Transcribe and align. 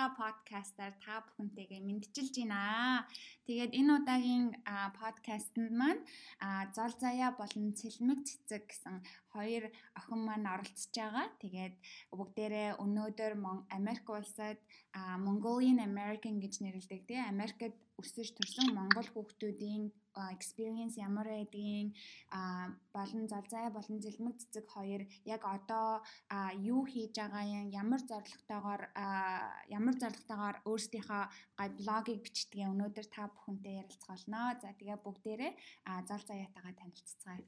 дараагийнхаа 0.00 0.16
подкастаар 0.16 0.94
та 1.04 1.20
бүхэнтэйгээ 1.20 1.80
мэдчилж 1.84 2.34
байна. 2.40 3.04
Тэгээд 3.44 3.72
энэ 3.76 3.92
удаагийн 4.00 4.46
подкастт 4.96 5.54
маань 5.56 6.02
зол 6.76 6.92
заяа 6.96 7.36
болон 7.36 7.76
цэлмэг 7.76 8.24
цэцэг 8.24 8.64
гэсэн 8.70 8.96
хоёр 9.32 9.64
охин 9.98 10.20
маань 10.24 10.46
оролцож 10.54 10.94
байгаа. 10.96 11.26
Тэгээд 11.42 11.74
бүгдээрээ 12.16 12.80
өнөөдөр 12.84 13.32
Америк 13.76 14.06
улсад 14.08 14.58
Mongolian 15.24 15.80
American 15.84 16.40
гэж 16.40 16.54
нэрлэдэг 16.64 17.00
тийм 17.08 17.28
Америкт 17.32 17.76
өсөж 18.00 18.32
төрсэн 18.36 18.72
монгол 18.72 19.08
хүүхдүүдийн 19.12 19.92
experience 20.34 20.94
ямар 20.98 21.26
байдгийг 21.26 21.94
болон 22.94 23.28
залзай 23.28 23.70
болон 23.70 23.98
зэлмэг 24.02 24.36
цэцэг 24.40 24.66
хоёр 24.74 25.02
яг 25.24 25.42
одоо 25.44 26.02
юу 26.58 26.82
хийж 26.86 27.14
байгаа 27.14 27.44
юм 27.46 27.66
ямар 27.82 28.00
зорилготойгоор 28.10 28.82
ямар 29.76 29.94
зорилготойгоор 30.02 30.56
өөрсдийнхөө 30.70 31.22
гай 31.58 31.68
блогийг 31.78 32.20
бичдгээ 32.26 32.66
өнөөдөр 32.72 33.06
та 33.14 33.22
бүхэнтэй 33.30 33.74
ярилцах 33.80 34.08
болно. 34.10 34.58
За 34.62 34.68
тэгээ 34.78 34.98
бүгдээрээ 35.04 35.52
зал 36.08 36.22
заяатайгаа 36.30 36.74
танилццгаая. 36.80 37.42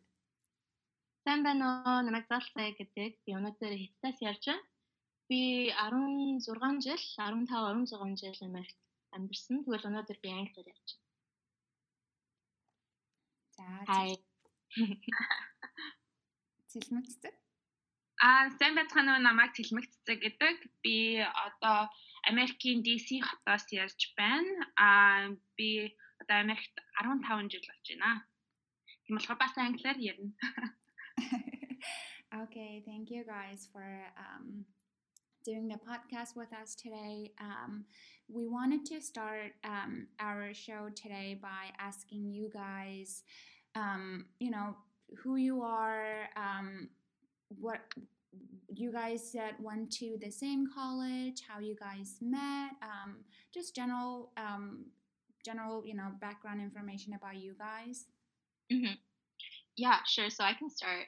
Сайн 1.24 1.40
байна 1.46 1.66
уу? 1.86 1.98
Намайг 2.06 2.26
зал 2.30 2.46
заяа 2.54 2.74
гэдэг. 2.78 3.12
Би 3.24 3.30
өнөөдөр 3.38 3.72
хятадаас 3.82 4.18
ярьж 4.30 4.44
байна. 4.50 4.66
Би 5.28 5.70
16 5.70 6.82
жил, 6.86 7.02
15 7.18 7.86
16 7.86 8.18
жил 8.22 8.38
Америкт 8.48 8.78
амьдарсан. 9.16 9.62
Тэгвэл 9.64 9.88
өнөөдөр 9.90 10.18
би 10.22 10.28
англиар 10.34 10.68
ярьж 10.74 10.88
байна. 10.92 11.01
За. 13.56 13.66
Хай. 13.86 14.10
Цэлмэг 16.70 17.04
цэцэг. 17.10 17.34
Аа, 18.22 18.50
сайн 18.58 18.74
байцгаана 18.76 19.16
уу? 19.16 19.24
Намайг 19.24 19.52
Цэлмэг 19.56 19.86
цэцэг 19.92 20.18
гэдэг. 20.24 20.56
Би 20.82 21.20
одоо 21.20 21.90
Америкийн 22.30 22.80
DC 22.86 23.20
хотоос 23.20 23.66
ярьж 23.72 24.00
байна. 24.16 24.52
Аа, 24.76 25.36
би 25.56 25.96
одоо 26.20 26.36
Америкт 26.44 26.74
15 27.00 27.52
жил 27.52 27.64
болж 27.68 27.86
байна. 27.88 28.24
Тийм 29.04 29.16
болохоор 29.16 29.38
бас 29.38 29.56
англиар 29.56 29.98
ярина. 29.98 30.32
Okay, 32.32 32.80
thank 32.86 33.10
you 33.10 33.28
guys 33.28 33.68
for 33.68 33.84
um 34.16 34.64
doing 35.44 35.68
the 35.68 35.74
podcast 35.74 36.36
with 36.36 36.52
us 36.52 36.74
today. 36.74 37.32
Um, 37.40 37.84
we 38.28 38.46
wanted 38.48 38.84
to 38.86 39.00
start 39.00 39.52
um, 39.64 40.06
our 40.20 40.54
show 40.54 40.88
today 40.94 41.38
by 41.40 41.70
asking 41.78 42.30
you 42.30 42.50
guys, 42.52 43.24
um, 43.74 44.26
you 44.40 44.50
know, 44.50 44.76
who 45.22 45.36
you 45.36 45.62
are, 45.62 46.28
um, 46.36 46.88
what 47.60 47.80
you 48.74 48.90
guys 48.92 49.32
that 49.32 49.60
went 49.60 49.90
to 49.92 50.16
the 50.22 50.30
same 50.30 50.66
college, 50.74 51.42
how 51.46 51.60
you 51.60 51.76
guys 51.76 52.16
met, 52.22 52.70
um, 52.82 53.16
just 53.52 53.74
general, 53.74 54.30
um, 54.36 54.86
general, 55.44 55.82
you 55.84 55.94
know, 55.94 56.08
background 56.20 56.60
information 56.60 57.12
about 57.14 57.36
you 57.36 57.54
guys. 57.58 58.06
Mm-hmm. 58.72 58.94
Yeah, 59.76 59.98
sure. 60.06 60.30
So 60.30 60.44
I 60.44 60.54
can 60.54 60.70
start. 60.70 61.06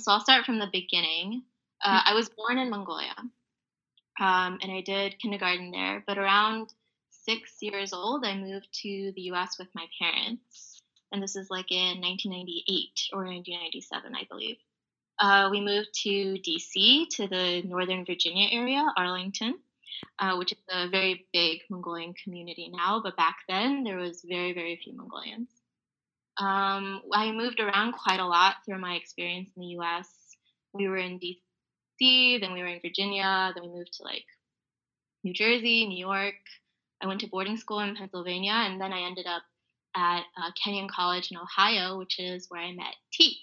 So 0.00 0.10
I'll 0.10 0.20
start 0.20 0.46
from 0.46 0.58
the 0.58 0.68
beginning. 0.72 1.42
Uh, 1.84 2.00
I 2.06 2.14
was 2.14 2.30
born 2.30 2.56
in 2.56 2.70
Mongolia, 2.70 3.14
um, 4.18 4.58
and 4.62 4.72
I 4.72 4.80
did 4.80 5.18
kindergarten 5.18 5.70
there. 5.70 6.02
But 6.06 6.16
around 6.16 6.72
six 7.10 7.56
years 7.60 7.92
old, 7.92 8.24
I 8.24 8.34
moved 8.36 8.68
to 8.82 9.12
the 9.14 9.22
U.S. 9.22 9.58
with 9.58 9.68
my 9.74 9.86
parents, 10.00 10.80
and 11.12 11.22
this 11.22 11.36
is 11.36 11.50
like 11.50 11.70
in 11.70 12.00
1998 12.00 13.10
or 13.12 13.24
1997, 13.24 14.14
I 14.14 14.24
believe. 14.30 14.56
Uh, 15.18 15.48
we 15.50 15.60
moved 15.60 15.90
to 16.02 16.38
D.C. 16.38 17.06
to 17.16 17.28
the 17.28 17.62
Northern 17.62 18.06
Virginia 18.06 18.48
area, 18.50 18.82
Arlington, 18.96 19.58
uh, 20.18 20.36
which 20.36 20.52
is 20.52 20.58
a 20.70 20.88
very 20.88 21.26
big 21.34 21.60
Mongolian 21.68 22.14
community 22.14 22.72
now. 22.74 23.02
But 23.04 23.16
back 23.18 23.36
then, 23.46 23.84
there 23.84 23.98
was 23.98 24.24
very, 24.26 24.54
very 24.54 24.80
few 24.82 24.96
Mongolians. 24.96 25.50
Um, 26.38 27.02
I 27.12 27.30
moved 27.30 27.60
around 27.60 27.92
quite 27.92 28.20
a 28.20 28.26
lot 28.26 28.56
through 28.64 28.78
my 28.78 28.94
experience 28.94 29.50
in 29.54 29.60
the 29.60 29.68
U.S. 29.78 30.08
We 30.72 30.88
were 30.88 30.96
in 30.96 31.18
D.C 31.18 31.43
then 32.00 32.52
we 32.52 32.60
were 32.60 32.68
in 32.68 32.80
Virginia, 32.80 33.52
then 33.54 33.64
we 33.64 33.76
moved 33.76 33.94
to 33.94 34.02
like 34.02 34.24
New 35.22 35.32
Jersey, 35.32 35.86
New 35.86 35.98
York. 35.98 36.34
I 37.02 37.06
went 37.06 37.20
to 37.20 37.28
boarding 37.28 37.56
school 37.56 37.80
in 37.80 37.96
Pennsylvania, 37.96 38.52
and 38.52 38.80
then 38.80 38.92
I 38.92 39.02
ended 39.02 39.26
up 39.26 39.42
at 39.96 40.20
uh, 40.36 40.50
Kenyon 40.62 40.88
College 40.88 41.30
in 41.30 41.36
Ohio, 41.36 41.98
which 41.98 42.18
is 42.18 42.46
where 42.48 42.60
I 42.60 42.72
met 42.72 42.94
T. 43.12 43.38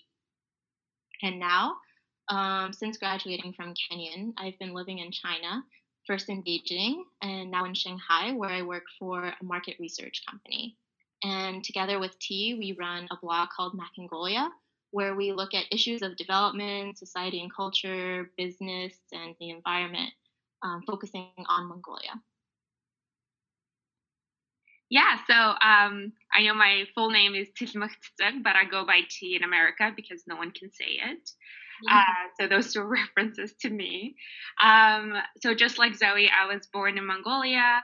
And 1.22 1.40
now, 1.40 1.76
um, 2.30 2.74
since 2.74 2.98
graduating 2.98 3.54
from 3.54 3.74
Kenyon, 3.74 4.34
I've 4.38 4.58
been 4.60 4.74
living 4.74 5.00
in 5.00 5.12
China, 5.12 5.64
first 6.08 6.30
in 6.30 6.44
Beijing, 6.44 7.04
and 7.22 7.52
now 7.52 7.66
in 7.66 7.74
Shanghai, 7.74 8.32
where 8.34 8.50
I 8.50 8.64
work 8.64 8.84
for 8.98 9.26
a 9.26 9.44
market 9.44 9.76
research 9.80 10.24
company. 10.30 10.78
And 11.24 11.64
together 11.64 12.00
with 12.00 12.18
T, 12.20 12.56
we 12.58 12.76
run 12.80 13.08
a 13.12 13.18
blog 13.22 13.50
called 13.56 13.78
Macongolia, 13.78 14.50
where 14.92 15.16
we 15.16 15.32
look 15.32 15.54
at 15.54 15.66
issues 15.72 16.02
of 16.02 16.18
development, 16.18 16.98
society 16.98 17.42
and 17.42 17.54
culture, 17.54 18.30
business, 18.38 18.94
and 19.12 19.36
the 19.40 19.50
environment, 19.50 20.12
um, 20.64 20.82
focusing 20.86 21.30
on 21.48 21.68
Mongolia. 21.68 22.12
Yeah, 24.90 25.18
so 25.26 25.34
um, 25.34 26.12
I 26.34 26.44
know 26.44 26.54
my 26.54 26.84
full 26.94 27.10
name 27.12 27.34
is 27.34 27.48
Tilmukhtzug, 27.58 28.44
but 28.44 28.58
I 28.58 28.66
go 28.70 28.86
by 28.86 29.00
T 29.10 29.38
in 29.38 29.44
America 29.44 29.92
because 29.96 30.24
no 30.28 30.36
one 30.36 30.52
can 30.52 30.70
say 30.70 31.00
it. 31.02 31.32
Yeah. 31.84 32.00
Uh, 32.00 32.28
so 32.40 32.48
those 32.48 32.76
are 32.76 32.86
references 33.18 33.54
to 33.62 33.70
me. 33.70 34.16
Um, 34.62 35.14
so 35.42 35.54
just 35.56 35.78
like 35.78 35.96
Zoe, 35.96 36.30
I 36.30 36.54
was 36.54 36.68
born 36.68 36.98
in 36.98 37.06
Mongolia. 37.06 37.82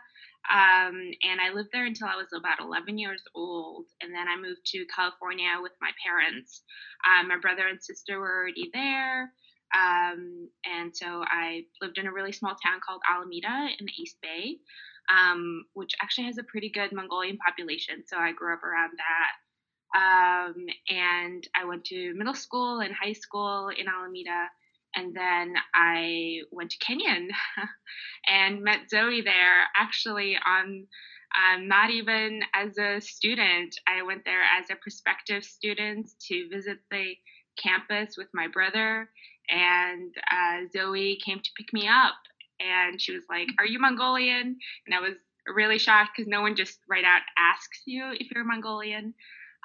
Um, 0.50 1.12
and 1.24 1.42
I 1.42 1.54
lived 1.54 1.70
there 1.74 1.86
until 1.86 2.08
I 2.08 2.16
was 2.16 2.32
about 2.34 2.62
11 2.62 2.98
years 2.98 3.22
old. 3.36 3.86
And 4.02 4.14
then 4.14 4.28
I 4.28 4.36
moved 4.36 4.66
to 4.68 4.86
California 4.94 5.50
with 5.62 5.74
my 5.82 5.92
parents. 6.06 6.64
Um, 7.06 7.28
my 7.28 7.38
brother 7.38 7.68
and 7.68 7.82
sister 7.82 8.20
were 8.20 8.44
already 8.44 8.70
there. 8.74 9.32
Um, 9.76 10.50
and 10.66 10.96
so 10.96 11.24
I 11.28 11.64
lived 11.82 11.98
in 11.98 12.08
a 12.08 12.14
really 12.14 12.32
small 12.32 12.56
town 12.64 12.80
called 12.86 13.02
Alameda 13.10 13.68
in 13.78 13.86
the 13.86 14.02
East 14.02 14.18
Bay, 14.22 14.58
um, 15.12 15.66
which 15.74 15.94
actually 16.02 16.26
has 16.26 16.38
a 16.38 16.44
pretty 16.44 16.70
good 16.70 16.94
Mongolian 16.94 17.38
population. 17.38 18.04
So 18.08 18.18
I 18.18 18.32
grew 18.32 18.54
up 18.54 18.64
around 18.64 18.92
that. 18.98 19.32
Um, 19.96 20.56
and 20.90 21.48
I 21.56 21.66
went 21.66 21.86
to 21.86 22.14
middle 22.14 22.34
school 22.34 22.80
and 22.80 22.94
high 22.94 23.14
school 23.14 23.70
in 23.70 23.88
Alameda 23.88 24.48
and 24.98 25.14
then 25.16 25.54
I 25.74 26.40
went 26.52 26.72
to 26.72 26.78
Kenyon 26.80 27.30
and 28.28 28.64
met 28.64 28.90
Zoe 28.90 29.22
there 29.22 29.68
actually 29.76 30.38
on 30.46 30.88
um, 31.38 31.68
not 31.68 31.92
even 31.92 32.42
as 32.54 32.78
a 32.78 33.00
student. 33.00 33.76
I 33.88 34.02
went 34.02 34.26
there 34.26 34.42
as 34.42 34.70
a 34.72 34.76
prospective 34.76 35.44
student 35.44 36.10
to 36.28 36.50
visit 36.50 36.80
the 36.90 37.14
campus 37.62 38.16
with 38.18 38.28
my 38.34 38.48
brother, 38.48 39.10
and 39.50 40.14
uh, 40.32 40.68
Zoe 40.72 41.20
came 41.24 41.40
to 41.40 41.50
pick 41.56 41.74
me 41.74 41.88
up. 41.88 42.16
And 42.60 43.00
she 43.00 43.14
was 43.14 43.24
like, 43.30 43.50
Are 43.60 43.66
you 43.66 43.80
Mongolian? 43.80 44.58
And 44.88 44.96
I 44.96 45.00
was 45.00 45.14
really 45.46 45.78
shocked 45.78 46.12
because 46.16 46.28
no 46.28 46.42
one 46.42 46.56
just 46.56 46.80
right 46.90 47.06
out 47.06 47.22
asks 47.38 47.84
you 47.86 48.14
if 48.20 48.32
you're 48.32 48.44
Mongolian. 48.44 49.14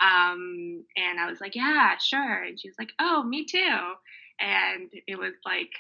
Um, 0.01 0.85
and 0.97 1.19
I 1.19 1.27
was 1.31 1.41
like, 1.41 1.55
Yeah, 1.55 1.97
sure. 1.97 2.43
And 2.43 2.61
she 2.61 2.69
was 2.69 2.77
like, 2.79 2.91
Oh, 2.99 3.23
me 3.23 3.47
too 3.47 3.95
and 4.41 4.91
it 5.07 5.19
was 5.19 5.33
like 5.45 5.71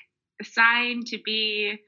a 0.40 0.44
sign 0.44 1.02
to 1.06 1.18
be 1.24 1.78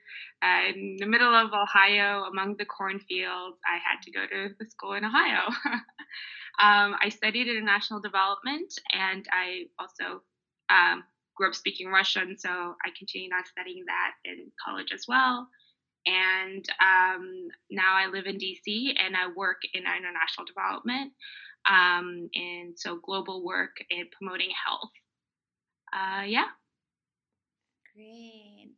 uh, 0.42 0.68
in 0.74 0.96
the 0.98 1.06
middle 1.06 1.34
of 1.34 1.52
Ohio 1.52 2.24
among 2.24 2.56
the 2.56 2.64
cornfields. 2.64 3.58
I 3.66 3.78
had 3.78 4.02
to 4.02 4.10
go 4.10 4.26
to 4.26 4.54
the 4.58 4.66
school 4.66 4.92
in 4.94 5.04
Ohio. 5.04 5.48
um, 6.62 6.96
I 7.02 7.08
studied 7.08 7.48
international 7.48 8.00
development 8.00 8.72
and 8.92 9.26
I 9.32 9.64
also 9.78 10.22
um, 10.70 11.04
grew 11.36 11.48
up 11.48 11.54
speaking 11.54 11.88
Russian, 11.88 12.36
so 12.38 12.48
I 12.48 12.90
continued 12.96 13.32
on 13.32 13.44
studying 13.46 13.84
that 13.86 14.12
in 14.24 14.50
college 14.64 14.92
as 14.92 15.06
well. 15.08 15.48
And 16.06 16.64
um, 16.80 17.48
now 17.70 17.96
I 17.96 18.08
live 18.12 18.26
in 18.26 18.36
DC 18.36 18.92
and 18.98 19.16
I 19.16 19.28
work 19.34 19.62
in 19.72 19.82
international 19.82 20.44
development 20.46 21.12
um, 21.68 22.28
and 22.34 22.74
so 22.76 22.98
global 23.02 23.42
work 23.44 23.76
in 23.90 24.04
promoting 24.16 24.50
health. 24.66 24.90
Uh, 25.94 26.24
yeah. 26.26 26.48
Great. 27.94 28.72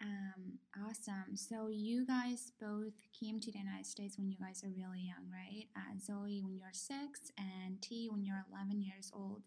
Um, 0.00 0.58
awesome. 0.86 1.34
So 1.36 1.68
you 1.68 2.06
guys 2.06 2.52
both 2.60 2.92
came 3.18 3.40
to 3.40 3.50
the 3.50 3.58
United 3.58 3.86
States 3.86 4.16
when 4.16 4.28
you 4.28 4.36
guys 4.38 4.62
are 4.62 4.68
really 4.68 5.00
young, 5.00 5.28
right? 5.32 5.66
Uh, 5.76 5.98
Zoe 5.98 6.40
when 6.42 6.56
you're 6.56 6.68
six 6.72 7.32
and 7.36 7.82
T 7.82 8.08
when 8.08 8.24
you're 8.24 8.44
11 8.52 8.80
years 8.80 9.10
old. 9.12 9.42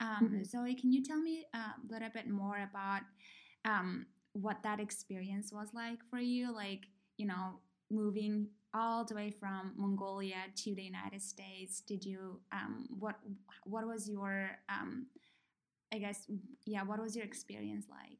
Um, 0.00 0.16
mm-hmm. 0.22 0.44
Zoe, 0.44 0.74
can 0.74 0.92
you 0.92 1.02
tell 1.02 1.20
me 1.20 1.44
a 1.54 1.74
little 1.90 2.08
bit 2.12 2.28
more 2.28 2.66
about 2.70 3.02
um, 3.66 4.06
what 4.32 4.62
that 4.62 4.80
experience 4.80 5.52
was 5.52 5.68
like 5.74 5.98
for 6.08 6.18
you? 6.18 6.54
Like, 6.54 6.86
you 7.18 7.26
know, 7.26 7.60
moving 7.90 8.48
all 8.74 9.04
the 9.04 9.14
way 9.14 9.30
from 9.30 9.72
Mongolia 9.76 10.36
to 10.56 10.74
the 10.74 10.82
United 10.82 11.22
States. 11.22 11.80
Did 11.80 12.04
you 12.04 12.40
um, 12.52 12.86
what 12.98 13.16
what 13.64 13.86
was 13.86 14.08
your 14.08 14.50
um, 14.68 15.06
I 15.92 15.98
guess 15.98 16.26
yeah, 16.64 16.82
what 16.82 17.00
was 17.00 17.16
your 17.16 17.24
experience 17.24 17.86
like? 17.90 18.18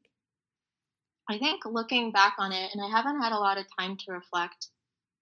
I 1.29 1.37
think 1.37 1.65
looking 1.65 2.11
back 2.11 2.35
on 2.39 2.51
it, 2.51 2.71
and 2.73 2.81
I 2.81 2.89
haven't 2.89 3.21
had 3.21 3.33
a 3.33 3.39
lot 3.39 3.57
of 3.57 3.65
time 3.77 3.97
to 3.97 4.13
reflect 4.13 4.67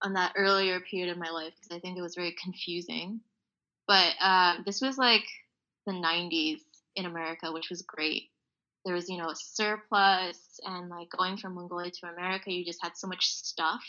on 0.01 0.13
that 0.13 0.33
earlier 0.36 0.80
period 0.80 1.09
of 1.09 1.18
my 1.18 1.30
life 1.30 1.53
because 1.56 1.75
I 1.75 1.80
think 1.80 1.97
it 1.97 2.01
was 2.01 2.15
very 2.15 2.36
confusing. 2.42 3.21
But 3.88 4.13
uh, 4.21 4.57
this 4.65 4.81
was 4.81 4.97
like 4.97 5.25
the 5.86 5.94
90s 5.94 6.59
in 6.95 7.06
America, 7.06 7.51
which 7.51 7.69
was 7.69 7.81
great. 7.81 8.30
There 8.83 8.94
was, 8.94 9.09
you 9.09 9.18
know, 9.18 9.30
a 9.30 9.36
surplus, 9.36 10.59
and 10.63 10.89
like 10.89 11.09
going 11.09 11.38
from 11.38 11.56
Mongolia 11.56 11.92
to 11.92 12.07
America, 12.07 12.51
you 12.51 12.63
just 12.63 12.83
had 12.83 12.95
so 12.95 13.07
much 13.07 13.27
stuff 13.27 13.83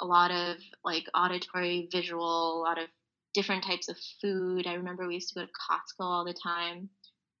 a 0.00 0.06
lot 0.06 0.30
of 0.30 0.56
like 0.84 1.04
auditory, 1.14 1.88
visual, 1.90 2.58
a 2.58 2.62
lot 2.62 2.78
of 2.78 2.88
different 3.34 3.64
types 3.64 3.88
of 3.88 3.96
food. 4.20 4.66
I 4.66 4.74
remember 4.74 5.06
we 5.06 5.14
used 5.14 5.28
to 5.30 5.40
go 5.40 5.46
to 5.46 5.52
Costco 5.52 6.04
all 6.04 6.24
the 6.24 6.34
time. 6.34 6.88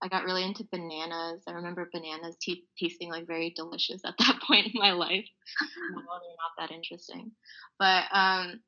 I 0.02 0.08
got 0.08 0.24
really 0.24 0.44
into 0.44 0.64
bananas. 0.70 1.42
I 1.46 1.52
remember 1.52 1.88
bananas 1.92 2.36
tasting 2.78 3.10
like 3.10 3.26
very 3.26 3.50
delicious 3.50 4.02
at 4.04 4.14
that 4.18 4.40
point 4.46 4.66
in 4.66 4.72
my 4.74 4.92
life. 4.92 5.26
now 5.90 6.18
they're 6.20 6.36
not 6.36 6.68
that 6.68 6.74
interesting, 6.74 7.32
but 7.78 8.04
um, 8.12 8.60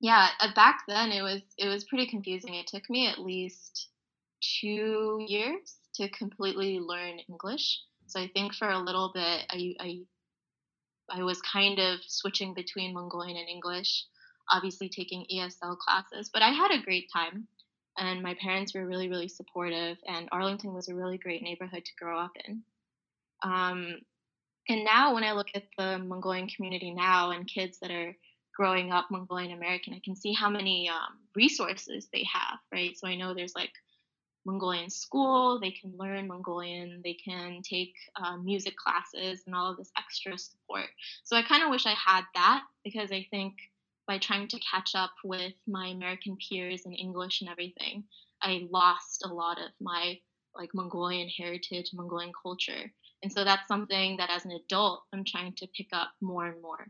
yeah, 0.00 0.28
uh, 0.40 0.52
back 0.54 0.82
then 0.88 1.12
it 1.12 1.22
was 1.22 1.42
it 1.58 1.68
was 1.68 1.84
pretty 1.84 2.06
confusing. 2.06 2.54
It 2.54 2.66
took 2.66 2.88
me 2.90 3.06
at 3.06 3.18
least 3.18 3.88
two 4.60 5.24
years 5.26 5.76
to 5.94 6.08
completely 6.10 6.78
learn 6.78 7.18
English. 7.28 7.80
So 8.06 8.20
I 8.20 8.28
think 8.28 8.54
for 8.54 8.68
a 8.68 8.78
little 8.78 9.10
bit, 9.14 9.46
I, 9.50 9.74
I 9.80 9.98
I 11.10 11.22
was 11.22 11.40
kind 11.42 11.78
of 11.78 12.00
switching 12.06 12.54
between 12.54 12.94
Mongolian 12.94 13.36
and 13.36 13.48
English, 13.48 14.04
obviously 14.50 14.88
taking 14.88 15.26
ESL 15.32 15.78
classes, 15.78 16.30
but 16.32 16.42
I 16.42 16.50
had 16.50 16.72
a 16.72 16.82
great 16.82 17.08
time. 17.12 17.46
And 17.98 18.22
my 18.22 18.34
parents 18.34 18.74
were 18.74 18.86
really, 18.86 19.08
really 19.08 19.28
supportive, 19.28 19.96
and 20.06 20.28
Arlington 20.32 20.74
was 20.74 20.88
a 20.88 20.94
really 20.94 21.18
great 21.18 21.42
neighborhood 21.42 21.84
to 21.84 21.92
grow 21.98 22.18
up 22.18 22.32
in. 22.46 22.62
Um, 23.42 24.00
and 24.68 24.84
now, 24.84 25.14
when 25.14 25.24
I 25.24 25.32
look 25.32 25.48
at 25.54 25.64
the 25.78 25.98
Mongolian 25.98 26.48
community 26.48 26.90
now 26.90 27.30
and 27.30 27.46
kids 27.46 27.78
that 27.80 27.90
are 27.90 28.16
growing 28.54 28.90
up 28.90 29.06
Mongolian 29.10 29.52
American, 29.52 29.94
I 29.94 30.00
can 30.04 30.16
see 30.16 30.32
how 30.32 30.50
many 30.50 30.88
um, 30.88 31.18
resources 31.34 32.08
they 32.12 32.26
have, 32.32 32.58
right? 32.72 32.96
So 32.98 33.06
I 33.06 33.16
know 33.16 33.34
there's 33.34 33.54
like 33.54 33.72
Mongolian 34.46 34.88
school, 34.88 35.60
they 35.60 35.72
can 35.72 35.92
learn 35.98 36.28
Mongolian, 36.28 37.00
they 37.04 37.14
can 37.14 37.60
take 37.62 37.94
uh, 38.16 38.36
music 38.36 38.74
classes 38.76 39.42
and 39.46 39.54
all 39.54 39.70
of 39.70 39.76
this 39.76 39.90
extra 39.98 40.38
support. 40.38 40.86
So 41.24 41.36
I 41.36 41.42
kind 41.42 41.62
of 41.62 41.70
wish 41.70 41.84
I 41.84 41.94
had 41.94 42.22
that 42.34 42.62
because 42.84 43.12
I 43.12 43.26
think 43.30 43.54
by 44.06 44.18
trying 44.18 44.48
to 44.48 44.60
catch 44.60 44.94
up 44.94 45.12
with 45.24 45.52
my 45.66 45.88
American 45.88 46.36
peers 46.36 46.86
in 46.86 46.92
English 46.92 47.40
and 47.40 47.50
everything, 47.50 48.04
I 48.42 48.68
lost 48.70 49.24
a 49.24 49.32
lot 49.32 49.58
of 49.58 49.70
my 49.80 50.18
like 50.54 50.70
Mongolian 50.74 51.28
heritage, 51.28 51.90
Mongolian 51.92 52.32
culture. 52.42 52.92
And 53.22 53.32
so 53.32 53.44
that's 53.44 53.68
something 53.68 54.16
that 54.16 54.30
as 54.30 54.44
an 54.44 54.52
adult, 54.52 55.02
I'm 55.12 55.24
trying 55.24 55.54
to 55.54 55.66
pick 55.76 55.88
up 55.92 56.12
more 56.20 56.46
and 56.46 56.62
more. 56.62 56.86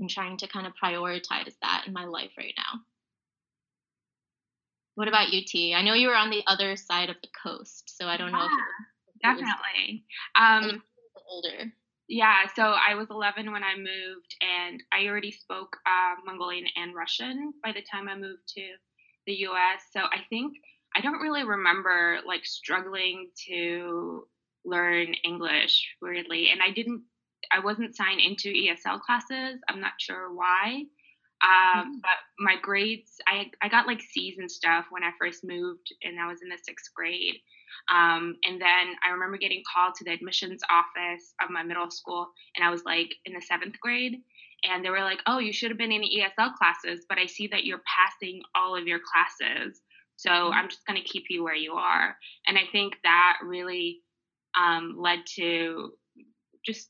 I'm 0.00 0.08
trying 0.08 0.36
to 0.38 0.48
kind 0.48 0.66
of 0.66 0.72
prioritize 0.82 1.54
that 1.62 1.84
in 1.86 1.92
my 1.92 2.04
life 2.04 2.32
right 2.36 2.54
now. 2.56 2.80
What 4.96 5.08
about 5.08 5.32
you, 5.32 5.44
T? 5.44 5.74
I 5.74 5.82
know 5.82 5.94
you 5.94 6.08
were 6.08 6.16
on 6.16 6.30
the 6.30 6.42
other 6.46 6.76
side 6.76 7.10
of 7.10 7.16
the 7.22 7.28
coast, 7.42 7.96
so 7.96 8.06
I 8.06 8.16
don't 8.16 8.30
yeah, 8.30 8.38
know 8.38 8.44
if 8.44 8.50
it 8.50 8.56
was, 9.06 9.22
definitely. 9.22 10.04
Um, 10.36 10.82
older. 11.28 11.72
Yeah, 12.08 12.46
so 12.54 12.62
I 12.62 12.94
was 12.94 13.08
11 13.10 13.50
when 13.50 13.64
I 13.64 13.76
moved, 13.76 14.36
and 14.40 14.82
I 14.92 15.06
already 15.06 15.32
spoke 15.32 15.76
uh, 15.86 16.20
Mongolian 16.26 16.66
and 16.76 16.94
Russian 16.94 17.54
by 17.62 17.72
the 17.72 17.82
time 17.82 18.08
I 18.08 18.14
moved 18.14 18.46
to 18.56 18.62
the 19.26 19.32
U.S. 19.32 19.82
So 19.90 20.00
I 20.00 20.18
think 20.28 20.54
I 20.94 21.00
don't 21.00 21.20
really 21.20 21.44
remember 21.44 22.18
like 22.26 22.44
struggling 22.44 23.30
to 23.48 24.26
learn 24.64 25.14
English 25.24 25.86
weirdly, 26.02 26.50
and 26.50 26.60
I 26.62 26.70
didn't. 26.72 27.02
I 27.52 27.60
wasn't 27.60 27.96
signed 27.96 28.20
into 28.20 28.48
ESL 28.48 29.00
classes. 29.00 29.60
I'm 29.68 29.80
not 29.80 29.92
sure 29.98 30.34
why. 30.34 30.84
Um, 31.42 31.50
mm-hmm. 31.50 31.90
But 32.00 32.18
my 32.38 32.56
grades, 32.60 33.16
I, 33.26 33.50
I 33.60 33.68
got 33.68 33.86
like 33.86 34.00
C's 34.00 34.38
and 34.38 34.50
stuff 34.50 34.86
when 34.90 35.02
I 35.02 35.10
first 35.18 35.44
moved, 35.44 35.92
and 36.02 36.18
I 36.18 36.26
was 36.26 36.40
in 36.42 36.48
the 36.48 36.58
sixth 36.62 36.92
grade. 36.94 37.34
Um, 37.92 38.36
and 38.44 38.60
then 38.60 38.94
I 39.04 39.10
remember 39.12 39.36
getting 39.36 39.62
called 39.70 39.94
to 39.96 40.04
the 40.04 40.12
admissions 40.12 40.62
office 40.70 41.34
of 41.42 41.50
my 41.50 41.62
middle 41.62 41.90
school, 41.90 42.28
and 42.56 42.64
I 42.64 42.70
was 42.70 42.84
like 42.84 43.14
in 43.24 43.34
the 43.34 43.40
seventh 43.40 43.78
grade. 43.80 44.22
And 44.66 44.82
they 44.82 44.88
were 44.88 45.00
like, 45.00 45.20
oh, 45.26 45.38
you 45.38 45.52
should 45.52 45.70
have 45.70 45.76
been 45.76 45.92
in 45.92 46.02
ESL 46.02 46.54
classes, 46.54 47.04
but 47.06 47.18
I 47.18 47.26
see 47.26 47.48
that 47.48 47.64
you're 47.64 47.82
passing 47.84 48.40
all 48.54 48.74
of 48.74 48.86
your 48.86 48.98
classes. 48.98 49.82
So 50.16 50.30
mm-hmm. 50.30 50.54
I'm 50.54 50.68
just 50.68 50.86
going 50.86 51.00
to 51.00 51.06
keep 51.06 51.24
you 51.28 51.44
where 51.44 51.54
you 51.54 51.74
are. 51.74 52.16
And 52.46 52.56
I 52.56 52.62
think 52.72 52.94
that 53.04 53.38
really 53.44 54.00
um, 54.58 54.96
led 54.98 55.20
to 55.36 55.92
just 56.64 56.88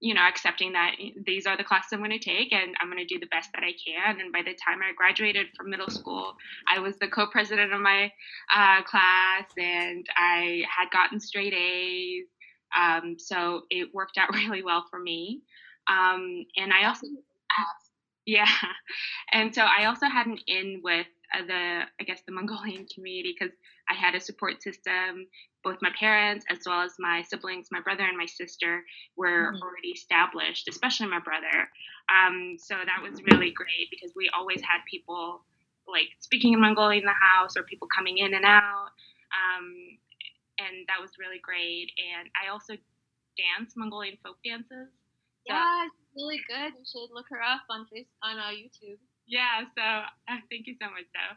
you 0.00 0.14
know, 0.14 0.20
accepting 0.20 0.72
that 0.72 0.92
these 1.26 1.46
are 1.46 1.56
the 1.56 1.64
classes 1.64 1.92
I'm 1.92 1.98
going 1.98 2.10
to 2.10 2.18
take 2.18 2.52
and 2.52 2.74
I'm 2.80 2.88
going 2.88 3.04
to 3.04 3.14
do 3.14 3.18
the 3.18 3.26
best 3.26 3.50
that 3.54 3.64
I 3.64 3.72
can. 3.84 4.20
And 4.20 4.32
by 4.32 4.42
the 4.42 4.54
time 4.54 4.78
I 4.82 4.92
graduated 4.96 5.46
from 5.56 5.70
middle 5.70 5.90
school, 5.90 6.34
I 6.72 6.78
was 6.78 6.96
the 6.98 7.08
co 7.08 7.26
president 7.26 7.72
of 7.72 7.80
my 7.80 8.12
uh, 8.54 8.82
class 8.84 9.46
and 9.58 10.06
I 10.16 10.62
had 10.68 10.90
gotten 10.90 11.18
straight 11.18 11.52
A's. 11.52 12.26
Um, 12.78 13.16
so 13.18 13.62
it 13.70 13.92
worked 13.92 14.18
out 14.18 14.32
really 14.34 14.62
well 14.62 14.84
for 14.88 15.00
me. 15.00 15.42
Um, 15.88 16.44
and 16.56 16.72
I 16.72 16.86
also, 16.86 17.06
yeah. 18.24 18.48
And 19.32 19.54
so 19.54 19.62
I 19.62 19.86
also 19.86 20.06
had 20.06 20.26
an 20.26 20.38
in 20.46 20.80
with 20.82 21.06
uh, 21.34 21.44
the, 21.46 21.80
I 22.00 22.04
guess, 22.04 22.22
the 22.26 22.32
Mongolian 22.32 22.86
community 22.86 23.34
because 23.38 23.54
I 23.90 23.94
had 23.94 24.14
a 24.14 24.20
support 24.20 24.62
system 24.62 25.26
both 25.64 25.78
my 25.82 25.90
parents 25.98 26.44
as 26.50 26.58
well 26.66 26.80
as 26.82 26.94
my 26.98 27.22
siblings, 27.22 27.68
my 27.70 27.80
brother 27.80 28.04
and 28.04 28.16
my 28.16 28.26
sister 28.26 28.84
were 29.16 29.52
mm-hmm. 29.52 29.62
already 29.62 29.88
established, 29.88 30.68
especially 30.68 31.06
my 31.06 31.20
brother. 31.20 31.68
Um, 32.08 32.56
so 32.58 32.74
that 32.74 33.02
was 33.02 33.20
really 33.30 33.50
great 33.50 33.90
because 33.90 34.12
we 34.16 34.30
always 34.36 34.60
had 34.62 34.80
people 34.90 35.42
like 35.86 36.08
speaking 36.20 36.52
in 36.52 36.60
Mongolian 36.60 37.02
in 37.02 37.06
the 37.06 37.12
house 37.12 37.56
or 37.56 37.62
people 37.62 37.88
coming 37.94 38.18
in 38.18 38.34
and 38.34 38.44
out. 38.44 38.90
Um, 39.32 39.98
and 40.58 40.86
that 40.88 41.00
was 41.00 41.10
really 41.18 41.40
great. 41.42 41.90
And 41.98 42.28
I 42.34 42.50
also 42.50 42.74
dance 43.36 43.74
Mongolian 43.76 44.16
folk 44.22 44.36
dances. 44.44 44.88
So, 45.46 45.54
yeah, 45.54 45.88
really 46.16 46.40
good. 46.48 46.74
You 46.76 46.84
should 46.84 47.14
look 47.14 47.26
her 47.30 47.40
up 47.40 47.62
on 47.70 47.86
face 47.86 48.10
on 48.22 48.38
uh, 48.38 48.52
YouTube. 48.52 48.98
Yeah, 49.26 49.64
so 49.76 49.84
uh, 49.84 50.40
thank 50.50 50.66
you 50.66 50.74
so 50.80 50.88
much, 50.88 51.04
though 51.12 51.36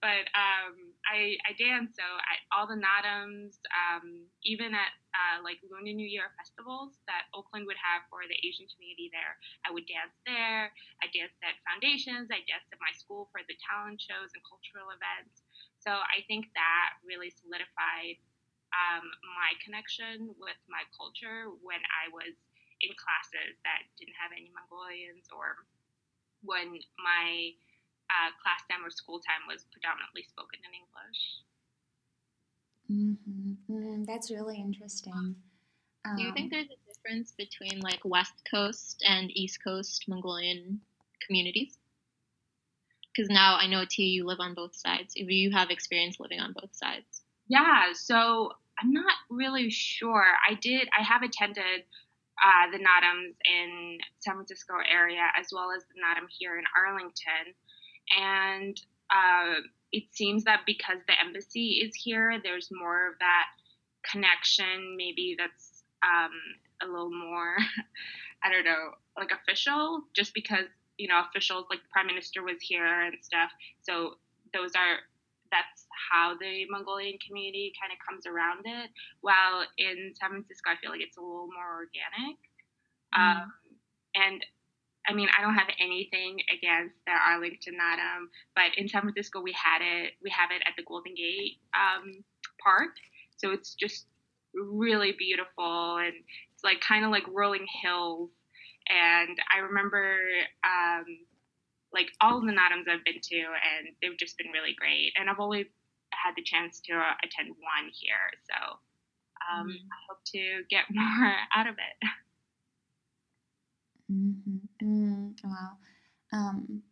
but 0.00 0.24
um, 0.32 0.89
I, 1.08 1.40
I 1.48 1.56
dance 1.56 1.96
so 1.96 2.04
at 2.04 2.40
all 2.52 2.68
the 2.68 2.78
Naadams, 2.78 3.56
um, 3.72 4.28
even 4.44 4.76
at 4.76 4.92
uh, 5.16 5.42
like 5.42 5.58
Lunar 5.66 5.96
New 5.96 6.06
Year 6.06 6.30
festivals 6.36 7.00
that 7.10 7.26
Oakland 7.32 7.66
would 7.66 7.80
have 7.80 8.06
for 8.12 8.22
the 8.28 8.38
Asian 8.46 8.68
community 8.70 9.08
there, 9.10 9.34
I 9.66 9.72
would 9.72 9.88
dance 9.88 10.14
there. 10.28 10.70
I 11.02 11.06
danced 11.10 11.40
at 11.42 11.58
foundations. 11.66 12.30
I 12.30 12.44
danced 12.46 12.70
at 12.70 12.78
my 12.78 12.92
school 12.94 13.32
for 13.32 13.42
the 13.48 13.56
talent 13.58 13.98
shows 13.98 14.30
and 14.36 14.42
cultural 14.44 14.92
events. 14.92 15.42
So 15.80 15.90
I 15.90 16.22
think 16.28 16.52
that 16.54 17.00
really 17.02 17.32
solidified 17.32 18.20
um, 18.70 19.04
my 19.34 19.56
connection 19.64 20.30
with 20.38 20.58
my 20.70 20.86
culture 20.94 21.50
when 21.64 21.80
I 21.80 22.12
was 22.14 22.36
in 22.80 22.92
classes 22.96 23.58
that 23.66 23.84
didn't 23.98 24.16
have 24.16 24.32
any 24.32 24.48
Mongolians 24.54 25.28
or 25.32 25.64
when 26.44 26.80
my 27.00 27.52
uh, 28.10 28.30
class 28.42 28.60
time 28.68 28.84
or 28.84 28.90
school 28.90 29.20
time 29.20 29.46
was 29.46 29.64
predominantly 29.70 30.26
spoken 30.26 30.58
in 30.66 30.72
English. 30.74 31.20
Mm-hmm. 32.90 33.72
Mm, 33.72 34.06
that's 34.06 34.30
really 34.30 34.58
interesting. 34.58 35.36
Um, 36.04 36.16
Do 36.16 36.22
you 36.22 36.32
think 36.32 36.52
um, 36.52 36.58
there's 36.58 36.70
a 36.70 36.92
difference 36.92 37.32
between 37.32 37.80
like 37.80 38.00
West 38.04 38.42
Coast 38.50 39.02
and 39.06 39.30
East 39.30 39.62
Coast 39.62 40.06
Mongolian 40.08 40.80
communities? 41.24 41.78
Because 43.14 43.30
now 43.30 43.56
I 43.56 43.66
know 43.66 43.84
T, 43.88 44.04
you 44.04 44.24
live 44.24 44.40
on 44.40 44.54
both 44.54 44.74
sides. 44.74 45.14
You 45.16 45.50
have 45.50 45.70
experience 45.70 46.18
living 46.20 46.40
on 46.40 46.52
both 46.52 46.74
sides. 46.74 47.22
Yeah, 47.48 47.92
so 47.92 48.52
I'm 48.80 48.92
not 48.92 49.12
really 49.28 49.70
sure. 49.70 50.24
I 50.48 50.54
did. 50.54 50.88
I 50.96 51.02
have 51.02 51.22
attended 51.22 51.84
uh, 52.40 52.70
the 52.72 52.78
Naadams 52.78 53.34
in 53.44 53.98
San 54.20 54.34
Francisco 54.34 54.74
area 54.90 55.26
as 55.38 55.48
well 55.52 55.70
as 55.76 55.82
the 55.84 56.00
Naadam 56.00 56.26
here 56.30 56.58
in 56.58 56.64
Arlington. 56.76 57.54
And 58.18 58.80
uh, 59.10 59.60
it 59.92 60.04
seems 60.12 60.44
that 60.44 60.60
because 60.66 60.98
the 61.06 61.14
embassy 61.18 61.82
is 61.84 61.94
here, 61.94 62.40
there's 62.42 62.68
more 62.72 63.08
of 63.08 63.14
that 63.20 63.46
connection, 64.10 64.96
maybe 64.96 65.36
that's 65.38 65.82
um, 66.02 66.30
a 66.82 66.86
little 66.86 67.10
more, 67.10 67.56
I 68.42 68.50
don't 68.50 68.64
know, 68.64 68.92
like 69.16 69.30
official, 69.32 70.02
just 70.14 70.32
because, 70.34 70.66
you 70.96 71.08
know, 71.08 71.20
officials 71.28 71.66
like 71.70 71.80
the 71.80 71.88
prime 71.92 72.06
minister 72.06 72.42
was 72.42 72.60
here 72.60 73.02
and 73.02 73.16
stuff. 73.22 73.50
So 73.82 74.14
those 74.54 74.72
are, 74.74 74.98
that's 75.50 75.86
how 76.10 76.36
the 76.38 76.66
Mongolian 76.70 77.18
community 77.26 77.72
kind 77.80 77.92
of 77.92 77.98
comes 78.06 78.26
around 78.26 78.64
it. 78.64 78.90
While 79.20 79.66
in 79.78 80.14
San 80.18 80.30
Francisco, 80.30 80.70
I 80.70 80.76
feel 80.80 80.90
like 80.90 81.02
it's 81.02 81.16
a 81.16 81.20
little 81.20 81.50
more 81.52 81.84
organic. 81.84 82.38
Mm. 83.14 83.42
Um, 83.42 83.52
and 84.14 84.44
I 85.10 85.12
mean, 85.12 85.28
I 85.36 85.42
don't 85.42 85.54
have 85.54 85.66
anything 85.80 86.38
against 86.46 86.94
the 87.04 87.12
Arlington 87.12 87.74
Naadam, 87.74 88.30
but 88.54 88.78
in 88.78 88.88
San 88.88 89.02
Francisco 89.02 89.40
we 89.40 89.52
had 89.52 89.82
it. 89.82 90.12
We 90.22 90.30
have 90.30 90.50
it 90.52 90.62
at 90.64 90.74
the 90.76 90.84
Golden 90.84 91.14
Gate 91.16 91.58
um, 91.74 92.22
Park, 92.62 92.94
so 93.36 93.50
it's 93.50 93.74
just 93.74 94.06
really 94.54 95.12
beautiful 95.18 95.96
and 95.98 96.14
it's 96.14 96.62
like 96.62 96.80
kind 96.80 97.04
of 97.04 97.10
like 97.10 97.24
rolling 97.32 97.66
hills. 97.82 98.30
And 98.88 99.36
I 99.52 99.60
remember 99.60 100.16
um, 100.62 101.04
like 101.92 102.08
all 102.20 102.38
of 102.38 102.44
the 102.44 102.52
Naadams 102.52 102.86
I've 102.88 103.04
been 103.04 103.20
to, 103.20 103.36
and 103.36 103.90
they've 104.00 104.18
just 104.18 104.38
been 104.38 104.52
really 104.52 104.74
great. 104.78 105.12
And 105.18 105.28
I've 105.28 105.40
only 105.40 105.66
had 106.14 106.34
the 106.36 106.42
chance 106.42 106.80
to 106.86 106.94
uh, 106.94 107.18
attend 107.24 107.50
one 107.50 107.90
here, 107.92 108.30
so 108.46 108.78
um, 109.50 109.68
mm-hmm. 109.68 109.90
I 109.90 109.98
hope 110.08 110.22
to 110.34 110.62
get 110.70 110.84
more 110.90 111.34
out 111.54 111.66
of 111.66 111.74
it. 111.74 112.08
Mm-hmm. 114.12 114.59
Wow, 115.50 115.78
um, 116.32 116.82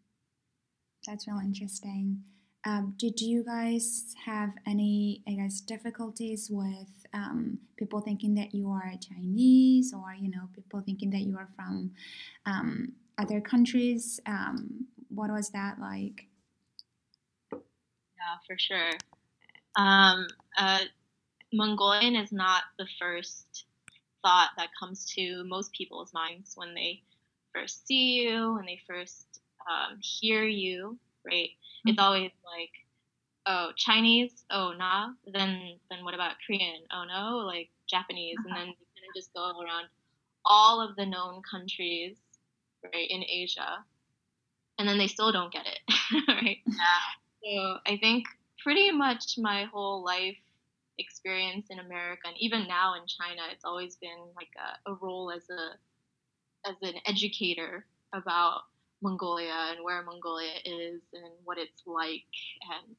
that's 1.07 1.29
really 1.29 1.45
interesting. 1.45 2.25
Um, 2.67 2.95
did 2.99 3.21
you 3.21 3.45
guys 3.45 4.15
have 4.27 4.51
any, 4.67 5.23
I 5.29 5.33
guess, 5.33 5.61
difficulties 5.61 6.49
with 6.51 7.07
um, 7.15 7.59
people 7.77 8.01
thinking 8.01 8.35
that 8.35 8.53
you 8.55 8.69
are 8.71 8.93
Chinese, 9.01 9.95
or 9.95 10.15
you 10.19 10.31
know, 10.31 10.49
people 10.55 10.83
thinking 10.85 11.11
that 11.11 11.21
you 11.21 11.37
are 11.39 11.49
from 11.55 11.93
um, 12.47 12.93
other 13.17 13.41
countries? 13.41 14.21
Um, 14.27 14.87
what 15.09 15.31
was 15.31 15.51
that 15.51 15.77
like? 15.81 16.27
Yeah, 17.53 18.39
for 18.47 18.59
sure. 18.59 18.91
Um, 19.77 20.27
uh, 20.59 20.81
Mongolian 21.53 22.17
is 22.17 22.33
not 22.33 22.65
the 22.79 22.87
first 22.99 23.65
thought 24.23 24.51
that 24.57 24.69
comes 24.79 25.07
to 25.15 25.45
most 25.45 25.73
people's 25.73 26.13
minds 26.13 26.53
when 26.57 26.75
they 26.75 27.03
first 27.55 27.87
see 27.87 28.23
you, 28.23 28.55
when 28.55 28.67
they 28.67 28.81
first 28.87 29.41
um, 29.69 29.99
hear 30.01 30.45
you, 30.45 30.99
right? 31.25 31.51
Mm-hmm. 31.51 31.91
It's 31.91 31.99
always 31.99 32.31
like, 32.45 32.71
oh, 33.47 33.71
Chinese, 33.77 34.45
oh, 34.51 34.73
nah. 34.77 35.11
Then, 35.27 35.79
then 35.91 36.05
what 36.05 36.15
about 36.15 36.37
Korean? 36.47 36.83
Oh 36.93 37.05
no, 37.05 37.39
like 37.39 37.71
Japanese, 37.89 38.37
uh-huh. 38.39 38.49
and 38.49 38.57
then 38.57 38.67
you 38.69 38.75
kind 38.75 39.09
of 39.09 39.15
just 39.15 39.33
go 39.35 39.51
around 39.61 39.87
all 40.45 40.81
of 40.81 40.97
the 40.97 41.07
known 41.07 41.43
countries, 41.49 42.17
right, 42.85 43.09
in 43.09 43.25
Asia, 43.25 43.85
and 44.79 44.89
then 44.89 44.99
they 44.99 45.09
still 45.09 45.33
don't 45.33 45.53
get 45.53 45.67
it, 45.67 46.25
right? 46.29 46.59
Yeah. 46.67 46.75
So 47.45 47.79
I 47.87 47.97
think 47.99 48.27
pretty 48.63 48.91
much 48.91 49.39
my 49.39 49.65
whole 49.65 50.05
life 50.05 50.37
experience 50.99 51.67
in 51.71 51.79
America 51.79 52.23
and 52.27 52.37
even 52.39 52.67
now 52.67 52.95
in 52.95 53.03
China, 53.07 53.43
it's 53.53 53.65
always 53.65 53.97
been 53.97 54.19
like 54.37 54.51
a, 54.59 54.91
a 54.91 54.95
role 55.01 55.31
as 55.31 55.49
a 55.51 55.77
as 56.69 56.77
an 56.83 56.95
educator 57.07 57.85
about 58.13 58.63
Mongolia 59.03 59.55
and 59.71 59.85
where 59.85 60.03
Mongolia 60.03 60.53
is 60.65 61.01
and 61.13 61.33
what 61.45 61.59
it's 61.59 61.83
like 61.87 62.25
and 62.87 62.97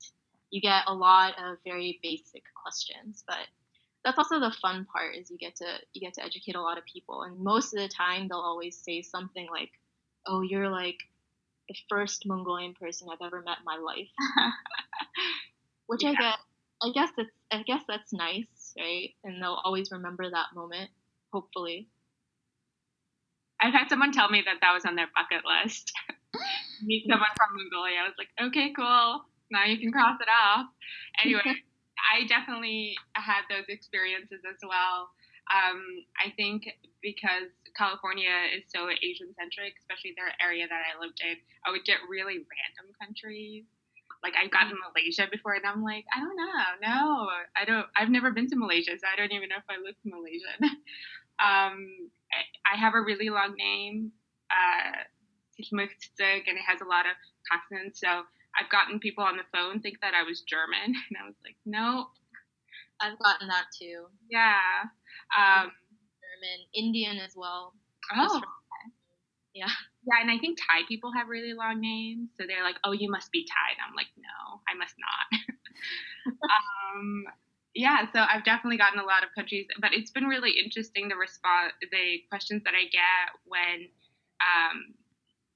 you 0.51 0.61
get 0.61 0.83
a 0.87 0.93
lot 0.93 1.33
of 1.37 1.57
very 1.63 1.99
basic 2.01 2.43
questions 2.61 3.23
but 3.27 3.47
that's 4.03 4.17
also 4.17 4.39
the 4.39 4.55
fun 4.61 4.85
part 4.91 5.15
is 5.15 5.29
you 5.29 5.37
get 5.37 5.55
to 5.57 5.65
you 5.93 6.01
get 6.01 6.13
to 6.13 6.23
educate 6.23 6.55
a 6.55 6.61
lot 6.61 6.77
of 6.77 6.85
people 6.85 7.23
and 7.23 7.39
most 7.39 7.73
of 7.73 7.79
the 7.79 7.89
time 7.89 8.27
they'll 8.27 8.37
always 8.39 8.77
say 8.77 9.01
something 9.01 9.47
like 9.51 9.71
oh 10.25 10.41
you're 10.41 10.69
like 10.69 10.97
the 11.67 11.75
first 11.89 12.25
Mongolian 12.25 12.73
person 12.73 13.09
I've 13.11 13.25
ever 13.25 13.41
met 13.41 13.59
in 13.59 13.65
my 13.65 13.77
life 13.77 14.07
which 15.87 16.03
yeah. 16.03 16.11
I 16.11 16.13
get 16.13 16.39
I 16.81 16.91
guess 16.91 17.09
it's 17.17 17.31
I 17.51 17.63
guess 17.63 17.81
that's 17.87 18.13
nice, 18.13 18.73
right? 18.77 19.11
And 19.23 19.41
they'll 19.41 19.59
always 19.63 19.91
remember 19.91 20.29
that 20.29 20.47
moment, 20.55 20.89
hopefully. 21.33 21.89
I've 23.61 23.73
had 23.73 23.89
someone 23.89 24.11
tell 24.11 24.29
me 24.29 24.43
that 24.45 24.59
that 24.61 24.73
was 24.73 24.85
on 24.85 24.95
their 24.95 25.09
bucket 25.13 25.43
list. 25.45 25.91
Meet 26.83 27.07
someone 27.09 27.29
from 27.35 27.57
Mongolia. 27.57 27.99
I 27.99 28.07
was 28.07 28.17
like, 28.17 28.31
okay, 28.39 28.71
cool. 28.71 29.25
Now 29.51 29.65
you 29.65 29.77
can 29.77 29.91
cross 29.91 30.19
it 30.21 30.29
off. 30.31 30.67
Anyway, 31.23 31.43
I 32.13 32.25
definitely 32.27 32.95
had 33.13 33.43
those 33.49 33.67
experiences 33.67 34.39
as 34.47 34.57
well. 34.63 35.11
Um, 35.49 35.81
I 36.15 36.31
think 36.37 36.69
because 37.01 37.51
California 37.75 38.31
is 38.55 38.63
so 38.69 38.87
Asian 38.87 39.33
centric, 39.35 39.75
especially 39.81 40.15
the 40.15 40.29
area 40.39 40.67
that 40.69 40.81
I 40.85 40.99
lived 41.01 41.19
in, 41.19 41.35
I 41.65 41.71
would 41.71 41.83
get 41.83 41.99
really 42.07 42.45
random 42.45 42.93
countries 43.01 43.65
like 44.23 44.33
I've 44.35 44.51
gotten 44.51 44.75
Malaysia 44.75 45.27
before, 45.31 45.53
and 45.53 45.65
I'm 45.65 45.83
like, 45.83 46.05
I 46.15 46.19
don't 46.19 46.35
know, 46.35 46.67
no, 46.83 47.29
I 47.55 47.65
don't. 47.65 47.87
I've 47.95 48.09
never 48.09 48.31
been 48.31 48.47
to 48.49 48.55
Malaysia, 48.55 48.91
so 48.99 49.07
I 49.07 49.15
don't 49.15 49.31
even 49.31 49.49
know 49.49 49.63
if 49.63 49.69
I 49.69 49.79
look 49.79 49.95
Malaysian. 50.03 50.59
um, 51.39 52.11
I 52.71 52.77
have 52.77 52.93
a 52.93 53.01
really 53.01 53.29
long 53.29 53.55
name, 53.57 54.11
uh, 54.51 55.03
and 55.59 56.57
it 56.57 56.65
has 56.65 56.81
a 56.81 56.85
lot 56.85 57.05
of 57.05 57.15
consonants. 57.51 57.99
So 57.99 58.07
I've 58.07 58.69
gotten 58.71 58.99
people 58.99 59.23
on 59.23 59.37
the 59.37 59.43
phone 59.53 59.81
think 59.81 59.97
that 60.01 60.13
I 60.13 60.23
was 60.23 60.41
German, 60.41 60.93
and 61.09 61.17
I 61.21 61.25
was 61.25 61.35
like, 61.43 61.57
no. 61.65 62.07
I've 63.01 63.17
gotten 63.19 63.47
that 63.47 63.65
too. 63.79 64.07
Yeah. 64.29 64.59
Um, 65.31 65.71
German, 66.19 66.59
Indian 66.75 67.17
as 67.17 67.33
well. 67.35 67.73
Oh. 68.15 68.41
Yeah. 69.55 69.65
Yeah, 70.05 70.21
and 70.21 70.31
I 70.31 70.37
think 70.37 70.57
Thai 70.57 70.85
people 70.87 71.11
have 71.17 71.27
really 71.27 71.53
long 71.53 71.81
names, 71.81 72.29
so 72.39 72.45
they're 72.47 72.63
like, 72.63 72.77
"Oh, 72.85 72.93
you 72.93 73.09
must 73.11 73.31
be 73.31 73.45
Thai." 73.45 73.73
And 73.73 73.81
I'm 73.85 73.95
like, 73.95 74.07
"No, 74.15 74.61
I 74.69 74.77
must 74.77 74.95
not." 74.95 75.27
um, 76.95 77.25
yeah, 77.75 78.09
so 78.13 78.25
I've 78.25 78.43
definitely 78.43 78.77
gotten 78.77 78.99
a 78.99 79.05
lot 79.05 79.23
of 79.23 79.29
countries, 79.35 79.67
but 79.79 79.93
it's 79.93 80.11
been 80.11 80.25
really 80.25 80.57
interesting 80.57 81.07
the 81.07 81.15
response, 81.15 81.73
the 81.79 82.23
questions 82.29 82.63
that 82.65 82.73
I 82.73 82.89
get 82.89 83.29
when, 83.45 83.87
um, 84.41 84.95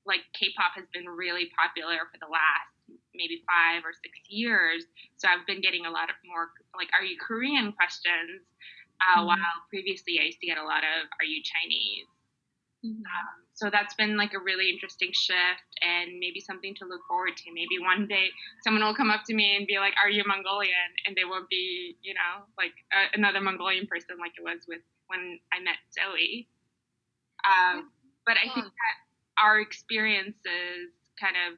like 0.06 0.22
K-pop 0.38 0.74
has 0.76 0.86
been 0.94 1.08
really 1.08 1.50
popular 1.58 2.06
for 2.12 2.20
the 2.20 2.30
last 2.30 2.70
maybe 3.16 3.42
five 3.48 3.86
or 3.86 3.94
six 3.94 4.14
years. 4.28 4.86
So 5.18 5.28
I've 5.28 5.46
been 5.48 5.62
getting 5.62 5.86
a 5.86 5.92
lot 5.92 6.10
of 6.10 6.16
more 6.26 6.52
like, 6.76 6.90
"Are 6.94 7.06
you 7.06 7.18
Korean?" 7.18 7.72
questions, 7.72 8.44
uh, 9.02 9.18
mm-hmm. 9.18 9.28
while 9.28 9.56
previously 9.70 10.20
I 10.20 10.30
used 10.30 10.42
to 10.42 10.48
get 10.48 10.58
a 10.58 10.66
lot 10.66 10.84
of, 10.84 11.08
"Are 11.20 11.26
you 11.26 11.42
Chinese?" 11.42 12.10
Mm-hmm. 12.86 13.06
Um, 13.06 13.43
so 13.64 13.72
that's 13.72 13.96
been 13.96 14.18
like 14.20 14.36
a 14.36 14.44
really 14.44 14.68
interesting 14.68 15.16
shift 15.16 15.72
and 15.80 16.20
maybe 16.20 16.44
something 16.44 16.76
to 16.76 16.84
look 16.84 17.00
forward 17.08 17.32
to. 17.40 17.48
Maybe 17.48 17.80
one 17.80 18.12
day 18.12 18.28
someone 18.60 18.84
will 18.84 18.94
come 18.94 19.10
up 19.10 19.24
to 19.28 19.34
me 19.34 19.56
and 19.56 19.66
be 19.66 19.80
like, 19.80 19.96
"Are 20.04 20.10
you 20.10 20.28
Mongolian?" 20.28 20.92
And 21.08 21.16
they 21.16 21.24
won't 21.24 21.48
be, 21.48 21.96
you 22.04 22.14
know, 22.14 22.44
like 22.60 22.76
another 23.16 23.40
Mongolian 23.40 23.88
person 23.88 24.20
like 24.20 24.36
it 24.38 24.44
was 24.44 24.68
with 24.68 24.84
when 25.08 25.40
I 25.56 25.64
met 25.64 25.80
Zoe. 25.96 26.50
Um, 27.48 27.88
but 28.28 28.36
I 28.36 28.52
think 28.52 28.68
that 28.68 28.96
our 29.40 29.62
experiences, 29.62 30.92
kind 31.16 31.40
of 31.48 31.56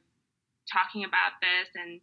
talking 0.69 1.05
about 1.09 1.41
this 1.41 1.73
and 1.73 2.01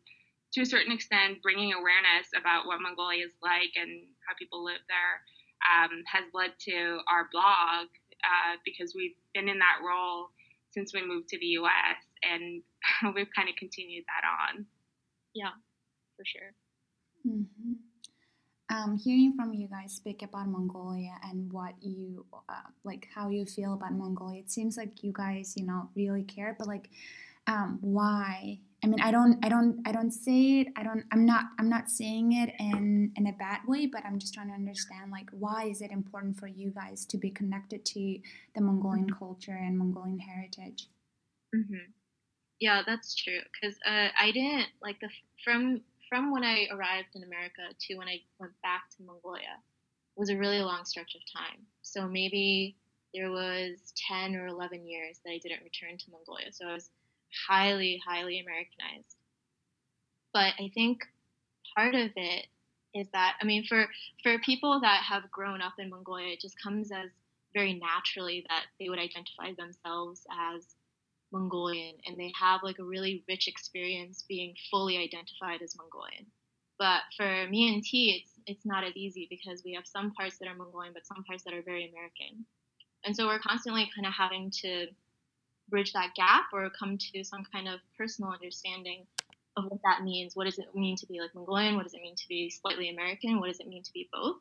to 0.54 0.62
a 0.62 0.66
certain 0.66 0.90
extent 0.90 1.42
bringing 1.42 1.74
awareness 1.74 2.26
about 2.34 2.66
what 2.66 2.82
Mongolia 2.82 3.24
is 3.24 3.34
like 3.40 3.70
and 3.78 4.02
how 4.26 4.34
people 4.34 4.64
live 4.64 4.82
there, 4.90 5.22
um, 5.62 6.02
has 6.10 6.26
led 6.34 6.58
to 6.66 6.98
our 7.06 7.30
blog 7.30 7.86
uh, 8.24 8.56
because 8.64 8.94
we've 8.94 9.16
been 9.34 9.48
in 9.48 9.58
that 9.58 9.78
role 9.86 10.30
since 10.70 10.94
we 10.94 11.06
moved 11.06 11.28
to 11.28 11.38
the 11.38 11.46
US 11.46 11.98
and 12.22 12.62
we've 13.14 13.32
kind 13.34 13.48
of 13.48 13.56
continued 13.56 14.04
that 14.06 14.26
on. 14.54 14.66
Yeah, 15.34 15.50
for 16.16 16.24
sure. 16.24 16.52
Mm-hmm. 17.26 17.72
Um, 18.70 18.96
hearing 18.96 19.34
from 19.36 19.52
you 19.52 19.68
guys 19.68 19.92
speak 19.92 20.22
about 20.22 20.48
Mongolia 20.48 21.12
and 21.24 21.52
what 21.52 21.74
you 21.82 22.24
uh, 22.48 22.70
like, 22.84 23.06
how 23.14 23.28
you 23.28 23.44
feel 23.44 23.74
about 23.74 23.92
Mongolia, 23.92 24.40
it 24.40 24.50
seems 24.50 24.78
like 24.78 25.02
you 25.02 25.12
guys, 25.12 25.54
you 25.56 25.66
know, 25.66 25.90
really 25.94 26.22
care. 26.22 26.56
But 26.58 26.68
like, 26.68 26.88
um, 27.46 27.78
why 27.82 28.60
I 28.84 28.88
mean, 28.88 29.00
I 29.00 29.12
don't, 29.12 29.38
I 29.44 29.48
don't, 29.48 29.80
I 29.86 29.92
don't 29.92 30.10
say 30.10 30.60
it. 30.60 30.68
I 30.76 30.82
don't. 30.82 31.04
I'm 31.12 31.24
not. 31.24 31.44
I'm 31.60 31.68
not 31.68 31.88
saying 31.88 32.32
it 32.32 32.52
in 32.58 33.12
in 33.14 33.28
a 33.28 33.32
bad 33.32 33.60
way, 33.68 33.86
but 33.86 34.04
I'm 34.04 34.18
just 34.18 34.34
trying 34.34 34.48
to 34.48 34.54
understand, 34.54 35.12
like, 35.12 35.30
why 35.30 35.66
is 35.66 35.82
it 35.82 35.92
important 35.92 36.36
for 36.36 36.48
you 36.48 36.70
guys 36.70 37.06
to 37.06 37.16
be 37.16 37.30
connected 37.30 37.84
to 37.84 38.18
the 38.56 38.60
Mongolian 38.60 39.06
mm-hmm. 39.06 39.18
culture 39.18 39.52
and 39.54 39.78
Mongolian 39.78 40.18
heritage? 40.18 40.88
Mm-hmm. 41.54 41.92
Yeah, 42.58 42.82
that's 42.84 43.14
true. 43.14 43.38
Because 43.52 43.76
uh, 43.86 44.08
I 44.18 44.32
didn't 44.32 44.68
like 44.82 44.98
the 45.00 45.10
from 45.44 45.82
from 46.08 46.32
when 46.32 46.42
I 46.42 46.66
arrived 46.72 47.14
in 47.14 47.22
America 47.22 47.62
to 47.78 47.94
when 47.94 48.08
I 48.08 48.18
went 48.40 48.52
back 48.62 48.90
to 48.96 49.04
Mongolia 49.04 49.62
was 50.16 50.28
a 50.28 50.36
really 50.36 50.60
long 50.60 50.84
stretch 50.84 51.14
of 51.14 51.22
time. 51.32 51.60
So 51.82 52.08
maybe 52.08 52.76
there 53.14 53.30
was 53.30 53.78
ten 54.08 54.34
or 54.34 54.48
eleven 54.48 54.86
years 54.86 55.20
that 55.24 55.30
I 55.30 55.38
didn't 55.38 55.62
return 55.62 55.98
to 55.98 56.10
Mongolia. 56.10 56.52
So 56.52 56.66
I 56.66 56.72
was 56.72 56.90
highly, 57.48 58.00
highly 58.06 58.40
Americanized. 58.40 59.16
But 60.32 60.54
I 60.58 60.70
think 60.74 61.04
part 61.74 61.94
of 61.94 62.10
it 62.16 62.46
is 62.94 63.08
that 63.12 63.36
I 63.40 63.44
mean, 63.44 63.64
for 63.64 63.86
for 64.22 64.38
people 64.38 64.80
that 64.80 65.02
have 65.02 65.30
grown 65.30 65.60
up 65.62 65.74
in 65.78 65.90
Mongolia, 65.90 66.32
it 66.32 66.40
just 66.40 66.60
comes 66.62 66.92
as 66.92 67.10
very 67.54 67.74
naturally 67.74 68.44
that 68.48 68.64
they 68.78 68.88
would 68.88 68.98
identify 68.98 69.52
themselves 69.56 70.26
as 70.54 70.74
Mongolian, 71.32 71.96
and 72.06 72.16
they 72.16 72.32
have 72.38 72.62
like 72.62 72.78
a 72.78 72.84
really 72.84 73.24
rich 73.28 73.48
experience 73.48 74.24
being 74.28 74.54
fully 74.70 74.98
identified 74.98 75.62
as 75.62 75.76
Mongolian. 75.76 76.26
But 76.78 77.02
for 77.16 77.46
me 77.48 77.72
and 77.72 77.82
T, 77.82 78.22
it's 78.22 78.32
it's 78.46 78.66
not 78.66 78.84
as 78.84 78.96
easy 78.96 79.26
because 79.30 79.62
we 79.64 79.72
have 79.74 79.86
some 79.86 80.12
parts 80.12 80.38
that 80.38 80.48
are 80.48 80.54
Mongolian, 80.54 80.92
but 80.92 81.06
some 81.06 81.24
parts 81.24 81.44
that 81.44 81.54
are 81.54 81.62
very 81.62 81.88
American, 81.88 82.44
and 83.04 83.16
so 83.16 83.26
we're 83.26 83.38
constantly 83.38 83.90
kind 83.94 84.06
of 84.06 84.12
having 84.12 84.50
to 84.62 84.88
bridge 85.72 85.92
that 85.94 86.14
gap 86.14 86.44
or 86.52 86.70
come 86.70 86.98
to 86.98 87.24
some 87.24 87.44
kind 87.52 87.66
of 87.66 87.80
personal 87.98 88.30
understanding 88.30 89.06
of 89.56 89.64
what 89.64 89.80
that 89.82 90.04
means. 90.04 90.36
What 90.36 90.44
does 90.44 90.58
it 90.58 90.74
mean 90.74 90.96
to 90.98 91.06
be 91.06 91.20
like 91.20 91.34
Mongolian? 91.34 91.74
What 91.74 91.82
does 91.82 91.94
it 91.94 92.02
mean 92.02 92.14
to 92.16 92.28
be 92.28 92.48
slightly 92.48 92.90
American? 92.90 93.40
What 93.40 93.48
does 93.48 93.58
it 93.58 93.66
mean 93.66 93.82
to 93.82 93.92
be 93.92 94.08
both? 94.12 94.36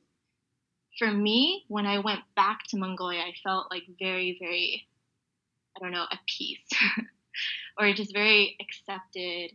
for 0.97 1.11
me, 1.11 1.65
when 1.67 1.85
I 1.85 1.99
went 1.99 2.21
back 2.35 2.63
to 2.69 2.77
Mongolia, 2.77 3.21
I 3.21 3.33
felt 3.43 3.71
like 3.71 3.83
very, 3.99 4.37
very, 4.39 4.87
I 5.75 5.79
don't 5.79 5.91
know, 5.91 6.05
at 6.11 6.19
peace, 6.27 6.67
or 7.79 7.93
just 7.93 8.13
very 8.13 8.57
accepted. 8.59 9.51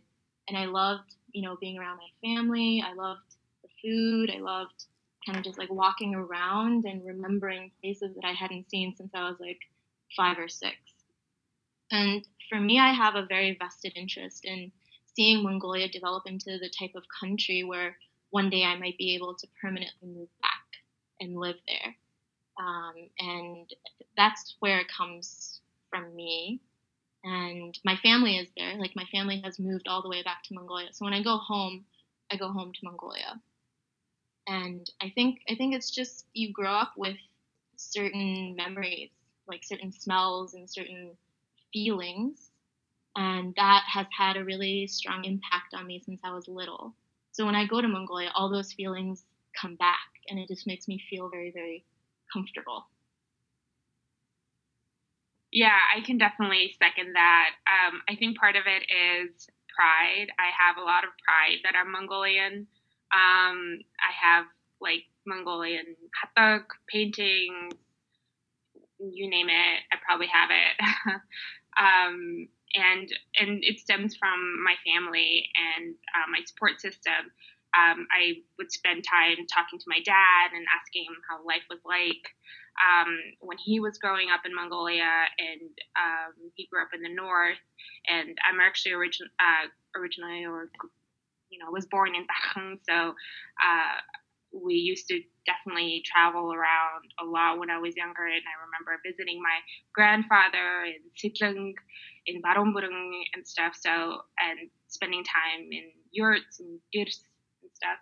And 0.47 0.57
I 0.57 0.65
loved, 0.65 1.13
you 1.31 1.43
know, 1.43 1.57
being 1.59 1.77
around 1.77 1.97
my 1.97 2.35
family. 2.35 2.83
I 2.85 2.93
loved 2.93 3.35
the 3.61 3.69
food. 3.81 4.31
I 4.35 4.39
loved 4.39 4.85
kind 5.25 5.37
of 5.37 5.43
just 5.43 5.57
like 5.57 5.71
walking 5.71 6.15
around 6.15 6.85
and 6.85 7.05
remembering 7.05 7.71
places 7.81 8.15
that 8.15 8.25
I 8.25 8.31
hadn't 8.31 8.69
seen 8.69 8.95
since 8.95 9.11
I 9.13 9.29
was 9.29 9.37
like 9.39 9.59
five 10.15 10.39
or 10.39 10.47
six. 10.47 10.75
And 11.91 12.27
for 12.49 12.59
me, 12.59 12.79
I 12.79 12.91
have 12.91 13.15
a 13.15 13.25
very 13.25 13.55
vested 13.57 13.93
interest 13.95 14.45
in 14.45 14.71
seeing 15.15 15.43
Mongolia 15.43 15.87
develop 15.89 16.23
into 16.27 16.57
the 16.59 16.69
type 16.69 16.95
of 16.95 17.03
country 17.19 17.63
where 17.63 17.97
one 18.29 18.49
day 18.49 18.63
I 18.63 18.77
might 18.77 18.97
be 18.97 19.15
able 19.15 19.35
to 19.35 19.47
permanently 19.61 20.07
move 20.07 20.29
back 20.41 20.65
and 21.19 21.35
live 21.35 21.55
there. 21.65 21.95
Um, 22.59 23.09
and 23.19 23.73
that's 24.15 24.55
where 24.59 24.79
it 24.79 24.87
comes 24.87 25.61
from 25.89 26.15
me. 26.15 26.59
And 27.23 27.77
my 27.83 27.95
family 27.97 28.37
is 28.37 28.47
there. 28.55 28.75
Like 28.77 28.95
my 28.95 29.05
family 29.11 29.41
has 29.43 29.59
moved 29.59 29.87
all 29.87 30.01
the 30.01 30.09
way 30.09 30.23
back 30.23 30.43
to 30.43 30.53
Mongolia. 30.53 30.89
So 30.91 31.05
when 31.05 31.13
I 31.13 31.23
go 31.23 31.37
home, 31.37 31.85
I 32.31 32.37
go 32.37 32.51
home 32.51 32.71
to 32.73 32.79
Mongolia. 32.83 33.39
And 34.47 34.89
I 35.01 35.11
think 35.13 35.41
I 35.49 35.55
think 35.55 35.75
it's 35.75 35.91
just 35.91 36.25
you 36.33 36.53
grow 36.53 36.71
up 36.71 36.93
with 36.95 37.17
certain 37.75 38.55
memories, 38.55 39.09
like 39.47 39.63
certain 39.63 39.91
smells 39.91 40.53
and 40.53 40.69
certain 40.69 41.17
feelings, 41.85 42.49
and 43.15 43.53
that 43.55 43.83
has 43.93 44.07
had 44.17 44.37
a 44.37 44.43
really 44.45 44.87
strong 44.87 45.25
impact 45.25 45.73
on 45.75 45.87
me 45.87 46.01
since 46.05 46.21
I 46.23 46.33
was 46.33 46.47
little. 46.47 46.93
So 47.31 47.45
when 47.45 47.55
I 47.55 47.65
go 47.67 47.81
to 47.81 47.87
Mongolia, 47.87 48.31
all 48.35 48.49
those 48.49 48.73
feelings 48.73 49.23
come 49.59 49.75
back, 49.75 50.09
and 50.29 50.39
it 50.39 50.47
just 50.47 50.67
makes 50.67 50.87
me 50.87 51.01
feel 51.09 51.29
very, 51.29 51.51
very 51.51 51.85
comfortable. 52.33 52.85
Yeah, 55.51 55.77
I 55.95 56.01
can 56.05 56.17
definitely 56.17 56.75
second 56.77 57.13
that. 57.15 57.51
Um, 57.67 58.01
I 58.09 58.15
think 58.15 58.37
part 58.37 58.55
of 58.55 58.63
it 58.67 58.83
is 58.91 59.47
pride. 59.75 60.27
I 60.39 60.49
have 60.57 60.77
a 60.77 60.85
lot 60.85 61.03
of 61.03 61.11
pride 61.25 61.59
that 61.63 61.73
I'm 61.79 61.91
Mongolian. 61.91 62.67
Um, 63.13 63.79
I 64.01 64.11
have 64.21 64.45
like 64.81 65.03
Mongolian 65.25 65.95
hatak 66.17 66.65
paintings, 66.89 67.73
you 68.99 69.29
name 69.29 69.49
it, 69.49 69.79
I 69.91 69.97
probably 70.05 70.27
have 70.27 70.49
it. 70.51 71.21
um, 71.77 72.47
and 72.75 73.07
and 73.39 73.63
it 73.63 73.79
stems 73.79 74.15
from 74.15 74.63
my 74.63 74.75
family 74.85 75.49
and 75.55 75.95
uh, 76.15 76.27
my 76.31 76.39
support 76.45 76.81
system. 76.81 77.31
Um, 77.77 78.07
I 78.11 78.41
would 78.57 78.71
spend 78.71 79.03
time 79.03 79.45
talking 79.53 79.77
to 79.77 79.85
my 79.87 79.99
dad 80.03 80.55
and 80.55 80.65
asking 80.73 81.03
him 81.03 81.17
how 81.29 81.45
life 81.45 81.63
was 81.69 81.79
like 81.85 82.25
um, 82.79 83.11
when 83.41 83.57
he 83.57 83.79
was 83.79 83.97
growing 83.97 84.29
up 84.33 84.41
in 84.45 84.55
Mongolia, 84.55 85.27
and 85.37 85.69
um, 85.97 86.33
he 86.55 86.67
grew 86.71 86.81
up 86.81 86.93
in 86.93 87.01
the 87.01 87.13
north. 87.13 87.61
And 88.07 88.37
I'm 88.47 88.59
actually 88.59 88.93
origin- 88.93 89.29
uh, 89.39 89.67
originally, 89.99 90.45
or 90.45 90.69
you 91.49 91.59
know, 91.59 91.71
was 91.71 91.85
born 91.85 92.15
in 92.15 92.25
Dacheng, 92.25 92.79
so 92.87 93.13
uh, 93.63 93.97
we 94.51 94.75
used 94.75 95.07
to 95.09 95.21
definitely 95.47 96.03
travel 96.05 96.53
around 96.53 97.09
a 97.19 97.25
lot 97.25 97.57
when 97.57 97.71
I 97.71 97.79
was 97.79 97.95
younger. 97.95 98.25
And 98.25 98.43
I 98.45 98.55
remember 98.67 99.01
visiting 99.03 99.41
my 99.41 99.57
grandfather 99.95 100.85
in 100.85 101.01
Sitlung 101.17 101.73
in 102.27 102.41
Baromburung 102.41 103.23
and 103.33 103.47
stuff. 103.47 103.73
So, 103.79 104.21
and 104.37 104.69
spending 104.87 105.23
time 105.23 105.71
in 105.71 105.91
yurts 106.11 106.59
and 106.59 106.79
girs 106.93 107.21
and 107.63 107.71
stuff. 107.73 107.99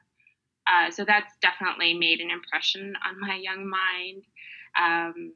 Uh, 0.67 0.91
so 0.91 1.05
that's 1.05 1.33
definitely 1.41 1.93
made 1.93 2.19
an 2.19 2.31
impression 2.31 2.93
on 3.07 3.19
my 3.19 3.35
young 3.35 3.69
mind. 3.69 4.23
Um, 4.77 5.33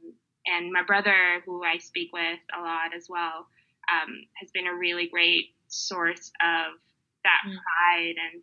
and 0.48 0.72
my 0.72 0.84
brother, 0.84 1.42
who 1.46 1.64
I 1.64 1.78
speak 1.78 2.12
with 2.12 2.40
a 2.58 2.62
lot 2.62 2.96
as 2.96 3.06
well, 3.08 3.48
um, 3.94 4.26
has 4.42 4.50
been 4.52 4.68
a 4.68 4.76
really 4.76 5.08
great 5.08 5.54
source 5.68 6.32
of 6.42 6.80
that 7.24 7.42
mm. 7.46 7.54
pride 7.54 8.16
and 8.18 8.42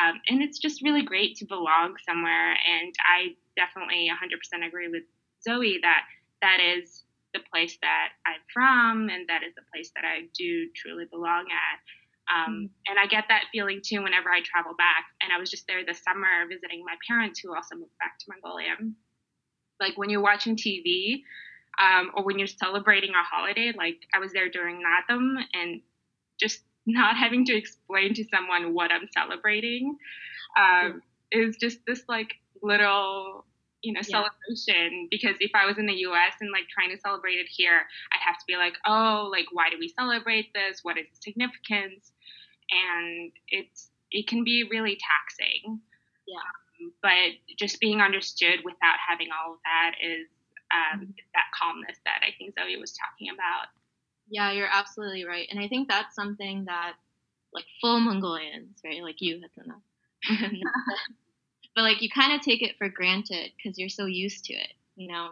um, 0.00 0.20
and 0.28 0.42
it's 0.42 0.58
just 0.58 0.82
really 0.82 1.02
great 1.02 1.36
to 1.36 1.44
belong 1.44 1.94
somewhere. 2.06 2.52
And 2.52 2.94
I 3.04 3.36
definitely 3.56 4.08
100% 4.08 4.66
agree 4.66 4.88
with 4.88 5.04
Zoe 5.44 5.78
that 5.82 6.04
that 6.40 6.58
is 6.60 7.04
the 7.34 7.40
place 7.52 7.78
that 7.82 8.08
I'm 8.26 8.40
from 8.52 9.08
and 9.08 9.28
that 9.28 9.42
is 9.42 9.54
the 9.54 9.64
place 9.72 9.90
that 9.96 10.04
I 10.04 10.28
do 10.36 10.68
truly 10.76 11.04
belong 11.10 11.46
at. 11.50 11.78
Um, 12.32 12.52
mm. 12.52 12.70
And 12.88 12.98
I 12.98 13.06
get 13.06 13.24
that 13.28 13.44
feeling 13.52 13.80
too 13.84 14.02
whenever 14.02 14.30
I 14.30 14.40
travel 14.44 14.74
back. 14.76 15.06
And 15.22 15.32
I 15.32 15.38
was 15.38 15.50
just 15.50 15.66
there 15.66 15.84
this 15.84 16.02
summer 16.02 16.46
visiting 16.48 16.84
my 16.84 16.96
parents 17.08 17.40
who 17.40 17.54
also 17.54 17.74
moved 17.74 17.96
back 17.98 18.18
to 18.20 18.26
Mongolia. 18.28 18.76
Like 19.80 19.96
when 19.96 20.10
you're 20.10 20.22
watching 20.22 20.56
TV 20.56 21.22
um, 21.80 22.12
or 22.14 22.24
when 22.24 22.38
you're 22.38 22.48
celebrating 22.48 23.10
a 23.10 23.24
holiday, 23.24 23.72
like 23.76 23.98
I 24.14 24.18
was 24.18 24.32
there 24.32 24.48
during 24.48 24.80
Naadam 24.80 25.42
and 25.52 25.80
just 26.38 26.60
not 26.86 27.16
having 27.16 27.44
to 27.46 27.54
explain 27.56 28.14
to 28.14 28.24
someone 28.24 28.74
what 28.74 28.90
I'm 28.90 29.08
celebrating 29.14 29.96
um, 30.56 31.02
is 31.30 31.56
just 31.56 31.78
this 31.86 32.02
like 32.08 32.34
little 32.62 33.44
you 33.82 33.92
know 33.92 34.00
yeah. 34.06 34.22
celebration. 34.22 35.08
Because 35.10 35.36
if 35.40 35.50
i 35.54 35.66
was 35.66 35.78
in 35.78 35.86
the 35.86 35.94
us 35.94 36.34
and 36.40 36.50
like 36.52 36.68
trying 36.68 36.94
to 36.94 37.00
celebrate 37.00 37.34
it 37.34 37.48
here 37.48 37.82
i'd 38.12 38.24
have 38.24 38.38
to 38.38 38.44
be 38.46 38.56
like 38.56 38.74
oh 38.86 39.28
like 39.30 39.46
why 39.52 39.70
do 39.70 39.76
we 39.78 39.88
celebrate 39.88 40.52
this? 40.54 40.80
What 40.82 40.98
is 40.98 41.06
the 41.10 41.20
significance? 41.20 42.12
And 42.70 43.32
it's 43.48 43.90
it 44.10 44.26
can 44.26 44.44
be 44.44 44.68
really 44.70 44.98
taxing. 45.00 45.80
Yeah. 46.26 46.38
Um, 46.38 46.92
but 47.02 47.56
just 47.58 47.80
being 47.80 48.00
understood 48.00 48.60
without 48.64 48.96
having 49.08 49.28
all 49.30 49.54
of 49.54 49.58
that 49.64 49.94
is 50.02 50.26
um, 50.72 51.00
mm-hmm. 51.00 51.10
that 51.34 51.52
calmness 51.52 51.98
that 52.04 52.24
i 52.24 52.32
think 52.38 52.54
zoe 52.56 52.80
was 52.80 52.96
talking 52.96 53.28
about 53.28 53.68
yeah 54.32 54.50
you're 54.52 54.68
absolutely 54.70 55.24
right 55.24 55.46
and 55.50 55.60
i 55.60 55.68
think 55.68 55.88
that's 55.88 56.14
something 56.14 56.64
that 56.64 56.94
like 57.52 57.64
full 57.80 58.00
mongolians 58.00 58.78
right 58.84 59.02
like 59.02 59.20
you 59.20 59.40
Hatsuna, 59.40 59.76
but 61.74 61.82
like 61.82 62.02
you 62.02 62.08
kind 62.10 62.32
of 62.32 62.40
take 62.40 62.62
it 62.62 62.76
for 62.78 62.88
granted 62.88 63.52
because 63.56 63.78
you're 63.78 63.88
so 63.88 64.06
used 64.06 64.44
to 64.46 64.54
it, 64.54 64.72
you 64.96 65.08
know. 65.08 65.30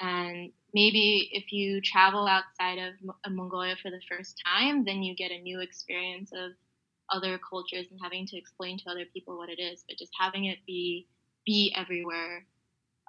And 0.00 0.52
maybe 0.74 1.30
if 1.32 1.52
you 1.52 1.80
travel 1.80 2.26
outside 2.26 2.78
of 2.78 2.94
Mongolia 3.32 3.76
for 3.80 3.90
the 3.90 4.00
first 4.10 4.40
time, 4.44 4.84
then 4.84 5.02
you 5.02 5.14
get 5.14 5.30
a 5.30 5.40
new 5.40 5.60
experience 5.60 6.32
of 6.32 6.52
other 7.12 7.38
cultures 7.38 7.86
and 7.90 8.00
having 8.02 8.26
to 8.26 8.36
explain 8.36 8.78
to 8.78 8.90
other 8.90 9.04
people 9.12 9.38
what 9.38 9.50
it 9.50 9.60
is. 9.60 9.84
But 9.88 9.98
just 9.98 10.12
having 10.18 10.46
it 10.46 10.58
be 10.66 11.06
be 11.46 11.74
everywhere 11.76 12.46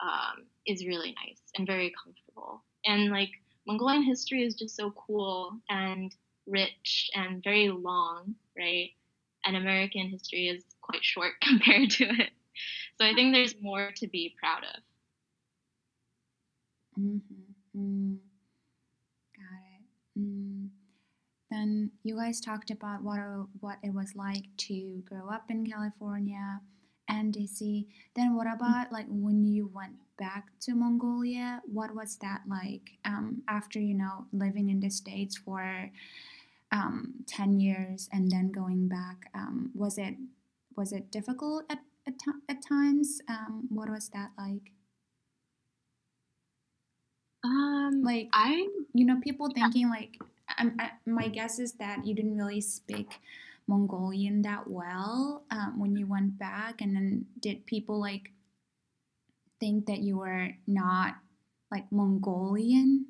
um, 0.04 0.45
is 0.67 0.86
really 0.86 1.15
nice 1.25 1.41
and 1.58 1.65
very 1.65 1.93
comfortable. 2.04 2.63
And 2.86 3.10
like 3.10 3.32
Mongolian 3.67 4.04
history 4.04 4.43
is 4.43 4.56
just 4.56 4.75
so 4.75 4.91
cool 4.91 5.60
and 5.69 6.13
rich 6.47 7.10
and 7.15 7.43
very 7.43 7.69
long, 7.69 8.36
right? 8.58 8.91
And 9.45 9.56
American 9.56 10.10
history 10.10 10.47
is 10.47 10.63
quite 10.82 11.04
short 11.04 11.34
compared 11.41 11.89
to 11.91 12.06
it. 12.06 12.32
So 12.99 13.06
I 13.06 13.13
think 13.13 13.34
there's 13.34 13.56
more 13.62 13.91
to 13.97 14.08
be 14.08 14.36
proud 14.39 14.63
of. 14.63 14.82
Mm-hmm. 16.99 17.80
Mm. 17.80 18.17
Got 19.36 19.60
it. 19.75 20.19
Mm. 20.19 20.69
Then 21.51 21.91
you 22.04 22.15
guys 22.15 22.39
talked 22.39 22.71
about 22.71 23.04
what 23.04 23.19
what 23.60 23.78
it 23.84 23.93
was 23.93 24.15
like 24.15 24.45
to 24.58 25.04
grow 25.06 25.30
up 25.30 25.45
in 25.49 25.65
California 25.65 26.62
and 27.08 27.34
DC. 27.34 27.86
Then 28.15 28.36
what 28.36 28.48
about 28.48 28.91
like 28.91 29.08
when 29.10 29.46
you 29.46 29.70
went 29.74 29.96
back 30.18 30.48
to 30.62 30.76
Mongolia? 30.76 31.62
What 31.65 31.96
was 31.96 32.18
that 32.18 32.41
like 32.48 32.98
um, 33.06 33.44
after 33.48 33.80
you 33.80 33.94
know 33.94 34.26
living 34.32 34.70
in 34.70 34.80
the 34.80 34.89
states 34.89 35.38
for 35.38 35.91
um, 36.72 37.13
ten 37.28 37.60
years 37.60 38.10
and 38.12 38.32
then 38.32 38.52
going 38.52 38.88
back? 38.88 39.30
Um, 39.34 39.72
was 39.74 39.98
it 39.98 40.15
was 40.76 40.91
it 40.91 41.12
difficult 41.12 41.65
at 41.70 41.80
at, 42.08 42.13
at 42.50 42.62
times? 42.62 43.22
Um, 43.28 43.68
what 43.70 43.89
was 43.89 44.10
that 44.10 44.32
like? 44.38 44.72
Um, 47.44 48.02
like 48.04 48.30
I, 48.34 48.68
you 48.94 49.06
know, 49.06 49.20
people 49.22 49.50
thinking 49.54 49.89
like, 49.89 50.18
I'm, 50.58 50.76
I, 50.80 50.91
my 51.06 51.28
guess 51.28 51.60
is 51.60 51.74
that 51.74 52.06
you 52.06 52.15
didn't 52.15 52.38
really 52.38 52.62
speak 52.62 53.20
Mongolian 53.67 54.43
that 54.43 54.69
well 54.69 55.43
um, 55.51 55.80
when 55.80 55.95
you 55.95 56.08
went 56.08 56.38
back, 56.38 56.82
and 56.82 56.95
then 56.95 57.25
did 57.39 57.65
people 57.65 57.99
like 57.99 58.32
think 59.60 59.88
that 59.88 59.99
you 59.99 60.17
were 60.17 60.49
not 60.67 61.15
like 61.71 61.91
Mongolian? 61.91 63.06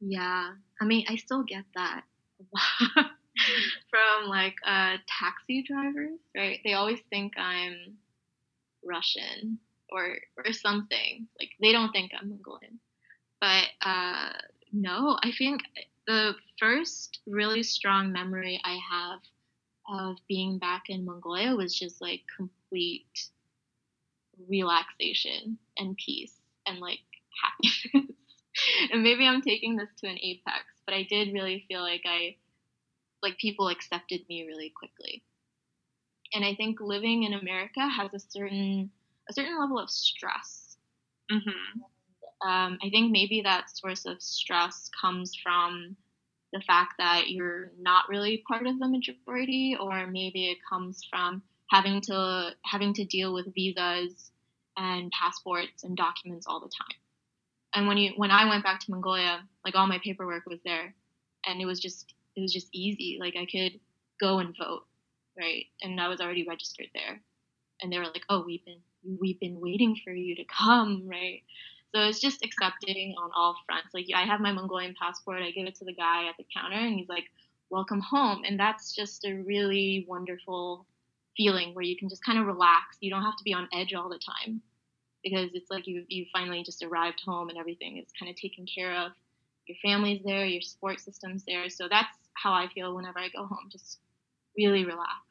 Yeah, 0.00 0.52
I 0.80 0.84
mean, 0.84 1.04
I 1.08 1.16
still 1.16 1.42
get 1.42 1.64
that 1.74 2.02
from 3.90 4.28
like 4.28 4.56
uh, 4.66 4.96
taxi 5.06 5.62
drivers, 5.62 6.18
right? 6.36 6.60
They 6.64 6.74
always 6.74 7.00
think 7.10 7.34
I'm 7.38 7.96
Russian 8.84 9.58
or 9.90 10.18
or 10.36 10.52
something. 10.52 11.28
Like 11.40 11.50
they 11.60 11.72
don't 11.72 11.92
think 11.92 12.12
I'm 12.18 12.28
Mongolian. 12.30 12.80
But 13.40 13.64
uh, 13.82 14.32
no, 14.72 15.18
I 15.22 15.32
think 15.32 15.62
the 16.06 16.34
first 16.58 17.20
really 17.26 17.62
strong 17.62 18.12
memory 18.12 18.60
I 18.64 18.78
have 18.90 19.20
of 19.88 20.16
being 20.28 20.58
back 20.58 20.84
in 20.88 21.04
Mongolia 21.04 21.54
was 21.54 21.74
just 21.74 22.00
like 22.00 22.22
complete 22.36 23.28
relaxation 24.48 25.58
and 25.78 25.96
peace 25.96 26.34
and 26.66 26.78
like 26.78 27.00
happiness. 27.42 28.12
and 28.92 29.02
maybe 29.02 29.26
I'm 29.26 29.42
taking 29.42 29.76
this 29.76 29.90
to 30.00 30.08
an 30.08 30.18
apex, 30.22 30.64
but 30.86 30.94
I 30.94 31.06
did 31.08 31.32
really 31.32 31.64
feel 31.68 31.80
like 31.80 32.02
I 32.06 32.36
like 33.22 33.38
people 33.38 33.68
accepted 33.68 34.20
me 34.28 34.46
really 34.46 34.72
quickly. 34.76 35.22
And 36.34 36.44
I 36.44 36.54
think 36.54 36.80
living 36.80 37.22
in 37.22 37.34
America 37.34 37.80
has 37.88 38.12
a 38.14 38.20
certain 38.20 38.90
a 39.28 39.32
certain 39.32 39.58
level 39.58 39.78
of 39.78 39.90
stress. 39.90 40.76
Mm-hmm. 41.30 41.80
Um, 42.44 42.78
I 42.82 42.90
think 42.90 43.12
maybe 43.12 43.42
that 43.42 43.70
source 43.70 44.04
of 44.06 44.22
stress 44.22 44.90
comes 45.00 45.34
from 45.42 45.96
the 46.52 46.60
fact 46.60 46.94
that 46.98 47.30
you're 47.30 47.72
not 47.78 48.08
really 48.08 48.42
part 48.48 48.66
of 48.66 48.78
the 48.78 48.88
majority, 48.88 49.76
or 49.80 50.06
maybe 50.06 50.50
it 50.50 50.58
comes 50.68 51.02
from 51.10 51.42
having 51.70 52.00
to 52.02 52.50
having 52.64 52.94
to 52.94 53.04
deal 53.04 53.34
with 53.34 53.54
visas 53.54 54.30
and 54.76 55.10
passports 55.12 55.84
and 55.84 55.96
documents 55.96 56.46
all 56.46 56.60
the 56.60 56.68
time. 56.68 56.96
And 57.74 57.88
when 57.88 57.98
you 57.98 58.12
when 58.16 58.30
I 58.30 58.48
went 58.48 58.64
back 58.64 58.80
to 58.80 58.90
Mongolia, 58.90 59.40
like 59.64 59.74
all 59.74 59.86
my 59.86 59.98
paperwork 60.02 60.46
was 60.46 60.60
there, 60.64 60.94
and 61.46 61.60
it 61.60 61.66
was 61.66 61.80
just 61.80 62.14
it 62.36 62.40
was 62.40 62.52
just 62.52 62.68
easy. 62.72 63.18
Like 63.20 63.36
I 63.36 63.46
could 63.46 63.80
go 64.20 64.38
and 64.38 64.56
vote, 64.56 64.86
right? 65.38 65.66
And 65.82 66.00
I 66.00 66.08
was 66.08 66.20
already 66.20 66.46
registered 66.48 66.88
there, 66.94 67.20
and 67.82 67.92
they 67.92 67.98
were 67.98 68.06
like, 68.06 68.24
"Oh, 68.28 68.44
we've 68.46 68.64
been 68.64 68.80
we've 69.20 69.40
been 69.40 69.60
waiting 69.60 69.96
for 70.04 70.12
you 70.12 70.36
to 70.36 70.44
come, 70.44 71.04
right?" 71.08 71.42
So 71.94 72.02
it's 72.02 72.20
just 72.20 72.44
accepting 72.44 73.14
on 73.18 73.30
all 73.34 73.56
fronts. 73.66 73.94
Like 73.94 74.06
I 74.14 74.24
have 74.24 74.40
my 74.40 74.52
Mongolian 74.52 74.94
passport, 75.00 75.42
I 75.42 75.50
give 75.50 75.66
it 75.66 75.76
to 75.76 75.84
the 75.84 75.94
guy 75.94 76.28
at 76.28 76.36
the 76.36 76.44
counter, 76.54 76.76
and 76.76 76.94
he's 76.98 77.08
like, 77.08 77.24
"Welcome 77.70 78.00
home," 78.00 78.42
and 78.44 78.58
that's 78.58 78.94
just 78.94 79.24
a 79.24 79.34
really 79.34 80.04
wonderful 80.08 80.86
feeling 81.36 81.74
where 81.74 81.84
you 81.84 81.96
can 81.96 82.08
just 82.08 82.24
kind 82.24 82.38
of 82.38 82.46
relax. 82.46 82.96
You 83.00 83.10
don't 83.10 83.22
have 83.22 83.36
to 83.36 83.44
be 83.44 83.54
on 83.54 83.68
edge 83.72 83.94
all 83.94 84.08
the 84.08 84.18
time 84.18 84.62
because 85.22 85.50
it's 85.54 85.70
like 85.70 85.86
you 85.86 86.04
you 86.08 86.26
finally 86.32 86.62
just 86.62 86.82
arrived 86.84 87.20
home 87.24 87.48
and 87.48 87.58
everything 87.58 87.98
is 87.98 88.06
kind 88.18 88.30
of 88.30 88.36
taken 88.36 88.66
care 88.66 88.94
of. 88.96 89.12
Your 89.66 89.76
family's 89.82 90.22
there, 90.24 90.46
your 90.46 90.62
support 90.62 91.00
system's 91.00 91.44
there. 91.44 91.68
So 91.70 91.88
that's 91.90 92.16
how 92.34 92.52
I 92.52 92.68
feel 92.68 92.94
whenever 92.94 93.18
I 93.18 93.28
go 93.28 93.46
home, 93.46 93.68
just 93.70 93.98
really 94.56 94.84
relaxed. 94.84 95.25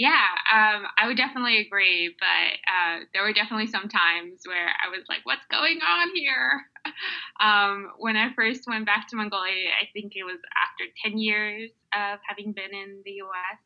Yeah, 0.00 0.32
um, 0.48 0.86
I 0.96 1.06
would 1.06 1.18
definitely 1.18 1.58
agree, 1.60 2.14
but 2.18 2.50
uh, 2.64 3.04
there 3.12 3.22
were 3.22 3.34
definitely 3.34 3.66
some 3.66 3.88
times 3.88 4.40
where 4.46 4.68
I 4.80 4.88
was 4.88 5.04
like, 5.10 5.20
"What's 5.24 5.44
going 5.50 5.78
on 5.82 6.08
here?" 6.16 6.62
um, 7.40 7.92
when 7.98 8.16
I 8.16 8.32
first 8.34 8.64
went 8.66 8.86
back 8.86 9.08
to 9.08 9.16
Mongolia, 9.16 9.68
I 9.76 9.88
think 9.92 10.12
it 10.16 10.24
was 10.24 10.40
after 10.56 10.84
ten 11.04 11.18
years 11.18 11.70
of 11.92 12.18
having 12.26 12.52
been 12.52 12.72
in 12.72 13.02
the 13.04 13.12
U.S 13.24 13.58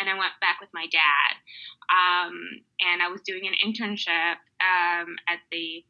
and 0.00 0.10
I 0.10 0.14
went 0.18 0.32
back 0.40 0.58
with 0.60 0.70
my 0.74 0.86
dad. 0.90 1.34
Um, 1.88 2.34
and 2.80 3.02
I 3.02 3.08
was 3.08 3.20
doing 3.22 3.42
an 3.46 3.54
internship 3.64 4.36
um, 4.58 5.16
at 5.28 5.38
the 5.52 5.84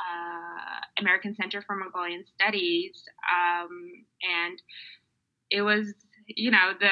uh, 0.00 0.80
American 1.00 1.34
Center 1.34 1.62
for 1.66 1.76
Mongolian 1.76 2.24
Studies, 2.34 3.04
um, 3.32 3.70
and 4.22 4.62
it 5.50 5.62
was, 5.62 5.94
you 6.26 6.50
know, 6.50 6.72
the 6.78 6.88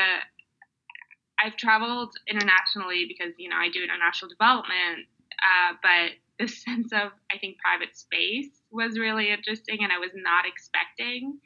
I've 1.42 1.56
traveled 1.56 2.14
internationally 2.28 3.06
because 3.08 3.34
you 3.38 3.48
know 3.48 3.56
I 3.56 3.68
do 3.70 3.82
international 3.82 4.28
development, 4.28 5.08
uh, 5.40 5.74
but 5.82 6.12
the 6.38 6.48
sense 6.66 6.92
of 6.92 7.12
I 7.32 7.38
think 7.38 7.58
private 7.58 7.96
space 7.96 8.50
was 8.70 8.98
really 8.98 9.30
interesting, 9.30 9.78
and 9.82 9.92
I 9.92 9.98
was 9.98 10.12
not 10.14 10.46
expecting. 10.46 11.38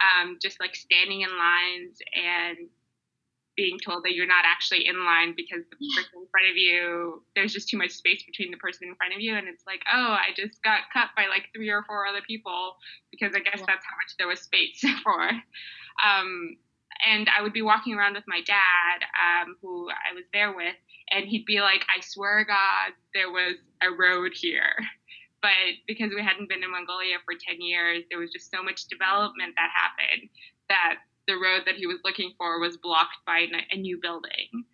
Um, 0.00 0.38
just 0.40 0.58
like 0.58 0.74
standing 0.74 1.20
in 1.20 1.28
lines 1.28 2.00
and 2.16 2.66
being 3.56 3.78
told 3.78 4.04
that 4.04 4.14
you're 4.14 4.26
not 4.26 4.44
actually 4.46 4.88
in 4.88 5.04
line 5.04 5.34
because 5.36 5.62
the 5.68 5.76
person 5.76 6.24
in 6.24 6.26
front 6.32 6.48
of 6.48 6.56
you 6.56 7.22
there's 7.36 7.52
just 7.52 7.68
too 7.68 7.76
much 7.76 7.90
space 7.90 8.24
between 8.24 8.50
the 8.50 8.56
person 8.56 8.88
in 8.88 8.94
front 8.94 9.12
of 9.12 9.20
you 9.20 9.36
and 9.36 9.46
it's 9.46 9.64
like 9.66 9.82
oh 9.92 10.16
i 10.16 10.32
just 10.34 10.62
got 10.62 10.80
cut 10.92 11.08
by 11.14 11.26
like 11.26 11.44
three 11.54 11.68
or 11.68 11.84
four 11.84 12.06
other 12.06 12.24
people 12.26 12.76
because 13.10 13.36
i 13.36 13.40
guess 13.40 13.60
yeah. 13.60 13.68
that's 13.68 13.84
how 13.84 13.96
much 14.00 14.16
there 14.18 14.26
was 14.26 14.40
space 14.40 14.82
for 15.04 15.30
um, 16.00 16.56
and 17.08 17.28
i 17.36 17.42
would 17.42 17.52
be 17.52 17.62
walking 17.62 17.94
around 17.94 18.14
with 18.14 18.24
my 18.26 18.40
dad 18.46 19.02
um, 19.16 19.56
who 19.60 19.88
i 19.90 20.14
was 20.14 20.24
there 20.32 20.54
with 20.54 20.76
and 21.10 21.26
he'd 21.26 21.44
be 21.44 21.60
like 21.60 21.84
i 21.94 22.00
swear 22.00 22.44
god 22.44 22.92
there 23.14 23.30
was 23.30 23.56
a 23.82 23.90
road 23.90 24.32
here 24.34 24.74
but 25.42 25.74
because 25.86 26.10
we 26.14 26.22
hadn't 26.22 26.48
been 26.48 26.62
in 26.62 26.70
mongolia 26.70 27.16
for 27.24 27.34
10 27.34 27.60
years 27.60 28.04
there 28.10 28.18
was 28.18 28.30
just 28.30 28.50
so 28.50 28.62
much 28.62 28.86
development 28.86 29.54
that 29.56 29.70
happened 29.74 30.28
that 30.68 30.96
the 31.26 31.34
road 31.34 31.62
that 31.66 31.76
he 31.76 31.86
was 31.86 31.98
looking 32.04 32.32
for 32.36 32.60
was 32.60 32.76
blocked 32.76 33.18
by 33.26 33.46
a 33.70 33.76
new 33.76 33.98
building. 34.00 34.64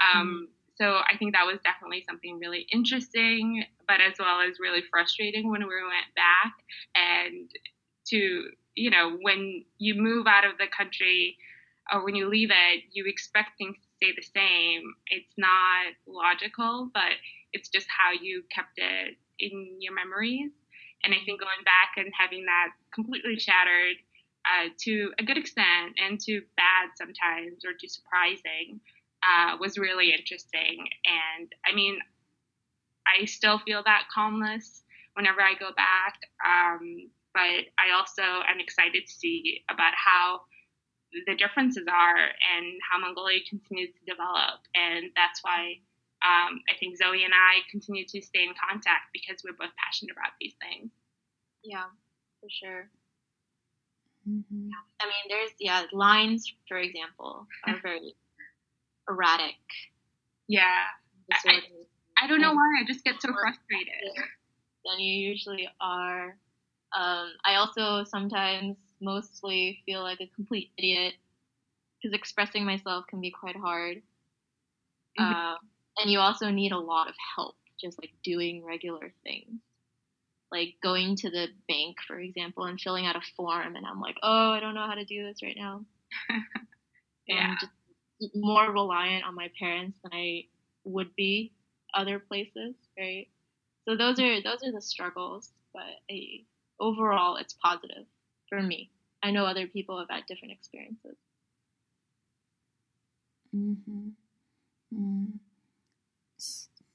Um, 0.00 0.26
mm-hmm. 0.26 0.44
So 0.76 1.00
I 1.08 1.16
think 1.18 1.34
that 1.34 1.46
was 1.46 1.58
definitely 1.62 2.04
something 2.06 2.38
really 2.38 2.66
interesting, 2.72 3.64
but 3.86 4.00
as 4.00 4.14
well 4.18 4.40
as 4.40 4.58
really 4.58 4.82
frustrating 4.90 5.50
when 5.50 5.60
we 5.60 5.68
went 5.68 6.12
back. 6.16 6.52
And 6.94 7.50
to, 8.08 8.50
you 8.74 8.90
know, 8.90 9.16
when 9.22 9.64
you 9.78 9.94
move 9.94 10.26
out 10.26 10.44
of 10.44 10.58
the 10.58 10.66
country 10.76 11.36
or 11.92 12.04
when 12.04 12.14
you 12.14 12.28
leave 12.28 12.50
it, 12.50 12.84
you 12.92 13.04
expect 13.06 13.58
things 13.58 13.76
to 13.76 13.88
stay 13.96 14.12
the 14.16 14.22
same. 14.22 14.94
It's 15.08 15.34
not 15.36 15.92
logical, 16.06 16.90
but 16.92 17.12
it's 17.52 17.68
just 17.68 17.86
how 17.88 18.12
you 18.12 18.42
kept 18.50 18.76
it 18.76 19.16
in 19.38 19.76
your 19.80 19.94
memories. 19.94 20.50
And 21.02 21.12
I 21.12 21.18
think 21.24 21.40
going 21.40 21.64
back 21.64 21.92
and 21.96 22.12
having 22.18 22.46
that 22.46 22.68
completely 22.92 23.38
shattered 23.38 23.96
uh, 24.44 24.68
to 24.84 25.12
a 25.18 25.24
good 25.24 25.38
extent 25.38 25.96
and 25.96 26.18
to 26.20 26.42
bad 26.56 26.90
sometimes 26.96 27.64
or 27.64 27.72
to 27.78 27.88
surprising 27.88 28.80
uh, 29.22 29.56
was 29.60 29.78
really 29.78 30.12
interesting. 30.12 30.86
And 31.04 31.52
I 31.66 31.74
mean, 31.74 31.98
I 33.06 33.26
still 33.26 33.58
feel 33.58 33.82
that 33.84 34.08
calmness 34.12 34.82
whenever 35.14 35.40
I 35.40 35.54
go 35.54 35.70
back. 35.76 36.18
Um, 36.44 37.10
but 37.32 37.68
I 37.78 37.92
also 37.94 38.22
am 38.22 38.60
excited 38.60 39.06
to 39.06 39.12
see 39.12 39.62
about 39.68 39.92
how 39.94 40.42
the 41.26 41.36
differences 41.36 41.84
are 41.88 42.18
and 42.18 42.66
how 42.82 42.98
Mongolia 42.98 43.40
continues 43.48 43.90
to 43.94 44.02
develop. 44.06 44.60
And 44.74 45.10
that's 45.14 45.42
why 45.42 45.78
um, 46.24 46.60
I 46.68 46.74
think 46.78 46.96
Zoe 46.96 47.24
and 47.24 47.34
I 47.34 47.60
continue 47.70 48.04
to 48.08 48.22
stay 48.22 48.44
in 48.44 48.54
contact 48.56 49.12
because 49.12 49.42
we're 49.44 49.56
both 49.58 49.74
passionate 49.76 50.12
about 50.12 50.32
these 50.40 50.54
things. 50.60 50.90
Yeah, 51.62 51.88
for 52.40 52.48
sure. 52.48 52.90
Mm-hmm. 54.28 54.70
I 55.00 55.04
mean, 55.04 55.24
there's 55.28 55.50
yeah 55.60 55.84
lines, 55.92 56.50
for 56.66 56.78
example, 56.78 57.46
are 57.66 57.78
very 57.82 58.14
erratic. 59.08 59.60
Yeah, 60.48 60.88
I, 61.30 61.60
I, 62.22 62.26
don't 62.26 62.40
know 62.40 62.52
why. 62.52 62.80
I 62.80 62.86
just 62.86 63.04
get 63.04 63.20
so 63.20 63.32
frustrated. 63.32 63.94
Than 64.84 65.00
you 65.00 65.28
usually 65.28 65.68
are. 65.80 66.36
Um, 66.96 67.32
I 67.44 67.56
also 67.56 68.04
sometimes 68.04 68.76
mostly 69.04 69.82
feel 69.86 70.02
like 70.02 70.20
a 70.20 70.30
complete 70.34 70.70
idiot 70.78 71.14
because 72.02 72.14
expressing 72.14 72.64
myself 72.64 73.06
can 73.08 73.20
be 73.20 73.30
quite 73.30 73.56
hard. 73.56 73.98
Mm-hmm. 75.18 75.24
Uh, 75.24 75.56
and 75.98 76.10
you 76.10 76.18
also 76.18 76.50
need 76.50 76.72
a 76.72 76.78
lot 76.78 77.08
of 77.08 77.14
help 77.36 77.56
just 77.80 77.98
like 78.00 78.10
doing 78.22 78.64
regular 78.64 79.12
things 79.22 79.60
like 80.54 80.74
going 80.82 81.16
to 81.16 81.30
the 81.30 81.48
bank, 81.66 81.96
for 82.06 82.18
example, 82.18 82.64
and 82.64 82.80
filling 82.80 83.06
out 83.06 83.16
a 83.16 83.20
form, 83.36 83.74
and 83.74 83.84
I'm 83.84 84.00
like, 84.00 84.14
oh, 84.22 84.50
I 84.50 84.60
don't 84.60 84.74
know 84.74 84.86
how 84.86 84.94
to 84.94 85.04
do 85.04 85.26
this 85.26 85.42
right 85.42 85.56
now. 85.58 85.84
yeah. 87.26 87.56
just 87.60 87.72
more 88.36 88.70
reliant 88.70 89.24
on 89.24 89.34
my 89.34 89.50
parents 89.58 89.98
than 90.02 90.12
I 90.14 90.44
would 90.84 91.14
be 91.16 91.52
other 91.92 92.20
places, 92.20 92.76
right? 92.96 93.26
So 93.86 93.96
those 93.96 94.20
are 94.20 94.42
those 94.42 94.62
are 94.64 94.72
the 94.72 94.80
struggles, 94.80 95.50
but 95.72 95.82
I, 96.08 96.44
overall, 96.80 97.36
it's 97.36 97.56
positive 97.60 98.06
for 98.48 98.62
me. 98.62 98.90
I 99.24 99.30
know 99.30 99.46
other 99.46 99.66
people 99.66 99.98
have 99.98 100.10
had 100.10 100.26
different 100.26 100.52
experiences. 100.52 101.16
Mm-hmm. 103.56 104.08
Mm. 104.94 105.28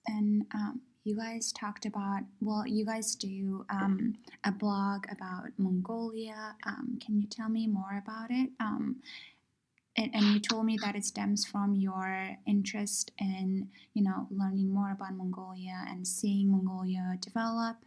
And 0.06 0.46
um, 0.54 0.82
you 1.04 1.18
guys 1.18 1.52
talked 1.52 1.88
about, 1.88 2.22
well, 2.40 2.68
you 2.68 2.86
guys 2.86 3.16
do 3.16 3.66
um, 3.72 4.16
a 4.44 4.52
blog 4.52 5.06
about 5.12 5.50
Mongolia. 5.58 6.56
Um, 6.68 7.00
can 7.04 7.20
you 7.20 7.26
tell 7.28 7.50
me 7.50 7.66
more 7.66 8.02
about 8.04 8.30
it? 8.30 8.52
Um, 8.60 8.98
and, 9.96 10.14
and, 10.14 10.24
you 10.26 10.40
told 10.40 10.66
me 10.66 10.78
that 10.84 10.96
it 10.96 11.04
stems 11.04 11.46
from 11.46 11.76
your 11.76 12.30
interest 12.48 13.12
in, 13.20 13.68
you 13.96 14.04
know, 14.04 14.28
learning 14.30 14.72
more 14.72 14.92
about 14.92 15.16
Mongolia 15.16 15.84
and 15.90 16.08
seeing 16.08 16.52
Mongolia 16.52 17.18
develop. 17.22 17.78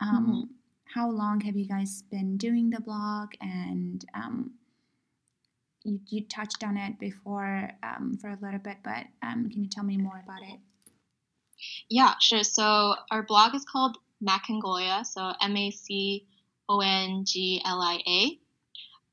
Um, 0.00 0.26
mm-hmm. 0.26 0.52
How 0.96 1.10
long 1.10 1.42
have 1.42 1.56
you 1.56 1.66
guys 1.68 2.00
been 2.10 2.38
doing 2.38 2.70
the 2.70 2.80
blog? 2.80 3.34
And 3.42 4.02
um, 4.14 4.52
you, 5.84 6.00
you 6.08 6.24
touched 6.24 6.64
on 6.64 6.78
it 6.78 6.98
before 6.98 7.70
um, 7.82 8.16
for 8.18 8.28
a 8.30 8.38
little 8.40 8.60
bit, 8.60 8.78
but 8.82 9.04
can 9.20 9.50
you 9.52 9.68
tell 9.68 9.84
me 9.84 9.98
more 9.98 10.22
about 10.24 10.40
it? 10.40 10.58
Yeah, 11.90 12.14
sure. 12.18 12.42
So 12.42 12.94
our 13.10 13.22
blog 13.22 13.54
is 13.54 13.66
called 13.66 13.98
Macongolia, 14.26 15.04
so 15.04 15.34
M 15.42 15.54
A 15.58 15.70
C 15.70 16.24
O 16.66 16.80
N 16.80 17.26
G 17.26 17.60
L 17.62 17.82
I 17.82 18.00
A. 18.06 18.38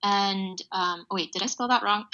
And 0.03 0.61
um, 0.71 1.05
oh 1.11 1.15
wait, 1.15 1.33
did 1.33 1.43
I 1.43 1.47
spell 1.47 1.67
that 1.67 1.83
wrong? 1.83 2.05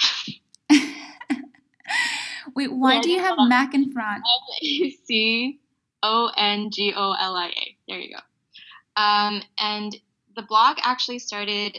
wait, 2.56 2.72
why 2.72 2.94
yeah, 2.94 3.02
do 3.02 3.10
you 3.10 3.20
have 3.20 3.36
Mac 3.38 3.72
in 3.74 3.92
front? 3.92 4.24
M 4.26 4.68
A 4.68 4.90
C 5.04 5.60
O 6.02 6.28
N 6.36 6.70
G 6.72 6.92
O 6.96 7.12
L 7.12 7.36
I 7.36 7.52
A. 7.56 7.76
There 7.86 8.00
you 8.00 8.16
go. 8.16 8.20
Um, 8.96 9.42
and 9.58 9.96
the 10.34 10.42
blog 10.42 10.78
actually 10.82 11.18
started 11.18 11.78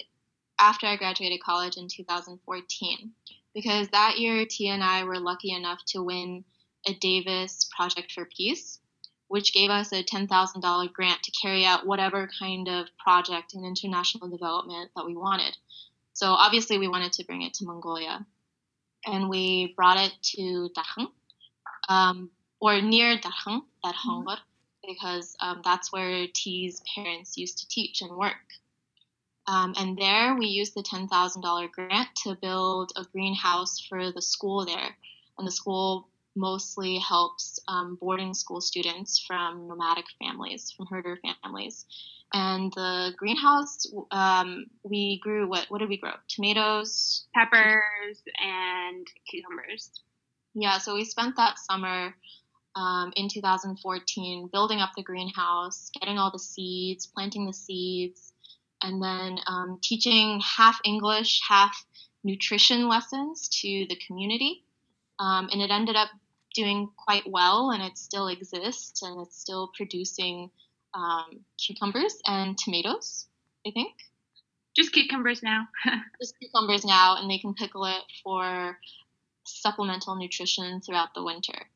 after 0.60 0.86
I 0.86 0.96
graduated 0.96 1.42
college 1.42 1.78
in 1.78 1.88
2014 1.88 3.12
because 3.54 3.90
that 3.90 4.20
year 4.20 4.46
Tia 4.46 4.74
and 4.74 4.84
I 4.84 5.04
were 5.04 5.20
lucky 5.20 5.52
enough 5.52 5.80
to 5.88 6.04
win 6.04 6.46
a 6.88 6.94
Davis 6.94 7.70
Project 7.76 8.12
for 8.12 8.26
Peace, 8.26 8.80
which 9.28 9.54
gave 9.54 9.70
us 9.70 9.92
a 9.92 10.04
$10,000 10.04 10.94
grant 10.94 11.24
to 11.24 11.32
carry 11.32 11.66
out 11.66 11.86
whatever 11.86 12.30
kind 12.40 12.68
of 12.68 12.88
project 12.98 13.54
in 13.54 13.66
international 13.66 14.30
development 14.30 14.92
that 14.96 15.06
we 15.06 15.16
wanted. 15.16 15.58
So 16.14 16.28
obviously 16.28 16.78
we 16.78 16.88
wanted 16.88 17.14
to 17.14 17.26
bring 17.26 17.42
it 17.42 17.54
to 17.56 17.66
Mongolia. 17.66 18.26
And 19.06 19.30
we 19.30 19.74
brought 19.76 19.98
it 19.98 20.14
to 20.36 20.70
Darkhang, 20.78 21.08
um, 21.90 22.30
or 22.60 22.80
near 22.82 23.18
Darkhang, 23.18 23.62
Darkhangor, 23.84 24.38
mm-hmm. 24.38 24.51
Because 24.86 25.36
um, 25.40 25.62
that's 25.64 25.92
where 25.92 26.28
T's 26.34 26.82
parents 26.96 27.38
used 27.38 27.60
to 27.60 27.68
teach 27.68 28.02
and 28.02 28.16
work. 28.16 28.36
Um, 29.48 29.74
and 29.78 29.98
there 29.98 30.36
we 30.36 30.48
used 30.48 30.76
the 30.76 30.84
$10,000 30.84 31.72
grant 31.72 32.10
to 32.24 32.36
build 32.36 32.92
a 32.96 33.06
greenhouse 33.12 33.80
for 33.80 34.12
the 34.12 34.22
school 34.22 34.66
there. 34.66 34.96
And 35.38 35.48
the 35.48 35.52
school 35.52 36.08
mostly 36.36 36.98
helps 36.98 37.60
um, 37.68 37.98
boarding 38.00 38.34
school 38.34 38.62
students 38.62 39.24
from 39.26 39.68
nomadic 39.68 40.06
families, 40.24 40.72
from 40.72 40.88
herder 40.88 41.20
families. 41.44 41.86
And 42.34 42.72
the 42.74 43.14
greenhouse, 43.18 43.92
um, 44.12 44.68
we 44.84 45.20
grew 45.22 45.50
what? 45.50 45.66
What 45.70 45.80
did 45.80 45.90
we 45.90 45.98
grow? 45.98 46.14
Tomatoes, 46.30 47.26
peppers, 47.36 48.24
and 48.42 49.06
cucumbers. 49.30 49.92
Yeah, 50.54 50.78
so 50.78 50.96
we 50.96 51.04
spent 51.04 51.36
that 51.36 51.60
summer 51.60 52.14
um, 52.76 53.12
in 53.16 53.28
2014 53.30 54.50
building 54.52 54.80
up 54.80 54.92
the 54.96 55.04
greenhouse, 55.04 55.90
getting 56.00 56.18
all 56.18 56.32
the 56.32 56.40
seeds, 56.40 57.06
planting 57.08 57.46
the 57.46 57.54
seeds, 57.54 58.34
and 58.82 59.02
then 59.02 59.38
um, 59.48 59.80
teaching 59.82 60.42
half 60.42 60.80
English, 60.86 61.42
half 61.48 61.86
nutrition 62.24 62.88
lessons 62.88 63.50
to 63.62 63.86
the 63.90 64.00
community. 64.08 64.64
Um, 65.20 65.50
and 65.52 65.62
it 65.62 65.70
ended 65.70 65.96
up 65.96 66.10
doing 66.54 66.90
quite 66.98 67.24
well, 67.28 67.72
and 67.72 67.84
it 67.84 67.98
still 67.98 68.28
exists, 68.28 69.02
and 69.04 69.22
it's 69.22 69.40
still 69.40 69.72
producing 69.76 70.50
um, 70.94 71.42
cucumbers 71.58 72.20
and 72.26 72.58
tomatoes, 72.58 73.28
I 73.66 73.72
think. 73.72 73.94
Just 74.76 74.94
cucumbers 74.94 75.44
now. 75.44 75.68
Just 76.22 76.36
cucumbers 76.40 76.86
now, 76.86 77.18
and 77.18 77.30
they 77.30 77.38
can 77.38 77.54
pickle 77.54 77.86
it 77.86 78.02
for 78.24 78.78
supplemental 79.44 80.16
nutrition 80.16 80.82
throughout 80.82 81.14
the 81.14 81.24
winter. 81.24 81.68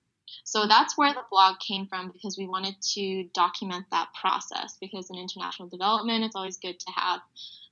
So 0.43 0.67
that's 0.67 0.97
where 0.97 1.13
the 1.13 1.23
blog 1.29 1.59
came 1.59 1.87
from 1.87 2.11
because 2.11 2.37
we 2.37 2.47
wanted 2.47 2.75
to 2.93 3.25
document 3.33 3.85
that 3.91 4.09
process. 4.19 4.77
Because 4.79 5.09
in 5.09 5.17
international 5.17 5.69
development, 5.69 6.23
it's 6.23 6.35
always 6.35 6.57
good 6.57 6.79
to 6.79 6.91
have 6.91 7.21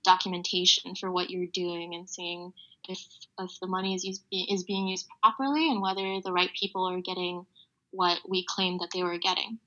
documentation 0.04 0.96
for 0.96 1.12
what 1.12 1.30
you're 1.30 1.48
doing 1.48 1.96
and 1.96 2.10
seeing 2.10 2.54
if, 2.90 3.00
if 3.40 3.52
the 3.62 3.68
money 3.68 3.96
is 3.96 4.04
used, 4.04 4.24
is 4.32 4.64
being 4.64 4.88
used 4.88 5.08
properly 5.22 5.70
and 5.70 5.82
whether 5.82 6.20
the 6.22 6.34
right 6.34 6.52
people 6.60 6.86
are 6.86 7.02
getting 7.02 7.46
what 7.92 8.20
we 8.28 8.46
claimed 8.48 8.82
that 8.82 8.90
they 8.94 9.04
were 9.04 9.18
getting. 9.18 9.60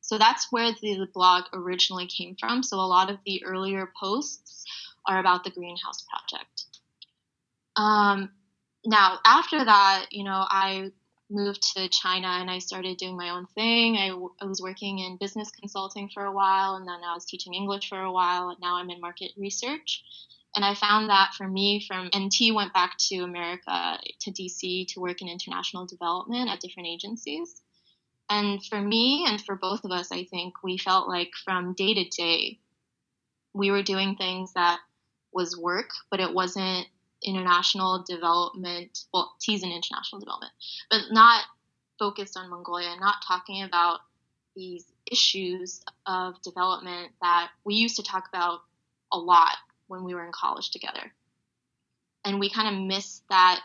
So 0.00 0.18
that's 0.18 0.48
where 0.50 0.72
the 0.72 1.06
blog 1.12 1.44
originally 1.52 2.06
came 2.06 2.36
from. 2.38 2.62
So 2.62 2.78
a 2.78 2.82
lot 2.82 3.10
of 3.10 3.18
the 3.24 3.44
earlier 3.44 3.92
posts 4.00 4.64
are 5.06 5.20
about 5.20 5.44
the 5.44 5.50
greenhouse 5.50 6.04
project. 6.08 6.64
Um, 7.76 8.30
now, 8.84 9.18
after 9.24 9.62
that, 9.62 10.06
you 10.10 10.24
know, 10.24 10.44
I 10.48 10.90
moved 11.30 11.62
to 11.74 11.88
China 11.88 12.28
and 12.28 12.50
I 12.50 12.58
started 12.58 12.96
doing 12.96 13.16
my 13.16 13.30
own 13.30 13.46
thing. 13.54 13.96
I, 13.96 14.12
was 14.44 14.60
working 14.62 14.98
in 14.98 15.16
business 15.16 15.50
consulting 15.50 16.08
for 16.12 16.24
a 16.24 16.32
while, 16.32 16.74
and 16.74 16.86
then 16.86 17.00
I 17.06 17.14
was 17.14 17.24
teaching 17.24 17.54
English 17.54 17.88
for 17.88 18.00
a 18.00 18.12
while, 18.12 18.50
and 18.50 18.58
now 18.60 18.76
I'm 18.76 18.90
in 18.90 19.00
market 19.00 19.32
research. 19.36 20.02
And 20.56 20.64
I 20.64 20.74
found 20.74 21.10
that 21.10 21.34
for 21.36 21.46
me, 21.46 21.84
from 21.86 22.10
NT 22.16 22.54
went 22.54 22.74
back 22.74 22.96
to 23.08 23.18
America, 23.18 23.98
to 24.20 24.30
DC, 24.32 24.88
to 24.88 25.00
work 25.00 25.22
in 25.22 25.28
international 25.28 25.86
development 25.86 26.50
at 26.50 26.60
different 26.60 26.88
agencies. 26.88 27.62
And 28.28 28.64
for 28.64 28.80
me, 28.80 29.24
and 29.28 29.40
for 29.40 29.54
both 29.54 29.84
of 29.84 29.92
us, 29.92 30.10
I 30.10 30.24
think 30.24 30.54
we 30.62 30.76
felt 30.76 31.08
like 31.08 31.30
from 31.44 31.74
day 31.74 31.94
to 31.94 32.04
day, 32.04 32.58
we 33.52 33.70
were 33.70 33.82
doing 33.82 34.16
things 34.16 34.52
that 34.54 34.80
was 35.32 35.56
work, 35.56 35.90
but 36.10 36.20
it 36.20 36.34
wasn't 36.34 36.86
international 37.22 38.04
development. 38.08 39.04
Well, 39.12 39.34
T's 39.40 39.62
in 39.62 39.70
international 39.70 40.20
development, 40.20 40.52
but 40.90 41.02
not 41.10 41.44
focused 41.98 42.36
on 42.36 42.50
Mongolia, 42.50 42.96
not 42.98 43.16
talking 43.26 43.62
about 43.62 44.00
these 44.56 44.84
issues 45.10 45.82
of 46.06 46.40
development 46.42 47.12
that 47.20 47.50
we 47.64 47.74
used 47.74 47.96
to 47.96 48.02
talk 48.02 48.28
about 48.28 48.60
a 49.12 49.18
lot 49.18 49.56
when 49.86 50.04
we 50.04 50.14
were 50.14 50.24
in 50.24 50.32
college 50.32 50.70
together. 50.70 51.12
And 52.24 52.38
we 52.38 52.50
kind 52.50 52.74
of 52.74 52.82
miss 52.82 53.22
that 53.30 53.60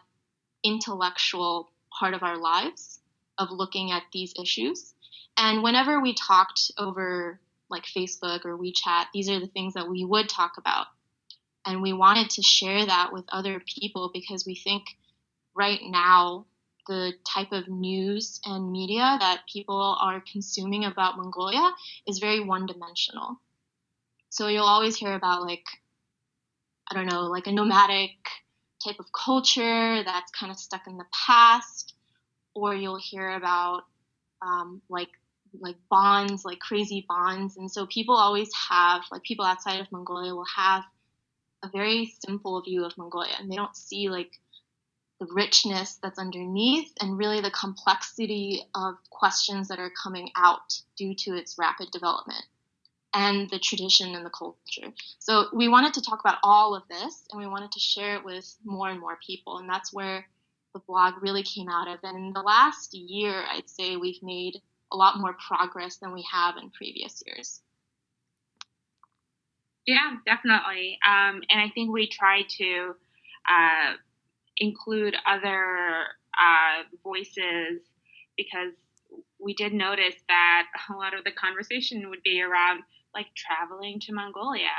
intellectual 0.64 1.72
part 1.98 2.14
of 2.14 2.24
our 2.24 2.38
lives 2.38 3.00
of 3.38 3.52
looking 3.52 3.92
at 3.92 4.04
these 4.12 4.34
issues. 4.42 4.94
And 5.38 5.62
whenever 5.64 6.02
we 6.02 6.14
talked 6.14 6.72
over 6.78 7.40
like 7.70 7.84
Facebook 7.86 8.46
or 8.46 8.58
WeChat, 8.58 9.06
these 9.14 9.30
are 9.30 9.40
the 9.40 9.48
things 9.48 9.74
that 9.74 9.90
we 9.90 10.06
would 10.06 10.30
talk 10.30 10.54
about. 10.58 10.88
And 11.66 11.82
we 11.82 11.94
wanted 11.94 12.30
to 12.32 12.42
share 12.42 12.86
that 12.86 13.12
with 13.12 13.26
other 13.30 13.62
people 13.66 14.12
because 14.14 14.46
we 14.46 14.56
think 14.56 14.84
right 15.56 15.80
now 15.84 16.46
the 16.88 17.14
type 17.28 17.52
of 17.52 17.68
news 17.68 18.40
and 18.46 18.72
media 18.72 19.18
that 19.20 19.44
people 19.52 19.98
are 20.00 20.24
consuming 20.32 20.86
about 20.86 21.18
Mongolia 21.18 21.72
is 22.08 22.20
very 22.20 22.40
one 22.40 22.68
dimensional. 22.68 23.40
So 24.30 24.48
you'll 24.48 24.66
always 24.66 24.96
hear 24.96 25.14
about 25.14 25.42
like 25.42 25.66
I 26.92 26.94
don't 26.94 27.08
know, 27.08 27.24
like 27.24 27.48
a 27.48 27.52
nomadic 27.52 28.12
type 28.84 29.00
of 29.00 29.08
culture 29.12 30.04
that's 30.04 30.32
kind 30.32 30.52
of 30.52 30.60
stuck 30.60 30.86
in 30.88 30.98
the 30.98 31.06
past, 31.26 31.96
or 32.54 32.76
you'll 32.76 33.00
hear 33.02 33.32
about 33.32 33.84
um, 34.42 34.82
like 34.90 35.10
like 35.60 35.78
bonds, 35.90 36.44
like 36.46 36.60
crazy 36.60 37.06
bonds, 37.08 37.58
and 37.58 37.72
so 37.72 37.88
people 37.88 38.16
always 38.16 38.50
have 38.70 39.02
like 39.12 39.24
people 39.24 39.46
outside 39.46 39.80
of 39.80 39.92
Mongolia 39.92 40.36
will 40.36 40.46
have 40.56 40.84
a 41.66 41.70
very 41.72 42.14
simple 42.26 42.62
view 42.62 42.86
of 42.86 42.98
Mongolia, 42.98 43.34
and 43.40 43.52
they 43.52 43.56
don't 43.56 43.76
see 43.76 44.10
like 44.10 44.32
the 45.20 45.28
richness 45.32 45.98
that's 46.02 46.20
underneath 46.20 46.92
and 47.00 47.18
really 47.18 47.42
the 47.42 47.52
complexity 47.52 48.62
of 48.76 48.96
questions 49.10 49.70
that 49.70 49.80
are 49.80 49.92
coming 50.04 50.30
out 50.36 50.82
due 50.98 51.16
to 51.16 51.36
its 51.36 51.58
rapid 51.58 51.90
development 51.92 52.44
and 53.14 53.50
the 53.50 53.60
tradition 53.60 54.14
and 54.14 54.26
the 54.26 54.30
culture. 54.30 54.94
So 55.20 55.46
we 55.54 55.70
wanted 55.70 55.94
to 55.94 56.02
talk 56.02 56.20
about 56.20 56.40
all 56.44 56.76
of 56.76 56.84
this 56.90 57.24
and 57.32 57.40
we 57.40 57.48
wanted 57.48 57.72
to 57.72 57.80
share 57.80 58.16
it 58.16 58.26
with 58.26 58.56
more 58.66 58.90
and 58.90 59.00
more 59.00 59.18
people. 59.26 59.58
And 59.58 59.70
that's 59.70 59.94
where 59.94 60.26
the 60.74 60.80
blog 60.80 61.24
really 61.24 61.44
came 61.44 61.70
out 61.70 61.88
of. 61.88 62.00
And 62.04 62.18
in 62.18 62.34
the 62.34 62.42
last 62.42 62.94
year, 62.94 63.46
I'd 63.50 63.70
say 63.70 63.96
we've 63.96 64.22
made 64.22 64.62
a 64.92 64.98
lot 64.98 65.18
more 65.18 65.36
progress 65.48 65.96
than 65.96 66.14
we 66.14 66.26
have 66.30 66.58
in 66.58 66.70
previous 66.72 67.24
years. 67.26 67.62
Yeah, 69.86 70.16
definitely. 70.26 70.98
Um, 71.08 71.42
and 71.50 71.62
I 71.62 71.70
think 71.74 71.92
we 71.92 72.08
try 72.08 72.42
to 72.58 72.96
uh, 73.48 73.94
include 74.58 75.16
other 75.28 76.06
uh, 76.38 76.84
voices 77.04 77.82
because 78.38 78.74
we 79.40 79.54
did 79.54 79.74
notice 79.74 80.16
that 80.28 80.68
a 80.90 80.94
lot 80.94 81.18
of 81.18 81.24
the 81.24 81.32
conversation 81.32 82.10
would 82.10 82.24
be 82.24 82.42
around 82.42 82.84
like 83.14 83.28
traveling 83.36 84.00
to 84.02 84.14
Mongolia 84.14 84.76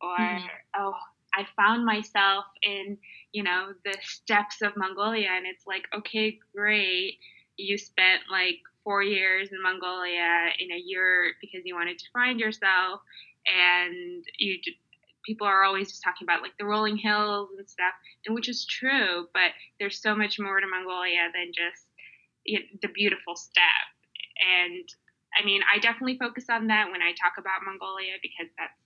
or 0.00 0.16
mm-hmm. 0.16 0.46
oh 0.78 0.94
I 1.34 1.46
found 1.56 1.84
myself 1.84 2.44
in 2.62 2.98
you 3.32 3.42
know 3.42 3.72
the 3.84 3.96
steppes 4.02 4.62
of 4.62 4.76
Mongolia 4.76 5.28
and 5.36 5.46
it's 5.46 5.66
like 5.66 5.88
okay 5.96 6.38
great 6.54 7.18
you 7.56 7.76
spent 7.76 8.22
like 8.30 8.58
4 8.84 9.02
years 9.02 9.50
in 9.50 9.62
Mongolia 9.62 10.50
in 10.58 10.70
a 10.70 10.78
year 10.78 11.32
because 11.40 11.62
you 11.64 11.74
wanted 11.74 11.98
to 11.98 12.04
find 12.12 12.38
yourself 12.38 13.00
and 13.46 14.24
you 14.38 14.58
people 15.24 15.46
are 15.46 15.62
always 15.62 15.88
just 15.88 16.02
talking 16.02 16.24
about 16.24 16.42
like 16.42 16.56
the 16.58 16.64
rolling 16.64 16.96
hills 16.96 17.50
and 17.56 17.68
stuff 17.68 17.94
and 18.26 18.34
which 18.34 18.48
is 18.48 18.66
true 18.66 19.26
but 19.32 19.50
there's 19.78 20.00
so 20.00 20.14
much 20.14 20.38
more 20.38 20.60
to 20.60 20.66
Mongolia 20.66 21.30
than 21.34 21.52
just 21.54 21.86
you 22.44 22.58
know, 22.58 22.64
the 22.82 22.88
beautiful 22.88 23.36
steppe 23.36 23.92
and 24.42 24.88
I 25.32 25.44
mean, 25.44 25.62
I 25.64 25.78
definitely 25.78 26.18
focus 26.18 26.46
on 26.50 26.66
that 26.68 26.90
when 26.90 27.02
I 27.02 27.12
talk 27.12 27.34
about 27.38 27.64
Mongolia 27.64 28.20
because 28.20 28.52
that's 28.58 28.80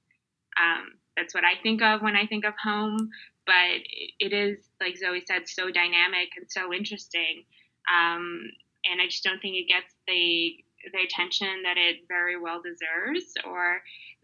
um, 0.56 0.96
that's 1.16 1.34
what 1.34 1.44
I 1.44 1.60
think 1.62 1.82
of 1.82 2.02
when 2.02 2.16
I 2.16 2.26
think 2.26 2.44
of 2.44 2.54
home. 2.62 3.10
But 3.46 3.82
it 4.18 4.32
is, 4.32 4.58
like 4.80 4.96
Zoe 4.96 5.22
said, 5.26 5.48
so 5.48 5.70
dynamic 5.70 6.30
and 6.36 6.46
so 6.48 6.72
interesting, 6.72 7.44
um, 7.86 8.42
and 8.84 9.00
I 9.00 9.06
just 9.06 9.22
don't 9.22 9.40
think 9.40 9.56
it 9.56 9.68
gets 9.68 9.94
the 10.06 10.56
the 10.92 11.00
attention 11.04 11.62
that 11.64 11.76
it 11.76 12.06
very 12.08 12.38
well 12.38 12.60
deserves 12.62 13.34
or 13.46 13.82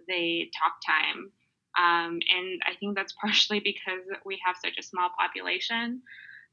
the 0.08 0.50
talk 0.58 0.74
time. 0.86 1.30
Um, 1.78 2.20
and 2.28 2.60
I 2.66 2.74
think 2.78 2.96
that's 2.96 3.12
partially 3.20 3.60
because 3.60 4.04
we 4.24 4.38
have 4.44 4.56
such 4.62 4.76
a 4.78 4.82
small 4.82 5.10
population. 5.18 6.02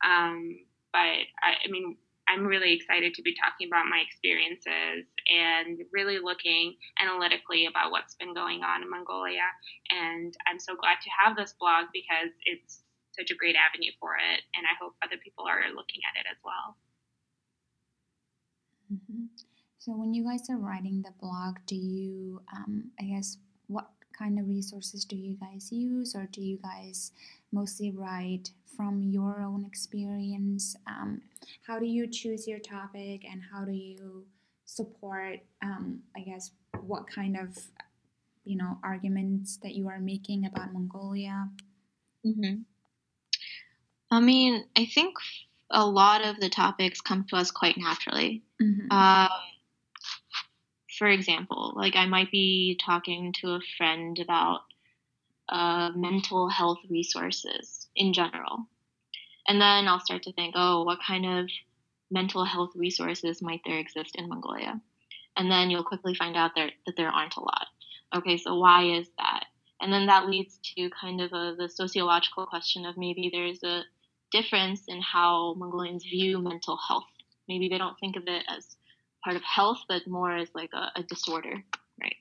Um, 0.03 0.59
but 0.91 1.27
I, 1.43 1.59
I 1.65 1.69
mean, 1.69 1.97
I'm 2.29 2.45
really 2.45 2.73
excited 2.73 3.15
to 3.15 3.23
be 3.23 3.33
talking 3.33 3.67
about 3.67 3.89
my 3.89 4.03
experiences 4.05 5.09
and 5.25 5.81
really 5.91 6.19
looking 6.21 6.75
analytically 7.01 7.65
about 7.65 7.89
what's 7.91 8.13
been 8.15 8.35
going 8.35 8.61
on 8.61 8.83
in 8.83 8.89
Mongolia. 8.89 9.49
And 9.89 10.33
I'm 10.45 10.59
so 10.59 10.75
glad 10.75 11.01
to 11.01 11.09
have 11.09 11.35
this 11.35 11.55
blog 11.59 11.87
because 11.91 12.29
it's 12.45 12.83
such 13.17 13.31
a 13.31 13.35
great 13.35 13.55
avenue 13.57 13.91
for 13.99 14.13
it. 14.13 14.45
And 14.53 14.65
I 14.69 14.77
hope 14.79 14.93
other 15.01 15.17
people 15.17 15.45
are 15.49 15.73
looking 15.73 16.05
at 16.05 16.21
it 16.21 16.29
as 16.29 16.37
well. 16.45 16.77
Mm-hmm. 18.93 19.48
So, 19.89 19.95
when 19.95 20.13
you 20.13 20.23
guys 20.23 20.47
are 20.51 20.57
writing 20.57 21.01
the 21.01 21.13
blog, 21.19 21.57
do 21.65 21.75
you, 21.75 22.43
um, 22.55 22.91
I 22.99 23.05
guess, 23.05 23.37
what 23.65 23.87
kind 24.15 24.37
of 24.37 24.47
resources 24.47 25.03
do 25.03 25.15
you 25.15 25.35
guys 25.41 25.71
use, 25.71 26.13
or 26.13 26.29
do 26.31 26.41
you 26.41 26.59
guys 26.61 27.11
mostly 27.51 27.89
write 27.89 28.51
from 28.77 29.01
your 29.01 29.41
own 29.41 29.65
experience? 29.65 30.75
Um, 30.85 31.23
how 31.65 31.79
do 31.79 31.87
you 31.87 32.05
choose 32.05 32.47
your 32.47 32.59
topic, 32.59 33.25
and 33.25 33.41
how 33.51 33.65
do 33.65 33.71
you 33.71 34.25
support, 34.65 35.39
um, 35.63 36.03
I 36.15 36.19
guess, 36.19 36.51
what 36.81 37.07
kind 37.07 37.35
of, 37.35 37.57
you 38.45 38.57
know, 38.57 38.77
arguments 38.83 39.57
that 39.63 39.73
you 39.73 39.87
are 39.87 39.99
making 39.99 40.45
about 40.45 40.71
Mongolia? 40.71 41.49
Mm-hmm. 42.23 42.61
I 44.11 44.19
mean, 44.19 44.65
I 44.77 44.85
think 44.85 45.15
a 45.71 45.83
lot 45.83 46.23
of 46.23 46.39
the 46.39 46.49
topics 46.49 47.01
come 47.01 47.25
to 47.29 47.37
us 47.37 47.49
quite 47.49 47.77
naturally. 47.79 48.43
Mm-hmm. 48.61 48.91
Um, 48.91 49.29
for 50.99 51.07
example, 51.07 51.73
like 51.75 51.95
I 51.95 52.05
might 52.05 52.29
be 52.29 52.77
talking 52.85 53.33
to 53.39 53.51
a 53.53 53.61
friend 53.77 54.19
about 54.19 54.59
uh, 55.47 55.91
mental 55.95 56.49
health 56.49 56.79
resources 56.89 57.87
in 57.95 58.11
general. 58.11 58.67
And 59.47 59.59
then 59.61 59.87
I'll 59.87 60.01
start 60.01 60.23
to 60.23 60.33
think, 60.33 60.53
oh, 60.57 60.83
what 60.83 60.99
kind 61.05 61.25
of 61.25 61.49
mental 62.11 62.43
health 62.43 62.71
resources 62.75 63.41
might 63.41 63.61
there 63.65 63.79
exist 63.79 64.17
in 64.17 64.27
Mongolia? 64.27 64.79
And 65.37 65.49
then 65.49 65.69
you'll 65.69 65.85
quickly 65.85 66.13
find 66.13 66.35
out 66.35 66.51
there, 66.53 66.69
that 66.85 66.97
there 66.97 67.07
aren't 67.07 67.37
a 67.37 67.41
lot. 67.41 67.67
Okay, 68.13 68.37
so 68.37 68.59
why 68.59 68.83
is 68.83 69.07
that? 69.17 69.45
And 69.81 69.93
then 69.93 70.07
that 70.07 70.27
leads 70.27 70.59
to 70.75 70.89
kind 70.89 71.21
of 71.21 71.31
a, 71.31 71.55
the 71.57 71.69
sociological 71.69 72.45
question 72.45 72.85
of 72.85 72.97
maybe 72.97 73.29
there's 73.31 73.63
a 73.63 73.83
difference 74.33 74.83
in 74.89 75.01
how 75.01 75.53
Mongolians 75.57 76.03
view 76.03 76.39
mental 76.39 76.77
health. 76.87 77.07
Maybe 77.47 77.69
they 77.69 77.77
don't 77.77 77.97
think 77.99 78.17
of 78.17 78.23
it 78.27 78.43
as 78.49 78.75
part 79.23 79.35
of 79.35 79.43
health, 79.43 79.79
but 79.87 80.07
more 80.07 80.35
as 80.35 80.49
like 80.53 80.71
a, 80.73 80.91
a 80.99 81.03
disorder, 81.03 81.63
right? 82.01 82.15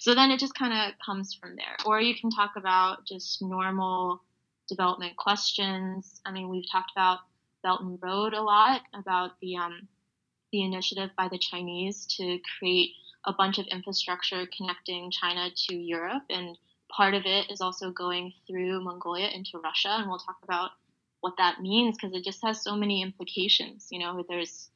So 0.00 0.14
then 0.14 0.30
it 0.30 0.40
just 0.40 0.54
kind 0.54 0.72
of 0.72 0.98
comes 1.04 1.34
from 1.34 1.56
there. 1.56 1.76
Or 1.86 2.00
you 2.00 2.14
can 2.14 2.30
talk 2.30 2.52
about 2.56 3.06
just 3.06 3.42
normal 3.42 4.22
development 4.68 5.16
questions. 5.16 6.20
I 6.24 6.32
mean, 6.32 6.48
we've 6.48 6.70
talked 6.70 6.92
about 6.92 7.20
Belt 7.62 7.80
and 7.80 7.98
Road 8.02 8.34
a 8.34 8.42
lot, 8.42 8.82
about 8.94 9.38
the 9.40 9.56
um, 9.56 9.88
the 10.52 10.62
initiative 10.62 11.10
by 11.16 11.28
the 11.28 11.38
Chinese 11.38 12.04
to 12.16 12.38
create 12.58 12.90
a 13.24 13.32
bunch 13.32 13.58
of 13.58 13.66
infrastructure 13.68 14.46
connecting 14.56 15.10
China 15.10 15.48
to 15.68 15.74
Europe, 15.74 16.24
and 16.28 16.58
part 16.90 17.14
of 17.14 17.22
it 17.24 17.50
is 17.50 17.60
also 17.60 17.90
going 17.90 18.32
through 18.46 18.82
Mongolia 18.82 19.28
into 19.28 19.58
Russia, 19.58 19.96
and 19.98 20.08
we'll 20.08 20.18
talk 20.18 20.38
about 20.42 20.72
what 21.20 21.34
that 21.38 21.60
means 21.60 21.96
because 21.96 22.14
it 22.14 22.24
just 22.24 22.42
has 22.42 22.62
so 22.62 22.76
many 22.76 23.00
implications. 23.00 23.88
You 23.90 24.00
know, 24.00 24.24
there's 24.28 24.68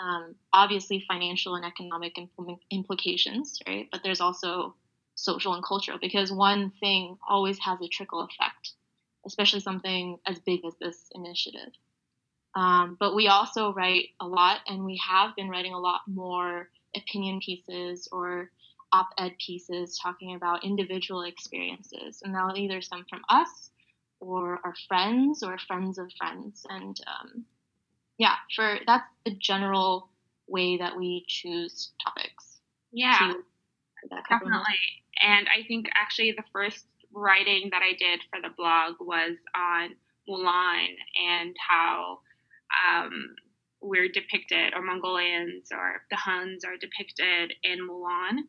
um, 0.00 0.34
obviously 0.52 1.04
financial 1.06 1.54
and 1.54 1.64
economic 1.64 2.16
impl- 2.16 2.58
implications, 2.70 3.58
right? 3.66 3.88
But 3.90 4.02
there's 4.02 4.20
also 4.20 4.74
social 5.14 5.54
and 5.54 5.64
cultural 5.64 5.98
because 6.00 6.32
one 6.32 6.72
thing 6.80 7.16
always 7.28 7.58
has 7.60 7.80
a 7.80 7.88
trickle 7.88 8.22
effect, 8.22 8.72
especially 9.26 9.60
something 9.60 10.18
as 10.26 10.38
big 10.40 10.64
as 10.64 10.74
this 10.80 11.08
initiative. 11.12 11.72
Um, 12.54 12.96
but 13.00 13.14
we 13.14 13.28
also 13.28 13.72
write 13.72 14.10
a 14.20 14.26
lot, 14.26 14.60
and 14.68 14.84
we 14.84 15.00
have 15.06 15.34
been 15.34 15.48
writing 15.48 15.74
a 15.74 15.78
lot 15.78 16.02
more 16.06 16.68
opinion 16.96 17.40
pieces 17.44 18.08
or 18.12 18.50
op 18.92 19.08
ed 19.18 19.34
pieces 19.44 19.98
talking 20.00 20.36
about 20.36 20.64
individual 20.64 21.22
experiences. 21.22 22.20
And 22.22 22.34
that'll 22.34 22.56
either 22.56 22.80
stem 22.80 23.04
from 23.10 23.22
us 23.28 23.70
or 24.20 24.60
our 24.64 24.74
friends 24.88 25.42
or 25.42 25.58
friends 25.58 25.98
of 25.98 26.12
friends. 26.16 26.64
And 26.68 26.96
um, 27.08 27.44
yeah, 28.18 28.34
for 28.54 28.78
that's 28.86 29.04
the 29.24 29.34
general 29.40 30.08
way 30.48 30.76
that 30.76 30.96
we 30.96 31.24
choose 31.28 31.92
topics. 32.04 32.60
Yeah, 32.92 33.32
definitely. 34.28 34.80
And 35.22 35.48
I 35.48 35.66
think 35.66 35.88
actually 35.94 36.32
the 36.32 36.44
first 36.52 36.84
writing 37.12 37.68
that 37.70 37.82
I 37.82 37.92
did 37.98 38.20
for 38.30 38.40
the 38.40 38.54
blog 38.56 38.94
was 39.00 39.36
on 39.54 39.94
Mulan 40.28 40.94
and 41.16 41.54
how 41.68 42.18
um, 42.88 43.34
we're 43.80 44.08
depicted, 44.08 44.74
or 44.74 44.82
Mongolians 44.82 45.68
or 45.72 46.02
the 46.10 46.16
Huns 46.16 46.64
are 46.64 46.76
depicted 46.76 47.54
in 47.62 47.80
Mulan. 47.88 48.38
Um, 48.38 48.46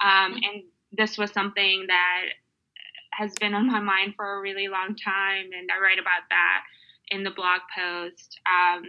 mm-hmm. 0.00 0.34
And 0.36 0.62
this 0.92 1.16
was 1.16 1.30
something 1.32 1.86
that 1.88 2.24
has 3.12 3.34
been 3.40 3.54
on 3.54 3.66
my 3.66 3.80
mind 3.80 4.14
for 4.16 4.36
a 4.36 4.40
really 4.40 4.68
long 4.68 4.94
time, 5.02 5.46
and 5.58 5.70
I 5.70 5.80
write 5.80 5.98
about 5.98 6.28
that 6.30 6.62
in 7.08 7.22
the 7.24 7.30
blog 7.30 7.60
post. 7.76 8.40
Um, 8.46 8.82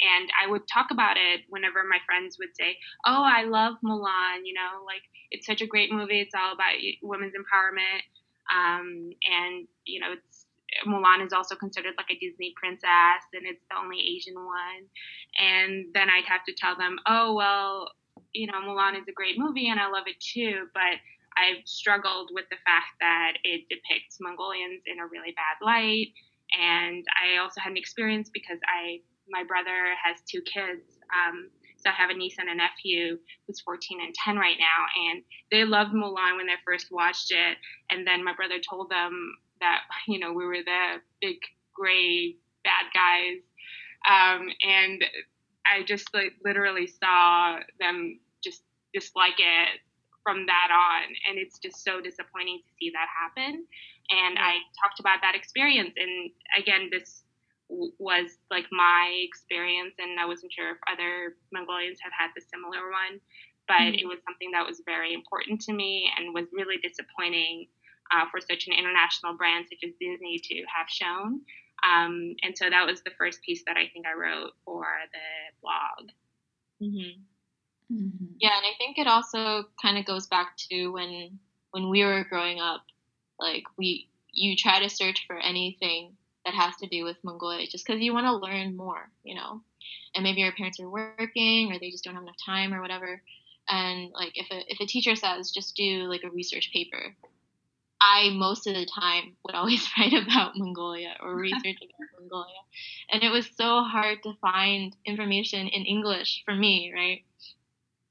and 0.00 0.28
I 0.40 0.48
would 0.50 0.62
talk 0.72 0.88
about 0.90 1.16
it 1.16 1.42
whenever 1.48 1.84
my 1.84 1.98
friends 2.06 2.36
would 2.38 2.54
say, 2.56 2.76
"Oh, 3.06 3.22
I 3.22 3.44
love 3.44 3.76
Mulan," 3.84 4.44
you 4.44 4.54
know, 4.54 4.84
like 4.84 5.02
it's 5.30 5.46
such 5.46 5.60
a 5.62 5.66
great 5.66 5.92
movie. 5.92 6.20
It's 6.20 6.34
all 6.34 6.52
about 6.52 6.74
women's 7.02 7.34
empowerment, 7.34 8.02
um, 8.52 9.10
and 9.24 9.68
you 9.84 10.00
know, 10.00 10.12
it's 10.12 10.46
Mulan 10.86 11.24
is 11.24 11.32
also 11.32 11.54
considered 11.54 11.94
like 11.98 12.10
a 12.10 12.18
Disney 12.18 12.54
princess, 12.56 13.22
and 13.32 13.46
it's 13.46 13.64
the 13.70 13.76
only 13.76 14.00
Asian 14.00 14.34
one. 14.36 14.88
And 15.38 15.86
then 15.94 16.08
I'd 16.10 16.24
have 16.24 16.44
to 16.44 16.54
tell 16.54 16.76
them, 16.76 16.98
"Oh, 17.06 17.34
well." 17.34 17.92
You 18.34 18.46
know, 18.46 18.60
Mulan 18.60 18.98
is 18.98 19.06
a 19.08 19.12
great 19.12 19.38
movie 19.38 19.68
and 19.68 19.78
I 19.78 19.88
love 19.88 20.04
it 20.06 20.16
too, 20.20 20.66
but 20.72 20.96
I've 21.36 21.66
struggled 21.66 22.30
with 22.32 22.44
the 22.50 22.56
fact 22.64 22.96
that 23.00 23.34
it 23.44 23.68
depicts 23.68 24.18
Mongolians 24.20 24.82
in 24.86 25.00
a 25.00 25.06
really 25.06 25.32
bad 25.36 25.56
light. 25.64 26.12
And 26.60 27.04
I 27.16 27.40
also 27.40 27.60
had 27.60 27.70
an 27.70 27.76
experience 27.76 28.30
because 28.32 28.58
I, 28.66 29.00
my 29.28 29.44
brother 29.44 29.94
has 30.02 30.20
two 30.28 30.42
kids. 30.42 30.98
Um, 31.12 31.50
so 31.76 31.90
I 31.90 31.94
have 31.94 32.10
a 32.10 32.14
niece 32.14 32.36
and 32.38 32.48
a 32.48 32.54
nephew 32.54 33.18
who's 33.46 33.60
14 33.60 34.00
and 34.00 34.14
10 34.14 34.36
right 34.36 34.56
now, 34.58 35.10
and 35.10 35.22
they 35.50 35.64
loved 35.64 35.92
Mulan 35.92 36.36
when 36.36 36.46
they 36.46 36.54
first 36.64 36.92
watched 36.92 37.32
it. 37.32 37.58
And 37.90 38.06
then 38.06 38.24
my 38.24 38.34
brother 38.34 38.56
told 38.58 38.88
them 38.88 39.34
that 39.60 39.80
you 40.06 40.18
know 40.18 40.32
we 40.32 40.44
were 40.44 40.62
the 40.64 41.00
big 41.20 41.38
gray 41.74 42.36
bad 42.62 42.86
guys, 42.94 43.42
um, 44.08 44.48
and 44.62 45.04
I 45.66 45.82
just 45.82 46.12
like 46.14 46.34
literally 46.44 46.86
saw 46.86 47.58
them 47.80 48.20
just 48.44 48.62
dislike 48.94 49.38
it 49.38 49.80
from 50.22 50.46
that 50.46 50.68
on. 50.70 51.14
And 51.28 51.38
it's 51.38 51.58
just 51.58 51.84
so 51.84 52.00
disappointing 52.00 52.60
to 52.62 52.70
see 52.78 52.92
that 52.94 53.08
happen. 53.10 53.66
And 54.12 54.38
I 54.38 54.60
talked 54.76 55.00
about 55.00 55.24
that 55.24 55.34
experience. 55.34 55.94
And 55.96 56.30
again, 56.52 56.90
this 56.92 57.24
was 57.68 58.36
like 58.50 58.66
my 58.70 59.08
experience, 59.24 59.94
and 59.98 60.20
I 60.20 60.26
wasn't 60.26 60.52
sure 60.52 60.72
if 60.72 60.78
other 60.84 61.36
Mongolians 61.52 61.98
have 62.04 62.12
had 62.12 62.28
the 62.36 62.44
similar 62.44 62.92
one, 62.92 63.20
but 63.66 63.88
mm-hmm. 63.88 64.04
it 64.04 64.06
was 64.06 64.20
something 64.28 64.52
that 64.52 64.66
was 64.66 64.82
very 64.84 65.14
important 65.14 65.62
to 65.62 65.72
me 65.72 66.10
and 66.16 66.34
was 66.34 66.52
really 66.52 66.76
disappointing 66.84 67.68
uh, 68.12 68.28
for 68.30 68.40
such 68.40 68.68
an 68.68 68.76
international 68.76 69.36
brand 69.36 69.66
such 69.72 69.80
as 69.88 69.96
Disney 69.96 70.38
to 70.44 70.56
have 70.68 70.88
shown. 70.88 71.40
Um, 71.80 72.36
and 72.42 72.52
so 72.56 72.68
that 72.68 72.86
was 72.86 73.00
the 73.02 73.16
first 73.16 73.40
piece 73.42 73.64
that 73.66 73.76
I 73.76 73.88
think 73.92 74.06
I 74.06 74.12
wrote 74.12 74.52
for 74.64 74.84
the 74.84 75.26
blog. 75.64 76.12
Mm-hmm. 76.82 77.24
Mm-hmm. 77.92 78.26
Yeah, 78.38 78.56
and 78.56 78.66
I 78.66 78.76
think 78.78 78.98
it 78.98 79.06
also 79.06 79.64
kind 79.80 79.98
of 79.98 80.04
goes 80.04 80.26
back 80.26 80.56
to 80.70 80.88
when 80.88 81.38
when 81.72 81.88
we 81.88 82.04
were 82.04 82.24
growing 82.28 82.60
up, 82.60 82.82
like 83.42 83.64
we 83.76 84.08
you 84.32 84.56
try 84.56 84.80
to 84.80 84.88
search 84.88 85.24
for 85.26 85.38
anything 85.38 86.16
that 86.44 86.54
has 86.54 86.74
to 86.76 86.86
do 86.86 87.04
with 87.04 87.16
Mongolia 87.22 87.66
just 87.66 87.86
because 87.86 88.00
you 88.00 88.12
want 88.12 88.26
to 88.26 88.36
learn 88.36 88.76
more, 88.76 89.10
you 89.22 89.34
know. 89.34 89.60
And 90.14 90.24
maybe 90.24 90.40
your 90.40 90.52
parents 90.52 90.80
are 90.80 90.88
working 90.88 91.72
or 91.72 91.78
they 91.78 91.90
just 91.90 92.04
don't 92.04 92.14
have 92.14 92.22
enough 92.22 92.36
time 92.44 92.74
or 92.74 92.80
whatever. 92.80 93.22
And 93.68 94.10
like 94.12 94.32
if 94.34 94.46
a 94.50 94.62
if 94.68 94.80
a 94.80 94.86
teacher 94.86 95.14
says 95.14 95.50
just 95.50 95.76
do 95.76 96.04
like 96.04 96.22
a 96.24 96.30
research 96.30 96.70
paper, 96.72 97.14
I 98.00 98.30
most 98.30 98.66
of 98.66 98.74
the 98.74 98.86
time 98.86 99.36
would 99.44 99.54
always 99.54 99.88
write 99.98 100.14
about 100.14 100.56
Mongolia 100.56 101.14
or 101.22 101.36
research 101.36 101.76
about 101.76 102.20
Mongolia. 102.20 102.60
And 103.10 103.22
it 103.22 103.30
was 103.30 103.48
so 103.56 103.82
hard 103.82 104.22
to 104.24 104.34
find 104.40 104.96
information 105.04 105.68
in 105.68 105.84
English 105.84 106.42
for 106.44 106.54
me, 106.54 106.92
right? 106.94 107.22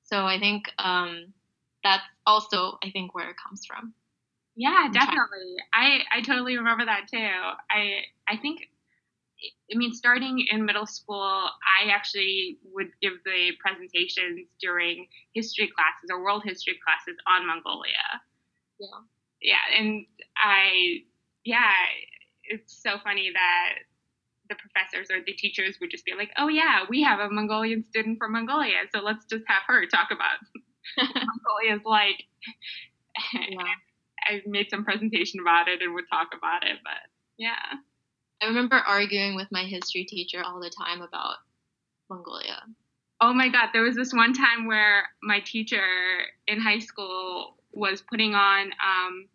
So 0.04 0.26
I 0.26 0.40
think 0.40 0.66
um, 0.78 1.34
that's 1.84 2.04
also 2.26 2.78
I 2.84 2.92
think 2.92 3.14
where 3.14 3.30
it 3.30 3.38
comes 3.38 3.66
from. 3.66 3.94
Yeah, 4.56 4.90
definitely. 4.92 5.56
I 5.74 6.02
I 6.12 6.22
totally 6.22 6.58
remember 6.58 6.86
that 6.86 7.08
too. 7.12 7.18
I 7.70 8.02
I 8.28 8.38
think 8.38 8.60
I 9.74 9.78
mean 9.78 9.94
starting 9.94 10.46
in 10.52 10.66
middle 10.66 10.86
school, 10.86 11.22
I 11.24 11.90
actually 11.92 12.58
would 12.74 12.90
give 13.02 13.14
the 13.26 13.52
presentations 13.60 14.48
during 14.62 15.08
history 15.34 15.70
classes 15.76 16.10
or 16.12 16.24
world 16.24 16.44
history 16.46 16.78
classes 16.86 17.18
on 17.28 17.48
Mongolia. 17.48 18.22
Yeah. 18.80 18.88
Yeah, 19.42 19.80
and 19.80 20.06
I 20.38 21.04
yeah, 21.46 21.72
it's 22.46 22.82
so 22.84 22.98
funny 23.04 23.32
that 23.34 23.74
the 24.50 24.56
professors 24.56 25.10
or 25.12 25.24
the 25.26 25.34
teachers 25.34 25.78
would 25.82 25.92
just 25.92 26.06
be 26.06 26.14
like, 26.18 26.32
"Oh 26.38 26.50
yeah, 26.50 26.86
we 26.90 27.04
have 27.04 27.20
a 27.20 27.30
Mongolian 27.32 27.84
student 27.86 28.20
from 28.20 28.34
Mongolia, 28.34 28.88
so 28.94 29.02
let's 29.02 29.26
just 29.26 29.46
have 29.48 29.64
her 29.68 29.86
talk 29.88 30.10
about 30.12 30.40
Mongolia 30.98 31.78
is 31.78 31.86
like. 31.86 32.26
Yeah. 33.34 33.76
I 34.24 34.42
made 34.46 34.70
some 34.70 34.84
presentation 34.84 35.40
about 35.40 35.68
it 35.68 35.82
and 35.82 35.94
would 35.94 36.10
talk 36.10 36.30
about 36.38 36.64
it, 36.64 36.80
but 36.84 37.10
yeah. 37.38 37.78
I 38.42 38.48
remember 38.48 38.76
arguing 38.76 39.36
with 39.36 39.48
my 39.52 39.64
history 39.64 40.04
teacher 40.06 40.42
all 40.44 40.60
the 40.60 40.72
time 40.72 41.02
about 41.02 41.36
Mongolia. 42.10 42.64
Oh 43.22 43.34
my 43.34 43.50
god, 43.50 43.70
there 43.72 43.84
was 43.84 43.96
this 43.96 44.14
one 44.14 44.34
time 44.34 44.66
where 44.66 45.04
my 45.22 45.42
teacher 45.42 45.86
in 46.48 46.60
high 46.60 46.80
school 46.80 47.56
was 47.72 48.02
putting 48.02 48.34
on 48.34 48.72
um 48.84 49.28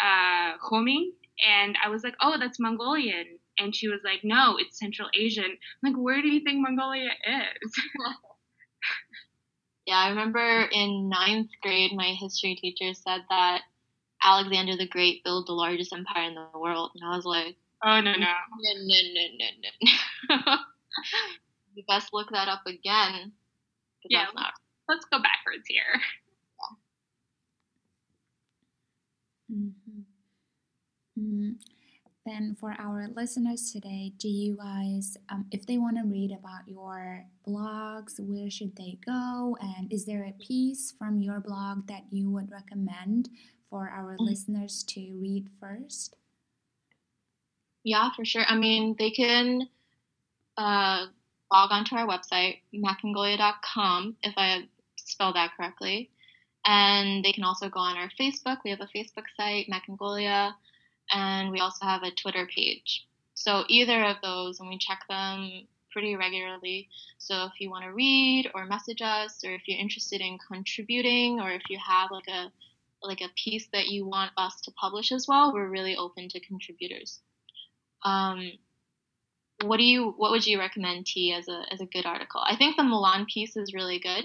uh 0.00 0.56
Homi 0.58 1.10
and 1.46 1.76
I 1.84 1.90
was 1.90 2.02
like, 2.02 2.14
"Oh, 2.20 2.36
that's 2.38 2.58
Mongolian." 2.58 3.38
And 3.58 3.74
she 3.74 3.88
was 3.88 4.00
like, 4.04 4.20
"No, 4.24 4.56
it's 4.58 4.78
Central 4.78 5.08
Asian." 5.14 5.44
I'm 5.44 5.92
like, 5.92 5.96
"Where 6.02 6.22
do 6.22 6.28
you 6.28 6.40
think 6.40 6.60
Mongolia 6.60 7.10
is?" 7.26 7.72
Yeah, 9.86 9.98
I 9.98 10.08
remember 10.08 10.66
in 10.72 11.10
ninth 11.10 11.50
grade, 11.60 11.92
my 11.94 12.14
history 12.18 12.54
teacher 12.54 12.94
said 12.94 13.20
that 13.28 13.62
Alexander 14.24 14.76
the 14.76 14.88
Great 14.88 15.22
built 15.24 15.46
the 15.46 15.52
largest 15.52 15.92
empire 15.92 16.28
in 16.28 16.34
the 16.34 16.58
world, 16.58 16.92
and 16.94 17.04
I 17.04 17.16
was 17.16 17.24
like, 17.24 17.56
oh 17.84 18.00
no 18.00 18.12
no. 18.12 18.18
no, 18.18 18.72
no, 18.76 18.96
no, 19.14 19.26
no, 19.38 20.36
no. 20.46 20.56
you 21.74 21.84
best 21.88 22.08
look 22.12 22.30
that 22.30 22.48
up 22.48 22.62
again. 22.66 23.32
Yeah. 24.08 24.26
Not. 24.34 24.52
Let's 24.88 25.06
go 25.06 25.18
backwards 25.18 25.66
here. 25.66 26.00
Mhm. 29.50 30.04
Mm. 31.18 31.56
Then, 32.26 32.56
for 32.58 32.74
our 32.78 33.08
listeners 33.08 33.70
today, 33.70 34.12
do 34.16 34.28
you 34.28 34.56
guys, 34.56 35.16
um, 35.28 35.46
if 35.52 35.66
they 35.66 35.76
want 35.76 35.98
to 35.98 36.04
read 36.04 36.32
about 36.32 36.66
your 36.66 37.26
blogs, 37.46 38.18
where 38.18 38.48
should 38.50 38.74
they 38.76 38.98
go? 39.04 39.56
And 39.60 39.92
is 39.92 40.06
there 40.06 40.24
a 40.24 40.32
piece 40.32 40.90
from 40.90 41.20
your 41.20 41.40
blog 41.40 41.86
that 41.88 42.04
you 42.10 42.30
would 42.30 42.50
recommend 42.50 43.28
for 43.74 43.90
our 43.90 44.14
listeners 44.20 44.84
to 44.84 45.00
read 45.20 45.48
first? 45.58 46.14
Yeah, 47.82 48.10
for 48.14 48.24
sure. 48.24 48.44
I 48.46 48.54
mean, 48.54 48.94
they 49.00 49.10
can 49.10 49.68
uh, 50.56 51.06
log 51.52 51.72
onto 51.72 51.96
our 51.96 52.06
website, 52.06 52.58
macongolia.com, 52.72 54.14
if 54.22 54.34
I 54.36 54.68
spelled 54.94 55.34
that 55.34 55.56
correctly. 55.56 56.08
And 56.64 57.24
they 57.24 57.32
can 57.32 57.42
also 57.42 57.68
go 57.68 57.80
on 57.80 57.96
our 57.96 58.10
Facebook. 58.18 58.58
We 58.64 58.70
have 58.70 58.80
a 58.80 58.96
Facebook 58.96 59.24
site, 59.36 59.66
Macongolia, 59.68 60.52
and 61.10 61.50
we 61.50 61.58
also 61.58 61.84
have 61.84 62.04
a 62.04 62.12
Twitter 62.12 62.46
page. 62.46 63.04
So 63.34 63.64
either 63.68 64.04
of 64.04 64.18
those, 64.22 64.60
and 64.60 64.68
we 64.68 64.78
check 64.78 65.00
them 65.08 65.66
pretty 65.90 66.14
regularly. 66.14 66.88
So 67.18 67.46
if 67.46 67.60
you 67.60 67.70
want 67.70 67.86
to 67.86 67.92
read 67.92 68.52
or 68.54 68.66
message 68.66 69.02
us, 69.02 69.42
or 69.44 69.52
if 69.52 69.62
you're 69.66 69.80
interested 69.80 70.20
in 70.20 70.38
contributing, 70.46 71.40
or 71.40 71.50
if 71.50 71.62
you 71.68 71.78
have 71.84 72.12
like 72.12 72.28
a 72.28 72.52
like 73.04 73.20
a 73.20 73.30
piece 73.42 73.68
that 73.72 73.88
you 73.88 74.06
want 74.06 74.32
us 74.36 74.60
to 74.62 74.72
publish 74.72 75.12
as 75.12 75.26
well, 75.28 75.52
we're 75.52 75.68
really 75.68 75.96
open 75.96 76.28
to 76.30 76.40
contributors. 76.40 77.20
Um, 78.04 78.52
what 79.62 79.78
do 79.78 79.84
you 79.84 80.14
what 80.16 80.30
would 80.30 80.46
you 80.46 80.58
recommend 80.58 81.06
T 81.06 81.32
as 81.32 81.48
a 81.48 81.62
as 81.72 81.80
a 81.80 81.86
good 81.86 82.06
article? 82.06 82.40
I 82.44 82.56
think 82.56 82.76
the 82.76 82.82
Mulan 82.82 83.26
piece 83.26 83.56
is 83.56 83.72
really 83.72 83.98
good. 83.98 84.24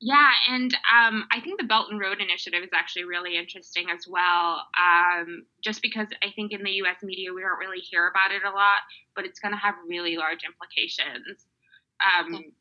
Yeah, 0.00 0.30
and 0.48 0.72
um, 0.74 1.26
I 1.32 1.40
think 1.40 1.60
the 1.60 1.66
Belt 1.66 1.88
and 1.90 1.98
Road 1.98 2.20
Initiative 2.20 2.62
is 2.62 2.70
actually 2.72 3.04
really 3.04 3.36
interesting 3.36 3.86
as 3.90 4.06
well. 4.06 4.62
Um, 4.78 5.44
just 5.60 5.82
because 5.82 6.06
I 6.22 6.30
think 6.36 6.52
in 6.52 6.62
the 6.62 6.70
U.S. 6.86 7.02
media 7.02 7.34
we 7.34 7.42
don't 7.42 7.58
really 7.58 7.80
hear 7.80 8.06
about 8.06 8.30
it 8.30 8.42
a 8.44 8.50
lot, 8.50 8.86
but 9.16 9.24
it's 9.24 9.40
going 9.40 9.52
to 9.52 9.58
have 9.58 9.74
really 9.88 10.16
large 10.16 10.44
implications 10.44 11.46
um, 11.98 12.32
in 12.32 12.52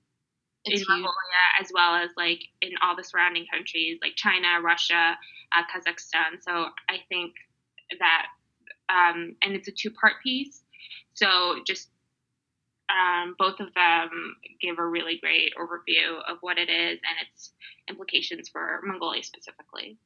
It's 0.65 0.81
huge. 0.81 0.87
Mongolia 0.87 1.45
as 1.59 1.71
well 1.73 1.95
as 1.95 2.09
like 2.17 2.41
in 2.61 2.71
all 2.81 2.95
the 2.95 3.03
surrounding 3.03 3.45
countries 3.51 3.99
like 4.01 4.15
China, 4.15 4.61
Russia, 4.61 5.17
uh, 5.55 5.63
Kazakhstan. 5.63 6.41
So 6.41 6.67
I 6.89 6.97
think 7.09 7.33
that, 7.99 8.27
um, 8.89 9.35
and 9.41 9.55
it's 9.55 9.67
a 9.67 9.71
two-part 9.71 10.13
piece. 10.23 10.61
So 11.13 11.55
just 11.65 11.89
um, 12.89 13.35
both 13.37 13.59
of 13.59 13.73
them 13.73 14.35
give 14.61 14.79
a 14.79 14.85
really 14.85 15.17
great 15.19 15.53
overview 15.59 16.19
of 16.27 16.37
what 16.41 16.57
it 16.57 16.69
is 16.69 16.99
and 17.03 17.27
its 17.27 17.51
implications 17.89 18.49
for 18.49 18.81
Mongolia 18.83 19.23
specifically. 19.23 19.97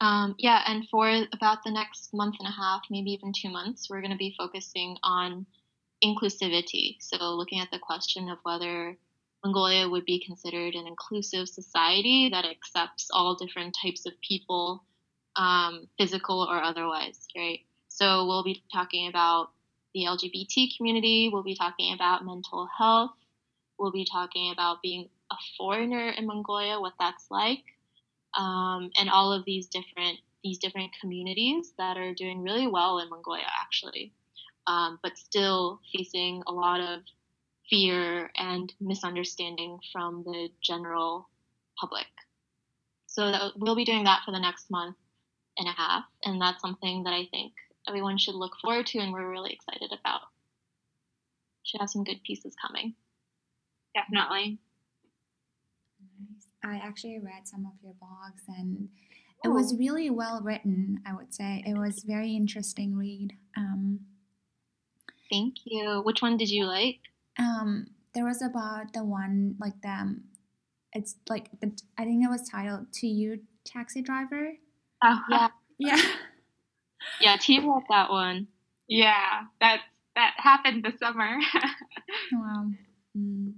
Um, 0.00 0.36
yeah, 0.38 0.62
and 0.66 0.88
for 0.88 1.08
about 1.32 1.58
the 1.64 1.72
next 1.72 2.14
month 2.14 2.36
and 2.38 2.48
a 2.48 2.52
half, 2.52 2.82
maybe 2.90 3.10
even 3.10 3.32
two 3.32 3.50
months, 3.50 3.90
we're 3.90 4.00
going 4.00 4.12
to 4.12 4.16
be 4.16 4.34
focusing 4.38 4.96
on 5.02 5.44
inclusivity. 6.04 6.96
So, 7.00 7.16
looking 7.34 7.60
at 7.60 7.70
the 7.72 7.80
question 7.80 8.28
of 8.28 8.38
whether 8.44 8.96
Mongolia 9.44 9.88
would 9.88 10.04
be 10.04 10.24
considered 10.24 10.74
an 10.74 10.86
inclusive 10.86 11.48
society 11.48 12.28
that 12.30 12.44
accepts 12.44 13.08
all 13.12 13.36
different 13.36 13.76
types 13.80 14.06
of 14.06 14.12
people, 14.20 14.84
um, 15.36 15.88
physical 15.98 16.46
or 16.50 16.62
otherwise, 16.62 17.26
right? 17.36 17.60
So, 17.88 18.26
we'll 18.26 18.44
be 18.44 18.62
talking 18.72 19.08
about 19.08 19.50
the 19.94 20.04
LGBT 20.04 20.76
community, 20.76 21.30
we'll 21.32 21.42
be 21.42 21.56
talking 21.56 21.94
about 21.94 22.24
mental 22.24 22.68
health, 22.76 23.12
we'll 23.78 23.92
be 23.92 24.04
talking 24.04 24.52
about 24.52 24.82
being 24.82 25.08
a 25.30 25.36
foreigner 25.56 26.10
in 26.10 26.26
Mongolia, 26.26 26.80
what 26.80 26.94
that's 26.98 27.26
like 27.30 27.64
um, 28.36 28.90
and 28.98 29.10
all 29.10 29.32
of 29.32 29.44
these 29.44 29.66
different 29.66 30.18
these 30.44 30.58
different 30.58 30.92
communities 31.00 31.72
that 31.78 31.96
are 31.96 32.14
doing 32.14 32.42
really 32.42 32.68
well 32.68 33.00
in 33.00 33.10
Mongolia 33.10 33.46
actually, 33.60 34.12
um, 34.68 34.98
but 35.02 35.18
still 35.18 35.80
facing 35.92 36.42
a 36.46 36.52
lot 36.52 36.80
of 36.80 37.00
fear 37.70 38.30
and 38.36 38.72
misunderstanding 38.80 39.78
from 39.92 40.22
the 40.24 40.48
general 40.62 41.28
public. 41.78 42.06
So 43.06 43.30
that, 43.30 43.52
we'll 43.56 43.76
be 43.76 43.84
doing 43.84 44.04
that 44.04 44.22
for 44.24 44.32
the 44.32 44.40
next 44.40 44.70
month 44.70 44.96
and 45.56 45.68
a 45.68 45.72
half, 45.72 46.04
and 46.24 46.40
that's 46.40 46.60
something 46.60 47.04
that 47.04 47.12
I 47.12 47.26
think 47.30 47.52
everyone 47.88 48.18
should 48.18 48.34
look 48.34 48.52
forward 48.62 48.86
to, 48.86 48.98
and 48.98 49.12
we're 49.12 49.30
really 49.30 49.52
excited 49.52 49.92
about. 49.98 50.20
Should 51.64 51.80
have 51.80 51.90
some 51.90 52.04
good 52.04 52.22
pieces 52.24 52.54
coming. 52.64 52.94
Definitely. 53.94 54.58
Nice. 56.00 56.46
I 56.64 56.86
actually 56.86 57.18
read 57.18 57.46
some 57.46 57.66
of 57.66 57.72
your 57.82 57.94
blogs 57.94 58.42
and 58.48 58.88
it 59.44 59.48
was 59.48 59.76
really 59.78 60.10
well 60.10 60.40
written, 60.42 61.00
I 61.06 61.14
would 61.14 61.32
say. 61.32 61.62
It 61.66 61.76
was 61.76 62.02
very 62.02 62.34
interesting 62.34 62.96
read. 62.96 63.34
Um, 63.56 64.00
Thank 65.30 65.56
you. 65.64 66.00
Which 66.04 66.22
one 66.22 66.36
did 66.36 66.50
you 66.50 66.64
like? 66.64 67.00
Um, 67.38 67.88
there 68.14 68.24
was 68.24 68.42
about 68.42 68.92
the 68.94 69.04
one 69.04 69.56
like 69.60 69.80
the 69.82 69.88
um, 69.88 70.24
it's 70.92 71.16
like 71.28 71.50
the, 71.60 71.72
I 71.98 72.04
think 72.04 72.24
it 72.24 72.30
was 72.30 72.48
titled 72.48 72.92
"To 72.94 73.06
You, 73.06 73.40
Taxi 73.64 74.02
Driver." 74.02 74.52
Oh, 75.04 75.20
Yeah. 75.30 75.48
Yeah. 75.78 76.00
Yeah, 77.20 77.36
T 77.36 77.58
wrote 77.60 77.84
that 77.88 78.10
one. 78.10 78.48
yeah, 78.88 79.42
that 79.60 79.82
that 80.14 80.34
happened 80.36 80.84
this 80.84 80.98
summer. 80.98 81.38
Wow. 82.32 82.70
Mm. 83.16 83.54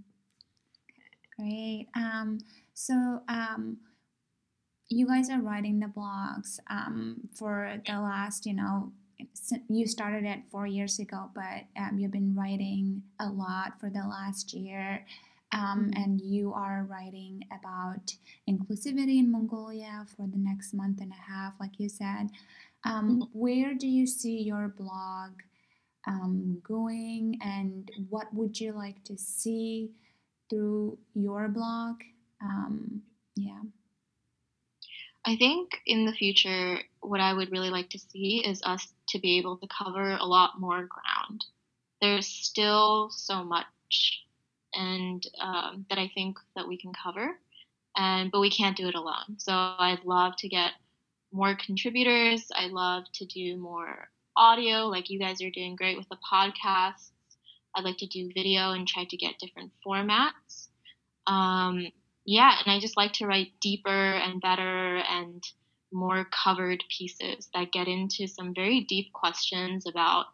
Great. 1.39 1.89
Um, 1.95 2.39
so 2.74 3.22
um, 3.28 3.78
you 4.89 5.07
guys 5.07 5.31
are 5.31 5.41
writing 5.41 5.81
the 5.81 5.87
blogs 5.87 6.59
um, 6.68 7.28
for 7.35 7.81
the 7.87 7.93
last, 8.01 8.47
you 8.47 8.55
know, 8.55 8.93
si- 8.93 8.99
you 9.68 9.86
started 9.86 10.24
it 10.24 10.40
four 10.50 10.66
years 10.66 10.98
ago, 10.98 11.30
but 11.34 11.64
um, 11.76 11.98
you've 11.98 12.12
been 12.12 12.34
writing 12.34 13.02
a 13.18 13.28
lot 13.28 13.78
for 13.80 13.90
the 13.90 14.00
last 14.06 14.52
year. 14.54 15.06
Um, 15.52 15.90
Mhm. 15.90 15.96
and 16.04 16.20
you 16.20 16.52
are 16.54 16.84
writing 16.88 17.44
about 17.50 18.14
inclusivity 18.48 19.18
in 19.18 19.32
Mongolia 19.32 20.06
for 20.16 20.26
the 20.28 20.38
next 20.38 20.72
month 20.72 21.00
and 21.00 21.10
a 21.12 21.32
half, 21.32 21.54
like 21.58 21.80
you 21.80 21.88
said. 21.88 22.30
Um, 22.84 23.28
where 23.32 23.74
do 23.74 23.88
you 23.88 24.06
see 24.06 24.40
your 24.42 24.68
blog 24.68 25.32
um, 26.06 26.60
going, 26.62 27.38
and 27.42 27.90
what 28.08 28.32
would 28.32 28.60
you 28.60 28.72
like 28.72 29.02
to 29.04 29.18
see 29.18 29.90
through 30.48 30.98
your 31.14 31.48
blog? 31.48 32.02
Um, 32.40 33.02
yeah. 33.36 33.62
I 35.24 35.36
think 35.36 35.80
in 35.86 36.06
the 36.06 36.12
future, 36.12 36.80
what 37.00 37.20
I 37.20 37.32
would 37.34 37.50
really 37.52 37.70
like 37.70 37.90
to 37.90 37.98
see 37.98 38.42
is 38.44 38.62
us 38.64 38.92
to 39.11 39.18
be 39.18 39.38
able 39.38 39.56
to 39.58 39.66
cover 39.66 40.12
a 40.12 40.24
lot 40.24 40.61
more 40.61 40.86
ground. 40.86 41.44
There's 42.00 42.26
still 42.26 43.11
so 43.11 43.44
much, 43.44 44.24
and 44.74 45.24
um, 45.40 45.86
that 45.88 45.98
I 45.98 46.11
think 46.14 46.38
that 46.56 46.66
we 46.66 46.76
can 46.76 46.92
cover, 46.92 47.38
and 47.96 48.30
but 48.30 48.40
we 48.40 48.50
can't 48.50 48.76
do 48.76 48.88
it 48.88 48.94
alone. 48.94 49.38
So 49.38 49.52
I'd 49.52 50.04
love 50.04 50.36
to 50.38 50.48
get 50.48 50.72
more 51.32 51.54
contributors. 51.54 52.48
I'd 52.54 52.72
love 52.72 53.04
to 53.14 53.26
do 53.26 53.56
more 53.56 54.08
audio, 54.36 54.86
like 54.86 55.11
you 55.11 55.18
guys 55.18 55.42
are 55.42 55.50
doing 55.50 55.76
great 55.76 55.98
with 55.98 56.08
the 56.08 56.18
podcasts. 56.32 57.11
I'd 57.74 57.84
like 57.84 57.98
to 57.98 58.06
do 58.06 58.30
video 58.34 58.72
and 58.72 58.86
try 58.86 59.04
to 59.04 59.16
get 59.16 59.38
different 59.38 59.70
formats. 59.86 60.68
Um, 61.26 61.86
yeah, 62.24 62.56
and 62.64 62.74
I 62.74 62.80
just 62.80 62.96
like 62.96 63.12
to 63.14 63.26
write 63.26 63.52
deeper 63.61 63.88
and 63.88 64.40
better 64.40 64.96
and 64.98 65.42
more 65.93 66.26
covered 66.45 66.82
pieces 66.97 67.49
that 67.55 67.72
get 67.72 67.88
into 67.88 68.26
some 68.26 68.55
very 68.55 68.80
deep 68.80 69.12
questions 69.12 69.86
about 69.86 70.26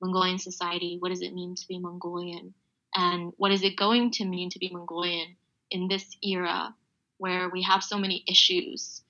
Mongolian 0.00 0.38
society. 0.38 0.96
What 0.98 1.10
does 1.10 1.22
it 1.22 1.34
mean 1.34 1.54
to 1.54 1.68
be 1.68 1.78
Mongolian? 1.78 2.54
And 2.94 3.32
what 3.36 3.52
is 3.52 3.62
it 3.62 3.76
going 3.76 4.10
to 4.12 4.24
mean 4.24 4.50
to 4.50 4.58
be 4.58 4.70
Mongolian 4.70 5.36
in 5.70 5.88
this 5.88 6.16
era 6.22 6.74
where 7.18 7.48
we 7.48 7.62
have 7.62 7.82
so 7.82 7.98
many 7.98 8.24
issues 8.28 9.02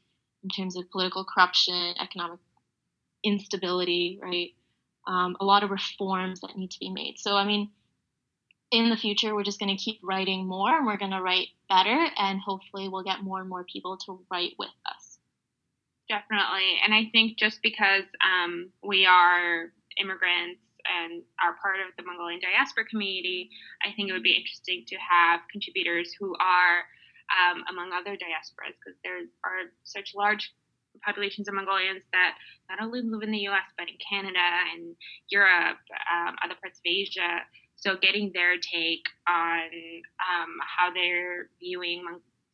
in 0.43 0.51
terms 0.51 0.77
of 0.77 0.91
political 0.91 1.25
corruption, 1.25 1.95
economic 2.01 2.41
instability, 3.25 4.19
right? 4.23 4.51
Um, 5.07 5.37
a 5.41 5.45
lot 5.45 5.65
of 5.65 5.71
reforms 5.71 6.41
that 6.41 6.57
need 6.57 6.71
to 6.73 6.79
be 6.79 6.91
made. 6.91 7.19
So, 7.19 7.37
I 7.37 7.45
mean, 7.45 7.71
in 8.71 8.89
the 8.91 8.97
future, 8.97 9.35
we're 9.35 9.45
just 9.45 9.59
going 9.59 9.77
to 9.77 9.83
keep 9.83 10.01
writing 10.03 10.47
more 10.47 10.77
and 10.77 10.87
we're 10.87 10.97
going 10.97 11.11
to 11.11 11.21
write 11.21 11.49
better, 11.69 12.07
and 12.17 12.41
hopefully, 12.41 12.89
we'll 12.89 13.03
get 13.03 13.23
more 13.23 13.41
and 13.41 13.49
more 13.49 13.65
people 13.65 13.97
to 14.07 14.21
write 14.31 14.55
with 14.59 14.71
us. 14.87 15.02
Definitely. 16.09 16.81
And 16.85 16.93
I 16.93 17.09
think 17.13 17.39
just 17.39 17.63
because 17.63 18.05
um, 18.21 18.71
we 18.83 19.07
are 19.07 19.73
immigrants 20.01 20.61
and 20.83 21.23
are 21.39 21.57
part 21.63 21.79
of 21.79 21.95
the 21.97 22.03
Mongolian 22.03 22.41
diaspora 22.41 22.85
community, 22.85 23.51
I 23.83 23.95
think 23.95 24.11
it 24.11 24.13
would 24.13 24.27
be 24.27 24.35
interesting 24.35 24.85
to 24.89 24.97
have 24.99 25.41
contributors 25.51 26.13
who 26.19 26.35
are 26.41 26.83
um, 27.31 27.65
among 27.71 27.93
other 27.93 28.19
diasporas 28.19 28.77
because 28.83 28.99
there 29.05 29.25
are 29.45 29.71
such 29.85 30.13
large 30.15 30.53
populations 31.01 31.49
of 31.49 31.55
Mongolians 31.55 32.05
that 32.13 32.35
not 32.69 32.83
only 32.83 33.01
live 33.01 33.23
in 33.23 33.31
the 33.33 33.49
US 33.49 33.65
but 33.79 33.89
in 33.89 33.97
Canada 34.03 34.43
and 34.75 34.95
Europe, 35.31 35.81
um, 36.13 36.37
other 36.45 36.55
parts 36.61 36.79
of 36.79 36.85
Asia. 36.85 37.41
So 37.77 37.97
getting 37.97 38.31
their 38.35 38.59
take 38.59 39.07
on 39.27 39.71
um, 40.21 40.51
how 40.61 40.93
they're 40.93 41.49
viewing 41.59 42.05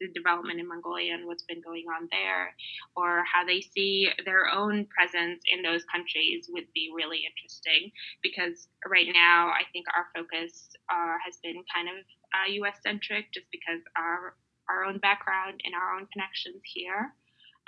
the 0.01 0.09
development 0.15 0.61
in 0.61 0.69
Mongolia 0.69 1.15
and 1.15 1.27
what's 1.27 1.43
been 1.43 1.61
going 1.61 1.85
on 1.89 2.09
there, 2.11 2.55
or 2.97 3.25
how 3.25 3.45
they 3.45 3.61
see 3.61 4.09
their 4.25 4.49
own 4.49 4.87
presence 4.87 5.43
in 5.51 5.63
those 5.63 5.85
countries 5.85 6.49
would 6.51 6.67
be 6.75 6.91
really 6.95 7.23
interesting. 7.27 7.91
Because 8.23 8.69
right 8.87 9.09
now, 9.13 9.49
I 9.49 9.63
think 9.73 9.87
our 9.95 10.07
focus 10.15 10.71
uh, 10.91 11.17
has 11.25 11.39
been 11.43 11.63
kind 11.73 11.89
of 11.89 12.05
uh, 12.35 12.51
U.S. 12.63 12.79
centric, 12.83 13.33
just 13.33 13.47
because 13.51 13.81
our 13.97 14.35
our 14.69 14.85
own 14.85 14.99
background 14.99 15.61
and 15.65 15.75
our 15.75 15.97
own 15.97 16.07
connections 16.13 16.61
here. 16.65 17.15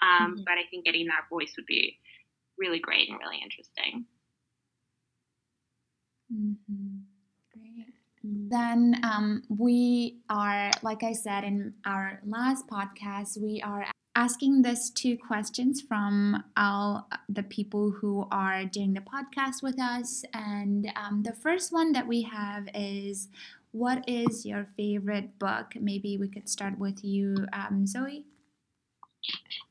Um, 0.03 0.35
mm-hmm. 0.35 0.43
But 0.45 0.55
I 0.61 0.69
think 0.71 0.85
getting 0.85 1.07
that 1.07 1.29
voice 1.31 1.53
would 1.57 1.67
be 1.67 1.99
really 2.59 2.79
great 2.79 3.09
and 3.09 3.19
really 3.19 3.41
interesting. 3.43 4.05
Mm-hmm. 6.33 6.90
Then 8.33 9.01
um, 9.03 9.43
we 9.49 10.21
are, 10.29 10.71
like 10.83 11.03
I 11.03 11.13
said 11.13 11.43
in 11.43 11.75
our 11.85 12.21
last 12.25 12.69
podcast, 12.69 13.41
we 13.41 13.61
are 13.61 13.87
asking 14.15 14.63
these 14.63 14.91
two 14.91 15.19
questions 15.19 15.81
from 15.81 16.45
all 16.57 17.09
the 17.29 17.43
people 17.43 17.91
who 17.91 18.29
are 18.31 18.65
doing 18.65 18.95
the 18.95 19.01
podcast 19.01 19.65
with 19.65 19.81
us. 19.81 20.25
And 20.33 20.93
um, 20.95 21.25
the 21.25 21.33
first 21.33 21.73
one 21.73 21.91
that 21.93 22.07
we 22.07 22.23
have 22.23 22.69
is 22.73 23.29
what 23.73 24.05
is 24.09 24.47
your 24.47 24.69
favorite 24.77 25.39
book? 25.41 25.73
Maybe 25.81 26.17
we 26.17 26.29
could 26.29 26.49
start 26.49 26.79
with 26.79 27.05
you, 27.05 27.35
um, 27.53 27.85
Zoe. 27.87 28.27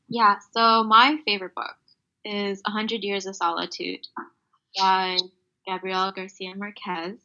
Yeah, 0.08 0.36
so 0.52 0.84
my 0.84 1.18
favorite 1.24 1.54
book 1.54 1.76
is 2.24 2.60
A 2.66 2.70
Hundred 2.70 3.02
Years 3.04 3.24
of 3.24 3.36
Solitude 3.36 4.06
by 4.78 5.16
Gabriel 5.66 6.12
Garcia 6.12 6.54
Marquez. 6.56 7.18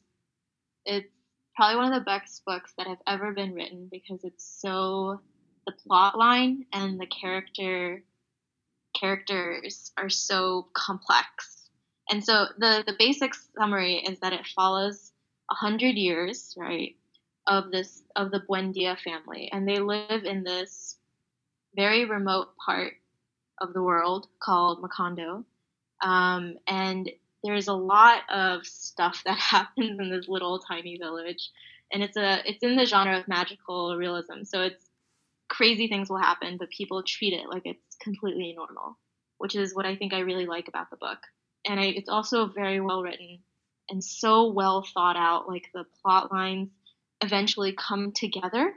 It's 0.85 1.14
probably 1.55 1.77
one 1.77 1.93
of 1.93 1.99
the 1.99 2.05
best 2.05 2.43
books 2.45 2.73
that 2.77 2.87
have 2.87 3.01
ever 3.07 3.31
been 3.31 3.53
written 3.53 3.87
because 3.91 4.23
it's 4.23 4.45
so 4.61 5.19
the 5.65 5.73
plot 5.87 6.17
line 6.17 6.65
and 6.73 6.99
the 6.99 7.07
character 7.07 8.03
characters 8.99 9.91
are 9.97 10.09
so 10.09 10.67
complex. 10.73 11.69
And 12.09 12.23
so 12.23 12.47
the 12.57 12.83
the 12.85 12.95
basic 12.97 13.33
summary 13.57 13.95
is 13.95 14.19
that 14.19 14.33
it 14.33 14.47
follows 14.55 15.11
a 15.51 15.55
hundred 15.55 15.95
years, 15.95 16.53
right, 16.57 16.95
of 17.47 17.71
this 17.71 18.03
of 18.15 18.31
the 18.31 18.41
Buendia 18.47 18.97
family, 18.99 19.49
and 19.51 19.67
they 19.67 19.79
live 19.79 20.23
in 20.23 20.43
this 20.43 20.97
very 21.75 22.05
remote 22.05 22.49
part 22.63 22.93
of 23.59 23.73
the 23.73 23.81
world 23.83 24.27
called 24.41 24.81
Macondo. 24.81 25.43
Um, 26.01 26.57
and 26.67 27.09
there's 27.45 27.67
a 27.67 27.73
lot 27.73 28.21
of 28.29 28.65
stuff 28.65 29.21
that 29.25 29.37
happens 29.39 29.99
in 29.99 30.09
this 30.09 30.27
little 30.27 30.59
tiny 30.59 30.97
village, 30.97 31.51
and 31.91 32.03
it's 32.03 32.17
a 32.17 32.41
it's 32.49 32.63
in 32.63 32.75
the 32.75 32.85
genre 32.85 33.17
of 33.17 33.27
magical 33.27 33.95
realism. 33.95 34.43
So 34.43 34.63
it's 34.63 34.89
crazy 35.47 35.87
things 35.87 36.09
will 36.09 36.17
happen, 36.17 36.57
but 36.57 36.69
people 36.69 37.03
treat 37.03 37.33
it 37.33 37.47
like 37.49 37.63
it's 37.65 37.95
completely 38.01 38.53
normal, 38.57 38.97
which 39.37 39.55
is 39.55 39.75
what 39.75 39.85
I 39.85 39.95
think 39.95 40.13
I 40.13 40.19
really 40.19 40.47
like 40.47 40.67
about 40.67 40.89
the 40.89 40.97
book. 40.97 41.19
And 41.67 41.79
I, 41.79 41.85
it's 41.85 42.09
also 42.09 42.47
very 42.47 42.79
well 42.79 43.01
written 43.01 43.39
and 43.89 44.03
so 44.03 44.51
well 44.51 44.85
thought 44.93 45.15
out. 45.15 45.47
Like 45.47 45.69
the 45.73 45.85
plot 46.01 46.31
lines 46.31 46.69
eventually 47.21 47.73
come 47.73 48.11
together, 48.11 48.73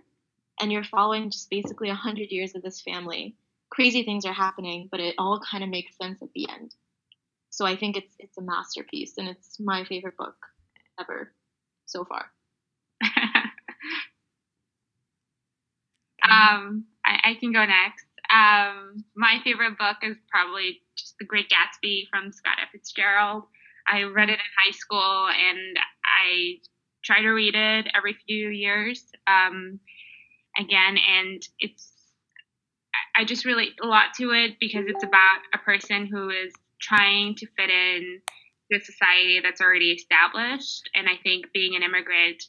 and 0.60 0.70
you're 0.70 0.84
following 0.84 1.30
just 1.30 1.50
basically 1.50 1.88
a 1.88 1.94
hundred 1.94 2.30
years 2.30 2.54
of 2.54 2.62
this 2.62 2.80
family. 2.80 3.36
Crazy 3.70 4.02
things 4.02 4.24
are 4.24 4.32
happening, 4.32 4.88
but 4.90 5.00
it 5.00 5.14
all 5.18 5.40
kind 5.40 5.62
of 5.62 5.70
makes 5.70 5.96
sense 5.96 6.22
at 6.22 6.32
the 6.34 6.48
end. 6.48 6.74
So 7.58 7.66
I 7.66 7.76
think 7.76 7.96
it's 7.96 8.14
it's 8.20 8.38
a 8.38 8.40
masterpiece, 8.40 9.14
and 9.18 9.28
it's 9.28 9.58
my 9.58 9.82
favorite 9.82 10.16
book 10.16 10.36
ever 11.00 11.32
so 11.86 12.04
far. 12.04 12.30
um, 16.22 16.84
I, 17.04 17.18
I, 17.24 17.34
can 17.40 17.52
go 17.52 17.64
next. 17.66 18.06
Um, 18.32 19.04
my 19.16 19.40
favorite 19.42 19.76
book 19.76 19.96
is 20.04 20.16
probably 20.30 20.82
just 20.96 21.16
The 21.18 21.24
Great 21.24 21.46
Gatsby 21.50 22.04
from 22.08 22.30
Scott 22.30 22.58
F. 22.62 22.68
Fitzgerald. 22.70 23.42
I 23.88 24.04
read 24.04 24.28
it 24.28 24.34
in 24.34 24.38
high 24.64 24.70
school, 24.70 25.26
and 25.26 25.78
I 26.04 26.60
try 27.04 27.22
to 27.22 27.30
read 27.30 27.56
it 27.56 27.88
every 27.92 28.16
few 28.24 28.50
years 28.50 29.04
um, 29.26 29.80
again, 30.56 30.96
and 30.96 31.42
it's 31.58 31.92
I 33.16 33.24
just 33.24 33.44
relate 33.44 33.72
a 33.82 33.86
lot 33.88 34.14
to 34.18 34.30
it 34.30 34.60
because 34.60 34.84
it's 34.86 35.02
about 35.02 35.40
a 35.52 35.58
person 35.58 36.06
who 36.06 36.30
is 36.30 36.52
trying 36.80 37.34
to 37.36 37.46
fit 37.56 37.70
in 37.70 38.20
to 38.70 38.78
a 38.78 38.84
society 38.84 39.40
that's 39.42 39.60
already 39.60 39.92
established. 39.92 40.88
And 40.94 41.08
I 41.08 41.16
think 41.22 41.46
being 41.52 41.74
an 41.74 41.82
immigrant, 41.82 42.42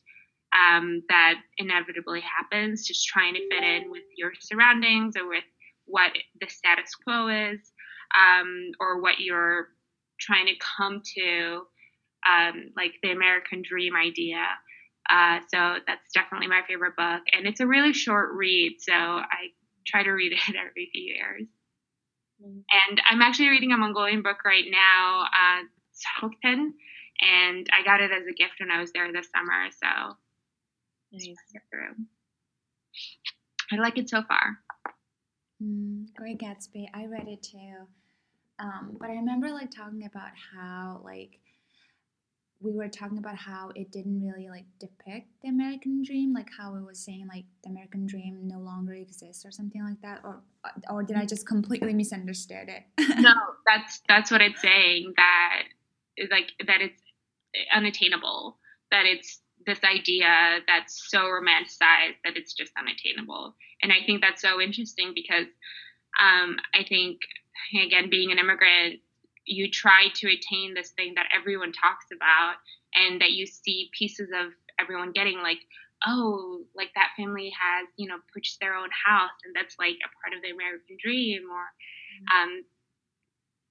um, 0.53 1.03
that 1.09 1.36
inevitably 1.57 2.21
happens, 2.21 2.88
just 2.88 3.05
trying 3.05 3.36
to 3.36 3.47
fit 3.49 3.63
in 3.63 3.91
with 3.91 4.03
your 4.17 4.32
surroundings 4.39 5.15
or 5.15 5.27
with 5.27 5.43
what 5.86 6.11
the 6.41 6.47
status 6.47 6.93
quo 6.95 7.27
is, 7.27 7.59
um, 8.17 8.71
or 8.80 9.01
what 9.01 9.19
you're 9.19 9.69
trying 10.19 10.47
to 10.47 10.53
come 10.77 11.01
to, 11.17 11.61
um, 12.30 12.71
like 12.75 12.93
the 13.03 13.11
American 13.11 13.61
dream 13.67 13.95
idea. 13.95 14.43
Uh, 15.09 15.39
so 15.53 15.75
that's 15.88 16.11
definitely 16.13 16.47
my 16.47 16.61
favorite 16.67 16.95
book. 16.95 17.21
And 17.32 17.47
it's 17.47 17.59
a 17.59 17.67
really 17.67 17.93
short 17.93 18.32
read, 18.34 18.77
so 18.80 18.93
I 18.93 19.53
try 19.86 20.03
to 20.03 20.11
read 20.11 20.34
it 20.47 20.55
every 20.55 20.89
few 20.91 21.01
years. 21.01 21.47
And 22.41 23.01
I'm 23.09 23.21
actually 23.21 23.49
reading 23.49 23.71
a 23.71 23.77
Mongolian 23.77 24.21
book 24.21 24.45
right 24.45 24.65
now, 24.69 25.23
uh, 25.23 26.27
and 27.21 27.67
I 27.73 27.83
got 27.83 28.01
it 28.01 28.11
as 28.11 28.23
a 28.27 28.33
gift 28.33 28.53
when 28.59 28.71
I 28.71 28.79
was 28.79 28.91
there 28.93 29.11
this 29.11 29.27
summer. 29.35 29.69
So 29.71 30.15
nice. 31.11 31.35
I 33.71 33.75
like 33.75 33.97
it 33.97 34.09
so 34.09 34.23
far. 34.23 34.59
Mm, 35.61 36.07
Great 36.15 36.39
Gatsby. 36.39 36.85
I 36.93 37.05
read 37.05 37.27
it 37.27 37.43
too. 37.43 37.87
Um, 38.59 38.97
but 38.99 39.09
I 39.09 39.13
remember 39.13 39.49
like 39.49 39.71
talking 39.71 40.05
about 40.05 40.31
how 40.53 41.01
like 41.03 41.39
we 42.62 42.74
were 42.74 42.89
talking 42.89 43.18
about 43.18 43.38
how 43.38 43.72
it 43.74 43.91
didn't 43.91 44.22
really 44.22 44.49
like 44.49 44.66
depict 44.80 45.28
the 45.41 45.49
American 45.49 46.03
dream, 46.03 46.34
like 46.34 46.49
how 46.57 46.76
it 46.76 46.86
was 46.86 46.99
saying 46.99 47.26
like 47.28 47.45
the 47.64 47.70
American 47.70 48.05
dream 48.05 48.41
no 48.43 48.60
longer 48.60 48.93
exists 48.93 49.45
or 49.45 49.51
something 49.51 49.82
like 49.84 50.01
that, 50.01 50.20
or 50.24 50.41
uh, 50.66 50.70
or 50.89 51.03
did 51.03 51.16
I 51.16 51.26
just 51.26 51.47
completely 51.47 51.93
misunderstood 51.93 52.68
it? 52.68 52.84
no, 53.20 53.34
that's 53.66 54.01
that's 54.10 54.30
what 54.30 54.41
it's 54.41 54.62
saying 54.62 55.14
that 55.16 55.64
like 56.30 56.51
that 56.68 56.82
it's 56.82 57.01
unattainable, 57.74 58.57
that 58.91 59.05
it's 59.05 59.39
this 59.66 59.80
idea 59.84 60.60
that's 60.68 61.10
so 61.10 61.20
romanticized 61.20 62.18
that 62.26 62.36
it's 62.36 62.53
just 62.53 62.74
unattainable, 62.78 63.55
and 63.82 63.93
I 63.93 64.05
think 64.05 64.22
that's 64.22 64.41
so 64.41 64.60
interesting 64.60 65.14
because 65.16 65.47
um, 66.22 66.57
I 66.74 66.84
think 66.84 67.20
again 67.74 68.10
being 68.10 68.32
an 68.32 68.38
immigrant 68.38 68.99
you 69.50 69.70
try 69.70 70.08
to 70.16 70.28
attain 70.28 70.74
this 70.74 70.91
thing 70.91 71.14
that 71.16 71.28
everyone 71.36 71.72
talks 71.72 72.06
about 72.16 72.56
and 72.93 73.22
that 73.22 73.32
you 73.32 73.45
see 73.45 73.89
pieces 73.97 74.30
of 74.34 74.52
everyone 74.80 75.12
getting 75.12 75.39
like 75.41 75.60
oh 76.08 76.62
like 76.76 76.89
that 76.95 77.10
family 77.18 77.52
has 77.60 77.88
you 77.97 78.08
know 78.08 78.18
purchased 78.34 78.60
their 78.62 78.76
own 78.76 78.89
house 79.06 79.32
and 79.43 79.54
that's 79.56 79.76
like 79.78 79.97
a 80.00 80.10
part 80.22 80.36
of 80.36 80.41
the 80.41 80.50
american 80.50 80.95
dream 81.02 81.43
or 81.52 81.66
mm-hmm. 81.66 82.50
um 82.50 82.64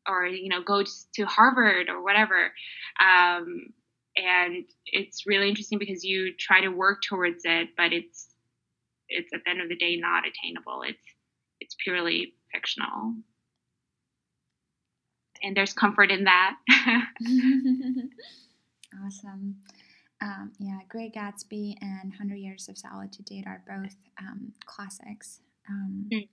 or 0.08 0.26
you 0.26 0.48
know 0.48 0.62
go 0.62 0.82
to 1.14 1.24
harvard 1.26 1.88
or 1.88 2.02
whatever. 2.02 2.52
Um 3.00 3.72
and 4.16 4.64
it's 4.86 5.26
really 5.26 5.48
interesting 5.48 5.78
because 5.78 6.02
you 6.02 6.32
try 6.36 6.60
to 6.60 6.68
work 6.68 7.02
towards 7.02 7.42
it 7.44 7.68
but 7.76 7.92
it's 7.92 8.28
it's 9.08 9.32
at 9.32 9.40
the 9.44 9.50
end 9.50 9.60
of 9.60 9.68
the 9.68 9.76
day 9.76 9.96
not 9.96 10.24
attainable. 10.26 10.82
It's 10.82 10.98
it's 11.60 11.76
purely 11.82 12.34
fictional 12.52 13.14
and 15.42 15.56
there's 15.56 15.72
comfort 15.72 16.10
in 16.10 16.24
that. 16.24 16.56
awesome. 19.04 19.56
Um, 20.20 20.52
yeah, 20.58 20.78
Great 20.88 21.14
Gatsby 21.14 21.76
and 21.80 22.12
Hundred 22.14 22.38
Years 22.38 22.68
of 22.68 22.76
Solitude 22.76 23.44
are 23.46 23.62
both 23.66 23.94
um, 24.20 24.52
classics. 24.66 25.40
Um, 25.68 26.06
mm. 26.12 26.28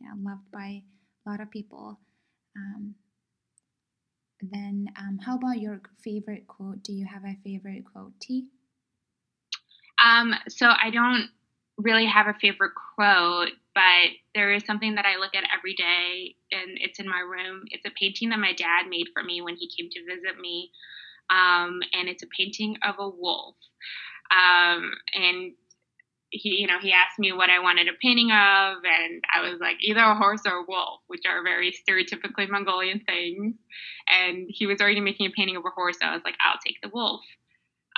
Yeah, 0.00 0.12
loved 0.22 0.50
by 0.52 0.82
a 1.26 1.30
lot 1.30 1.40
of 1.40 1.50
people. 1.50 1.98
Um, 2.56 2.94
then, 4.40 4.88
um, 4.96 5.18
how 5.18 5.36
about 5.36 5.60
your 5.60 5.80
favorite 6.02 6.46
quote? 6.46 6.82
Do 6.82 6.92
you 6.92 7.06
have 7.06 7.24
a 7.24 7.36
favorite 7.44 7.84
quote, 7.92 8.12
T? 8.20 8.46
Um, 10.04 10.34
so 10.48 10.66
I 10.66 10.90
don't 10.90 11.28
really 11.78 12.06
have 12.06 12.26
a 12.26 12.34
favorite 12.40 12.72
quote, 12.94 13.50
but 13.74 14.10
there 14.34 14.52
is 14.52 14.64
something 14.64 14.96
that 14.96 15.06
I 15.06 15.16
look 15.16 15.34
at 15.34 15.44
every 15.56 15.74
day, 15.74 16.34
and 16.50 16.76
it's 16.80 16.98
in 16.98 17.08
my 17.08 17.20
room. 17.20 17.62
It's 17.70 17.86
a 17.86 17.90
painting 17.98 18.30
that 18.30 18.38
my 18.38 18.52
dad 18.52 18.88
made 18.88 19.06
for 19.14 19.22
me 19.22 19.40
when 19.40 19.56
he 19.56 19.70
came 19.70 19.88
to 19.90 20.04
visit 20.04 20.40
me, 20.40 20.70
um, 21.30 21.80
and 21.92 22.08
it's 22.08 22.22
a 22.22 22.28
painting 22.36 22.76
of 22.82 22.96
a 22.98 23.08
wolf. 23.08 23.54
Um, 24.30 24.90
and 25.14 25.52
he, 26.30 26.60
you 26.60 26.66
know, 26.66 26.78
he 26.80 26.92
asked 26.92 27.18
me 27.18 27.32
what 27.32 27.48
I 27.48 27.60
wanted 27.60 27.88
a 27.88 27.92
painting 28.02 28.30
of, 28.30 28.78
and 28.84 29.22
I 29.34 29.48
was 29.48 29.60
like, 29.60 29.76
either 29.80 30.00
a 30.00 30.16
horse 30.16 30.42
or 30.44 30.56
a 30.56 30.64
wolf, 30.68 31.00
which 31.06 31.22
are 31.26 31.42
very 31.42 31.72
stereotypically 31.72 32.50
Mongolian 32.50 33.00
things. 33.06 33.54
And 34.08 34.46
he 34.48 34.66
was 34.66 34.80
already 34.80 35.00
making 35.00 35.26
a 35.26 35.30
painting 35.30 35.56
of 35.56 35.64
a 35.64 35.70
horse, 35.70 35.96
so 36.00 36.06
I 36.06 36.14
was 36.14 36.22
like, 36.24 36.36
I'll 36.44 36.58
take 36.64 36.76
the 36.82 36.90
wolf. 36.92 37.20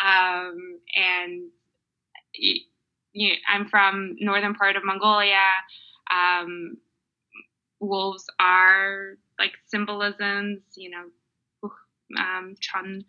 Um, 0.04 0.78
and 0.94 1.50
you, 3.12 3.34
I'm 3.48 3.68
from 3.68 4.16
northern 4.20 4.54
part 4.54 4.76
of 4.76 4.84
Mongolia. 4.84 5.48
Um, 6.10 6.76
wolves 7.80 8.24
are 8.38 9.16
like 9.38 9.52
symbolisms, 9.66 10.60
you 10.76 10.90
know, 10.90 11.70
um, 12.18 12.54
chun 12.60 13.04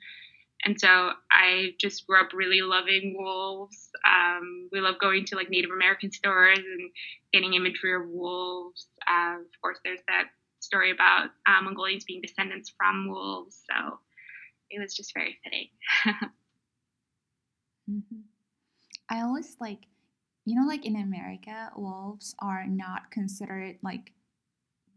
and 0.64 0.80
so 0.80 1.12
I 1.32 1.74
just 1.80 2.06
grew 2.06 2.20
up 2.20 2.34
really 2.34 2.62
loving 2.62 3.16
wolves. 3.18 3.90
Um, 4.06 4.70
we 4.72 4.80
love 4.80 5.00
going 5.00 5.26
to 5.26 5.36
like 5.36 5.50
Native 5.50 5.72
American 5.72 6.12
stores 6.12 6.60
and 6.60 6.92
getting 7.34 7.56
imagery 7.56 7.96
of 7.96 8.08
wolves. 8.08 8.88
Uh, 9.10 9.38
of 9.40 9.62
course, 9.62 9.80
there's 9.84 10.02
that 10.08 10.26
story 10.60 10.92
about 10.92 11.30
uh, 11.48 11.62
Mongolians 11.64 12.04
being 12.04 12.22
descendants 12.22 12.72
from 12.78 13.10
wolves. 13.10 13.64
So 13.70 14.00
it 14.70 14.80
was 14.80 14.96
just 14.96 15.14
very 15.16 15.40
fitting. 15.44 15.70
mm-hmm. 17.90 18.20
I 19.10 19.22
always 19.22 19.58
like, 19.60 19.80
you 20.46 20.60
know, 20.60 20.68
like 20.68 20.86
in 20.86 20.96
America, 20.96 21.72
wolves 21.76 22.36
are 22.40 22.66
not 22.68 23.12
considered 23.12 23.78
like 23.84 24.12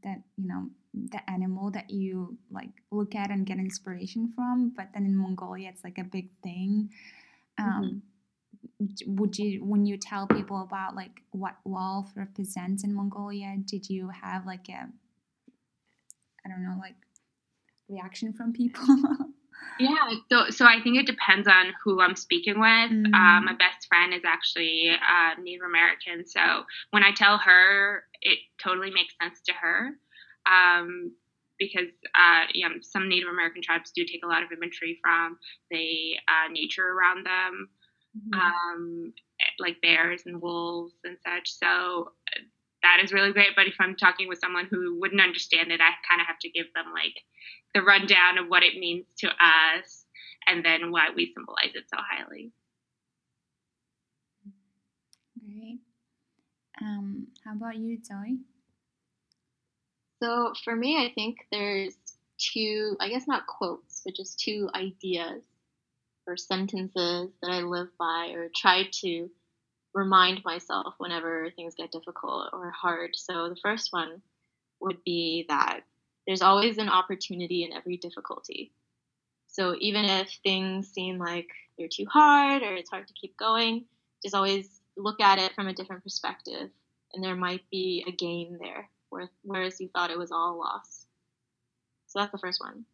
that, 0.03 0.23
you 0.37 0.49
know, 0.49 0.71
the 0.95 1.31
animal 1.31 1.71
that 1.73 1.91
you 1.91 2.39
like 2.51 2.71
look 2.91 3.15
at 3.15 3.31
and 3.31 3.47
get 3.47 3.59
inspiration 3.59 4.33
from 4.35 4.73
but 4.77 4.89
then 4.95 5.05
in 5.05 5.17
mongolia 5.17 5.69
it's 5.69 5.83
like 5.83 5.99
a 5.99 6.05
big 6.05 6.29
thing 6.43 6.89
um, 7.59 8.03
mm-hmm. 8.81 9.15
would 9.17 9.37
you 9.37 9.65
when 9.65 9.85
you 9.85 9.97
tell 9.97 10.27
people 10.27 10.63
about 10.63 10.95
like 10.95 11.23
what 11.33 11.57
wolf 11.65 12.07
represents 12.15 12.85
in 12.85 12.95
mongolia 12.95 13.57
did 13.65 13.89
you 13.89 14.09
have 14.09 14.47
like 14.47 14.69
a 14.69 14.87
i 16.45 16.49
don't 16.49 16.63
know 16.63 16.77
like 16.79 16.95
reaction 17.89 18.33
from 18.33 18.53
people 18.53 18.87
yeah 19.79 20.11
so 20.31 20.51
so 20.51 20.65
i 20.65 20.81
think 20.83 20.97
it 20.97 21.07
depends 21.07 21.49
on 21.49 21.73
who 21.83 22.01
i'm 22.01 22.17
speaking 22.17 22.61
with 22.61 22.91
mm-hmm. 22.91 23.15
um, 23.15 23.45
my 23.45 23.55
best 23.59 23.87
friend 23.89 24.15
is 24.15 24.23
actually 24.25 24.91
uh, 24.91 25.41
native 25.41 25.65
american 25.67 26.27
so 26.27 26.65
when 26.91 27.03
i 27.03 27.11
tell 27.13 27.39
her 27.39 28.05
it 28.23 28.39
totally 28.63 28.91
makes 28.91 29.15
sense 29.21 29.41
to 29.41 29.53
her 29.53 29.91
um, 30.47 31.13
because 31.59 31.89
uh, 32.15 32.45
you 32.53 32.69
know, 32.69 32.75
some 32.83 33.09
Native 33.09 33.29
American 33.29 33.63
tribes 33.63 33.93
do 33.95 34.05
take 34.05 34.25
a 34.25 34.29
lot 34.29 34.43
of 34.43 34.53
imagery 34.53 34.99
from 35.03 35.39
the 35.71 36.17
uh, 36.29 36.51
nature 36.51 36.89
around 36.89 37.27
them, 37.27 37.69
mm-hmm. 38.17 38.41
um, 38.41 39.13
like 39.59 39.81
bears 39.81 40.23
and 40.27 40.41
wolves 40.41 40.95
and 41.05 41.17
such. 41.25 41.51
So 41.53 42.13
that 42.85 43.03
is 43.03 43.13
really 43.13 43.33
great. 43.33 43.57
But 43.57 43.67
if 43.67 43.75
I'm 43.81 43.97
talking 43.97 44.29
with 44.29 44.39
someone 44.39 44.69
who 44.71 45.01
wouldn't 45.01 45.21
understand 45.21 45.73
it, 45.73 45.81
I 45.81 45.91
kind 46.09 46.21
of 46.21 46.27
have 46.27 46.39
to 46.41 46.51
give 46.51 46.67
them 46.75 46.93
like 46.93 47.17
the 47.75 47.83
rundown 47.83 48.39
of 48.39 48.47
what 48.47 48.63
it 48.63 48.79
means 48.79 49.07
to 49.19 49.29
us 49.29 50.05
and 50.47 50.65
then 50.65 50.93
why 50.93 51.09
we 51.17 51.33
symbolize 51.35 51.75
it 51.75 51.85
so 51.89 51.97
highly. 51.99 52.53
Great. 55.41 55.81
Um, 56.81 57.29
how 57.45 57.53
about 57.53 57.77
you, 57.77 57.99
Zoe? 58.05 58.39
So 60.23 60.53
for 60.63 60.77
me, 60.77 60.97
I 60.97 61.13
think 61.15 61.39
there's 61.51 61.95
two, 62.39 62.97
I 63.01 63.09
guess 63.09 63.27
not 63.27 63.47
quotes, 63.47 64.03
but 64.05 64.15
just 64.15 64.39
two 64.39 64.69
ideas 64.75 65.43
or 66.27 66.37
sentences 66.37 67.31
that 67.43 67.51
I 67.51 67.61
live 67.61 67.89
by 67.99 68.33
or 68.35 68.49
try 68.55 68.89
to 69.01 69.31
remind 69.95 70.45
myself 70.45 70.95
whenever 70.99 71.51
things 71.51 71.75
get 71.77 71.93
difficult 71.93 72.51
or 72.53 72.71
hard. 72.71 73.11
So 73.15 73.49
the 73.49 73.61
first 73.63 73.93
one 73.93 74.21
would 74.81 75.03
be 75.05 75.47
that 75.49 75.81
there's 76.27 76.43
always 76.43 76.79
an 76.79 76.89
opportunity 76.89 77.65
in 77.65 77.73
every 77.73 77.97
difficulty. 77.97 78.73
So 79.49 79.77
even 79.81 80.05
if 80.05 80.31
things 80.43 80.89
seem 80.89 81.19
like 81.19 81.49
they're 81.79 81.89
too 81.89 82.07
hard 82.13 82.63
or 82.63 82.75
it's 82.75 82.91
hard 82.91 83.07
to 83.07 83.15
keep 83.15 83.37
going, 83.37 83.85
just 84.23 84.35
always 84.35 84.81
look 84.97 85.21
at 85.21 85.39
it 85.39 85.55
from 85.55 85.69
a 85.69 85.75
different 85.75 86.03
perspective 86.03 86.71
and 87.13 87.23
there 87.23 87.37
might 87.37 87.63
be 87.71 88.05
a 88.09 88.13
gain 88.13 88.59
there 88.61 88.89
whereas 89.43 89.81
you 89.81 89.89
thought 89.89 90.11
it 90.11 90.19
was 90.19 90.33
all 90.33 90.59
loss. 90.59 91.07
So 92.07 92.19
that's 92.19 92.33
the 92.33 92.39
first 92.39 92.61
one. 92.61 92.85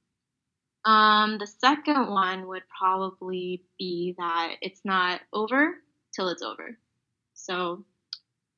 Um, 0.84 1.38
the 1.38 1.46
second 1.46 2.08
one 2.10 2.46
would 2.48 2.62
probably 2.78 3.62
be 3.78 4.14
that 4.18 4.54
it's 4.62 4.80
not 4.84 5.20
over 5.32 5.74
till 6.14 6.28
it's 6.28 6.42
over. 6.42 6.78
So 7.46 7.84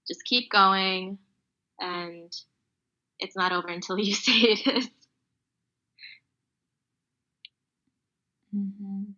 just 0.08 0.24
keep 0.24 0.50
going, 0.50 1.18
and 1.80 2.32
it's 3.20 3.36
not 3.36 3.52
over 3.52 3.68
until 3.68 3.98
you 4.08 4.14
say 4.14 4.32
it 4.32 4.66
is. 4.66 4.90
Mm-hmm. 8.54 9.12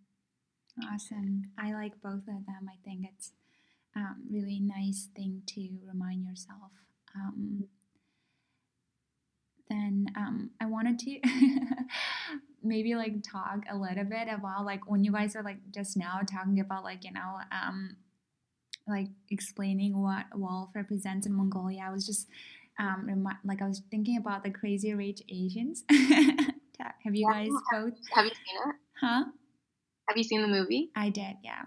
Awesome. 0.93 1.51
I 1.59 1.73
like 1.73 2.01
both 2.03 2.27
of 2.29 2.47
them. 2.47 2.69
I 2.69 2.77
think 2.85 3.07
it's 3.13 3.33
um, 3.97 4.25
really 4.31 4.61
nice 4.61 5.09
thing 5.17 5.43
to 5.49 5.69
remind 5.87 6.25
yourself. 6.27 6.73
Um, 7.15 7.69
then 9.69 10.07
um, 10.17 10.51
I 10.61 10.67
wanted 10.67 10.99
to 11.01 11.21
maybe 12.63 12.95
like 12.95 13.23
talk 13.23 13.65
a 13.71 13.77
little 13.77 14.05
bit 14.05 14.29
about 14.29 14.65
like 14.65 14.89
when 14.91 15.05
you 15.05 15.13
guys 15.13 15.35
are 15.37 15.43
like 15.43 15.59
just 15.71 15.97
now 15.97 16.21
talking 16.31 16.61
about 16.61 16.85
like 16.85 17.05
you 17.05 17.13
know 17.13 17.39
um, 17.51 17.97
like 18.87 19.09
explaining 19.31 20.01
what 20.01 20.27
wolf 20.35 20.71
represents 20.75 21.27
in 21.27 21.35
Mongolia. 21.35 21.85
I 21.87 21.91
was 21.91 22.07
just 22.07 22.29
um, 22.79 23.05
remi- 23.07 23.39
like 23.45 23.63
I 23.63 23.69
was 23.69 23.83
thinking 23.91 24.17
about 24.17 24.45
the 24.45 24.51
Crazy 24.51 24.93
Rich 24.95 25.23
Asians. 25.29 25.85
have 25.91 27.15
you 27.15 27.29
guys 27.31 27.49
both? 27.73 27.95
Have 28.13 28.25
you 28.25 28.33
seen 28.33 28.57
it? 28.69 28.75
Huh? 29.01 29.25
Have 30.09 30.17
you 30.17 30.25
seen 30.25 30.43
the 30.43 30.49
movie? 30.49 30.91
I 30.95 31.09
did, 31.09 31.37
yeah. 31.43 31.63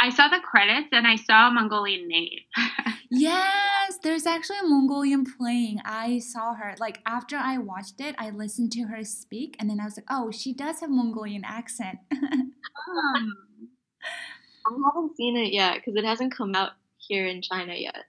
I 0.00 0.10
saw 0.10 0.28
the 0.28 0.38
credits 0.40 0.88
and 0.92 1.06
I 1.06 1.16
saw 1.16 1.48
a 1.48 1.52
Mongolian 1.52 2.06
name. 2.06 2.38
yes, 3.10 3.98
there's 4.02 4.26
actually 4.26 4.58
a 4.58 4.68
Mongolian 4.68 5.24
playing. 5.24 5.80
I 5.84 6.20
saw 6.20 6.54
her. 6.54 6.76
Like 6.78 7.00
after 7.04 7.36
I 7.36 7.58
watched 7.58 8.00
it, 8.00 8.14
I 8.16 8.30
listened 8.30 8.70
to 8.72 8.82
her 8.84 9.02
speak 9.02 9.56
and 9.58 9.68
then 9.68 9.80
I 9.80 9.84
was 9.84 9.96
like, 9.96 10.06
oh, 10.08 10.30
she 10.30 10.52
does 10.52 10.80
have 10.80 10.90
Mongolian 10.90 11.42
accent. 11.44 11.98
um, 12.12 13.34
I 14.68 14.76
haven't 14.84 15.16
seen 15.16 15.36
it 15.36 15.52
yet 15.52 15.76
because 15.76 15.96
it 15.96 16.04
hasn't 16.04 16.34
come 16.34 16.54
out 16.54 16.72
here 16.98 17.26
in 17.26 17.42
China 17.42 17.74
yet. 17.74 18.04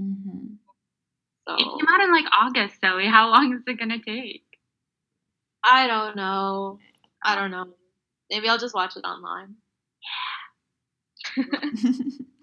Mm-hmm. 0.00 0.54
So. 1.48 1.54
It 1.54 1.64
came 1.64 1.88
out 1.88 2.00
in 2.02 2.12
like 2.12 2.26
August, 2.32 2.80
Zoe. 2.80 3.06
How 3.06 3.30
long 3.30 3.54
is 3.54 3.62
it 3.66 3.78
gonna 3.78 3.98
take? 3.98 4.44
I 5.62 5.86
don't 5.86 6.16
know. 6.16 6.78
I 7.22 7.34
don't 7.34 7.50
know. 7.50 7.68
Maybe 8.30 8.48
I'll 8.48 8.58
just 8.58 8.74
watch 8.74 8.96
it 8.96 9.04
online. 9.04 9.56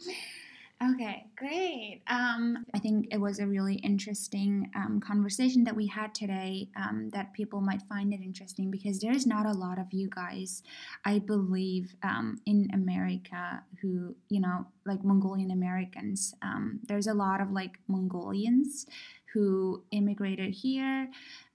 okay, 0.83 1.25
great. 1.35 2.01
Um, 2.07 2.65
I 2.73 2.79
think 2.79 3.07
it 3.11 3.19
was 3.19 3.39
a 3.39 3.45
really 3.45 3.75
interesting 3.75 4.71
um, 4.75 4.99
conversation 4.99 5.63
that 5.65 5.75
we 5.75 5.87
had 5.87 6.15
today 6.15 6.69
um, 6.75 7.09
that 7.13 7.33
people 7.33 7.61
might 7.61 7.81
find 7.83 8.13
it 8.13 8.21
interesting 8.21 8.71
because 8.71 8.99
there's 8.99 9.27
not 9.27 9.45
a 9.45 9.51
lot 9.51 9.77
of 9.77 9.87
you 9.91 10.09
guys, 10.09 10.63
I 11.05 11.19
believe, 11.19 11.95
um, 12.03 12.39
in 12.45 12.67
America 12.73 13.63
who, 13.81 14.15
you 14.29 14.39
know, 14.39 14.65
like 14.85 15.03
Mongolian 15.03 15.51
Americans. 15.51 16.33
Um, 16.41 16.79
there's 16.87 17.07
a 17.07 17.13
lot 17.13 17.41
of 17.41 17.51
like 17.51 17.77
Mongolians 17.87 18.87
who 19.33 19.83
immigrated 19.91 20.53
here, 20.53 21.07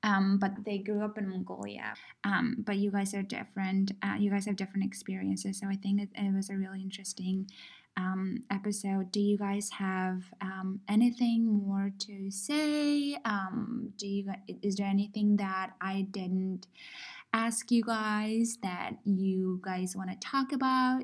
um, 0.03 0.39
but 0.39 0.53
they 0.64 0.79
grew 0.79 1.05
up 1.05 1.18
in 1.18 1.29
Mongolia. 1.29 1.95
Um, 2.24 2.57
but 2.66 2.77
you 2.77 2.91
guys 2.91 3.12
are 3.12 3.22
different. 3.22 3.93
Uh, 4.03 4.14
you 4.18 4.31
guys 4.31 4.47
have 4.47 4.57
different 4.57 4.87
experiences. 4.87 5.59
So 5.59 5.66
I 5.68 5.77
think 5.77 6.01
it, 6.01 6.09
it 6.14 6.35
was 6.35 6.49
a 6.49 6.55
really 6.55 6.81
interesting 6.81 7.49
um, 7.97 8.44
episode. 8.51 9.11
Do 9.11 9.20
you 9.20 9.38
guys 9.38 9.70
have 9.70 10.22
um, 10.40 10.80
anything 10.88 11.47
more 11.47 11.92
to 12.01 12.30
say? 12.30 13.16
Um, 13.24 13.92
do 13.97 14.07
you 14.07 14.32
is 14.62 14.76
there 14.76 14.86
anything 14.86 15.36
that 15.36 15.70
I 15.80 16.07
didn't 16.11 16.66
ask 17.32 17.70
you 17.70 17.82
guys 17.82 18.59
that 18.62 18.92
you 19.05 19.61
guys 19.64 19.94
want 19.97 20.11
to 20.11 20.16
talk 20.18 20.53
about? 20.53 21.03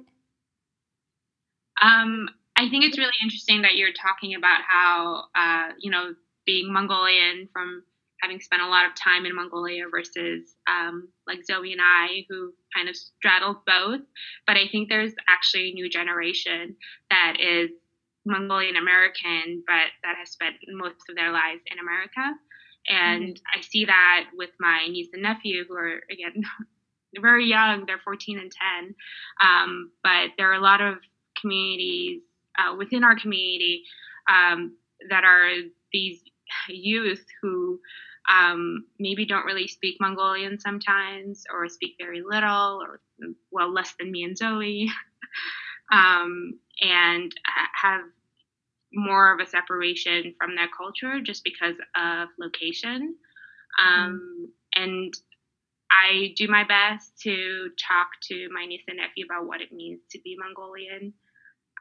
Um, 1.81 2.29
I 2.57 2.69
think 2.69 2.85
it's 2.85 2.99
really 2.99 3.13
interesting 3.23 3.63
that 3.63 3.77
you're 3.77 3.93
talking 3.93 4.35
about 4.35 4.61
how, 4.67 5.25
uh, 5.35 5.73
you 5.79 5.91
know, 5.91 6.15
being 6.47 6.73
Mongolian 6.73 7.49
from 7.53 7.83
having 8.23 8.41
spent 8.41 8.63
a 8.63 8.69
lot 8.69 8.87
of 8.87 8.93
time 8.95 9.27
in 9.27 9.35
Mongolia 9.35 9.85
versus 9.91 10.55
um, 10.69 11.09
like 11.27 11.45
Zoe 11.45 11.73
and 11.73 11.81
I, 11.83 12.25
who 12.29 12.53
kind 12.75 12.89
of 12.89 12.97
straddled 12.97 13.59
both. 13.67 14.01
But 14.47 14.57
I 14.57 14.69
think 14.71 14.89
there's 14.89 15.13
actually 15.29 15.71
a 15.71 15.75
new 15.75 15.91
generation 15.91 16.77
that 17.11 17.37
is 17.41 17.71
Mongolian 18.25 18.77
American, 18.77 19.65
but 19.67 19.91
that 20.05 20.17
has 20.19 20.31
spent 20.31 20.55
most 20.69 21.09
of 21.11 21.17
their 21.17 21.33
lives 21.33 21.61
in 21.67 21.79
America. 21.81 22.39
And 22.89 23.35
mm-hmm. 23.35 23.59
I 23.59 23.63
see 23.63 23.85
that 23.87 24.27
with 24.35 24.51
my 24.61 24.87
niece 24.89 25.09
and 25.13 25.23
nephew, 25.23 25.65
who 25.69 25.75
are, 25.75 26.01
again, 26.11 26.43
very 27.21 27.47
young, 27.47 27.85
they're 27.87 28.01
14 28.05 28.39
and 28.39 28.53
10. 28.81 28.95
Um, 29.43 29.91
but 30.03 30.31
there 30.39 30.51
are 30.51 30.55
a 30.55 30.61
lot 30.61 30.81
of 30.81 30.99
communities 31.41 32.23
uh, 32.57 32.77
within 32.77 33.03
our 33.03 33.19
community 33.19 33.83
um, 34.29 34.77
that 35.11 35.25
are 35.25 35.51
these 35.93 36.21
youth 36.69 37.25
who 37.41 37.81
um, 38.31 38.85
maybe 38.99 39.25
don't 39.25 39.45
really 39.45 39.69
speak 39.69 39.97
Mongolian 40.01 40.59
sometimes, 40.61 41.45
or 41.53 41.69
speak 41.69 41.95
very 41.99 42.23
little, 42.23 42.83
or 42.83 43.01
well, 43.51 43.73
less 43.73 43.95
than 43.99 44.11
me 44.11 44.23
and 44.25 44.37
Zoe, 44.37 44.91
um, 45.93 46.59
and 46.81 47.35
have 47.81 48.03
more 48.95 49.33
of 49.33 49.41
a 49.41 49.49
separation 49.49 50.35
from 50.39 50.55
their 50.55 50.69
culture 50.77 51.21
just 51.21 51.45
because 51.45 51.77
of 51.97 52.29
location. 52.39 53.15
Um, 53.81 54.49
mm-hmm. 54.77 54.83
And 54.83 55.15
I 55.91 56.35
do 56.37 56.49
my 56.49 56.65
best 56.65 57.19
to 57.23 57.69
talk 57.89 58.09
to 58.29 58.49
my 58.53 58.67
niece 58.67 58.83
and 58.89 58.99
nephew 58.99 59.25
about 59.25 59.47
what 59.47 59.61
it 59.61 59.73
means 59.73 60.01
to 60.11 60.21
be 60.23 60.37
Mongolian. 60.39 61.13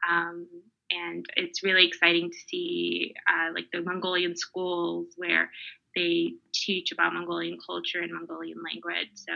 Um, 0.08 0.46
and 0.90 1.24
it's 1.36 1.62
really 1.62 1.86
exciting 1.86 2.30
to 2.30 2.36
see 2.48 3.14
uh, 3.28 3.52
like 3.54 3.66
the 3.72 3.82
Mongolian 3.82 4.36
schools 4.36 5.06
where 5.16 5.50
they 5.94 6.34
teach 6.54 6.92
about 6.92 7.14
Mongolian 7.14 7.58
culture 7.64 8.00
and 8.00 8.12
Mongolian 8.12 8.58
language. 8.62 9.10
So 9.14 9.32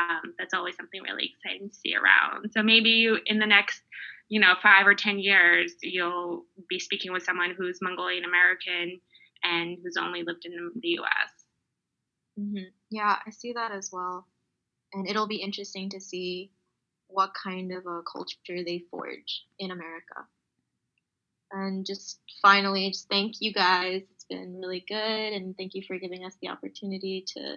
um, 0.00 0.34
that's 0.38 0.54
always 0.54 0.76
something 0.76 1.02
really 1.02 1.32
exciting 1.34 1.68
to 1.68 1.74
see 1.74 1.94
around. 1.94 2.50
So 2.52 2.62
maybe 2.62 2.90
you, 2.90 3.18
in 3.26 3.38
the 3.38 3.46
next, 3.46 3.82
you 4.28 4.40
know, 4.40 4.54
five 4.62 4.86
or 4.86 4.94
ten 4.94 5.18
years, 5.18 5.74
you'll 5.82 6.44
be 6.68 6.78
speaking 6.78 7.12
with 7.12 7.22
someone 7.22 7.54
who's 7.56 7.80
Mongolian 7.82 8.24
American 8.24 9.00
and 9.42 9.78
who's 9.82 9.96
only 9.96 10.22
lived 10.22 10.44
in 10.44 10.70
the 10.80 10.88
U.S. 10.88 11.32
Mm-hmm. 12.38 12.70
Yeah, 12.90 13.16
I 13.26 13.30
see 13.30 13.52
that 13.52 13.72
as 13.72 13.90
well, 13.92 14.26
and 14.92 15.08
it'll 15.08 15.26
be 15.26 15.42
interesting 15.42 15.90
to 15.90 16.00
see 16.00 16.50
what 17.08 17.32
kind 17.34 17.72
of 17.72 17.84
a 17.86 18.00
culture 18.10 18.64
they 18.64 18.82
forge 18.90 19.44
in 19.58 19.70
America. 19.70 20.26
And 21.52 21.84
just 21.84 22.20
finally, 22.40 22.88
just 22.90 23.08
thank 23.08 23.34
you 23.40 23.52
guys. 23.52 24.02
It's 24.14 24.24
been 24.24 24.58
really 24.58 24.84
good, 24.88 25.32
and 25.32 25.56
thank 25.56 25.74
you 25.74 25.82
for 25.86 25.98
giving 25.98 26.24
us 26.24 26.34
the 26.40 26.48
opportunity 26.48 27.24
to 27.36 27.56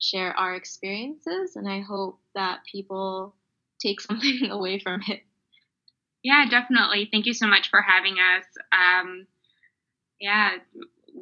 share 0.00 0.36
our 0.36 0.54
experiences. 0.54 1.56
And 1.56 1.68
I 1.68 1.80
hope 1.80 2.18
that 2.34 2.60
people 2.70 3.34
take 3.80 4.00
something 4.00 4.50
away 4.50 4.78
from 4.78 5.00
it. 5.08 5.22
Yeah, 6.22 6.46
definitely. 6.48 7.08
Thank 7.12 7.26
you 7.26 7.34
so 7.34 7.46
much 7.46 7.68
for 7.68 7.82
having 7.82 8.14
us. 8.14 8.44
Um, 8.72 9.26
yeah, 10.18 10.52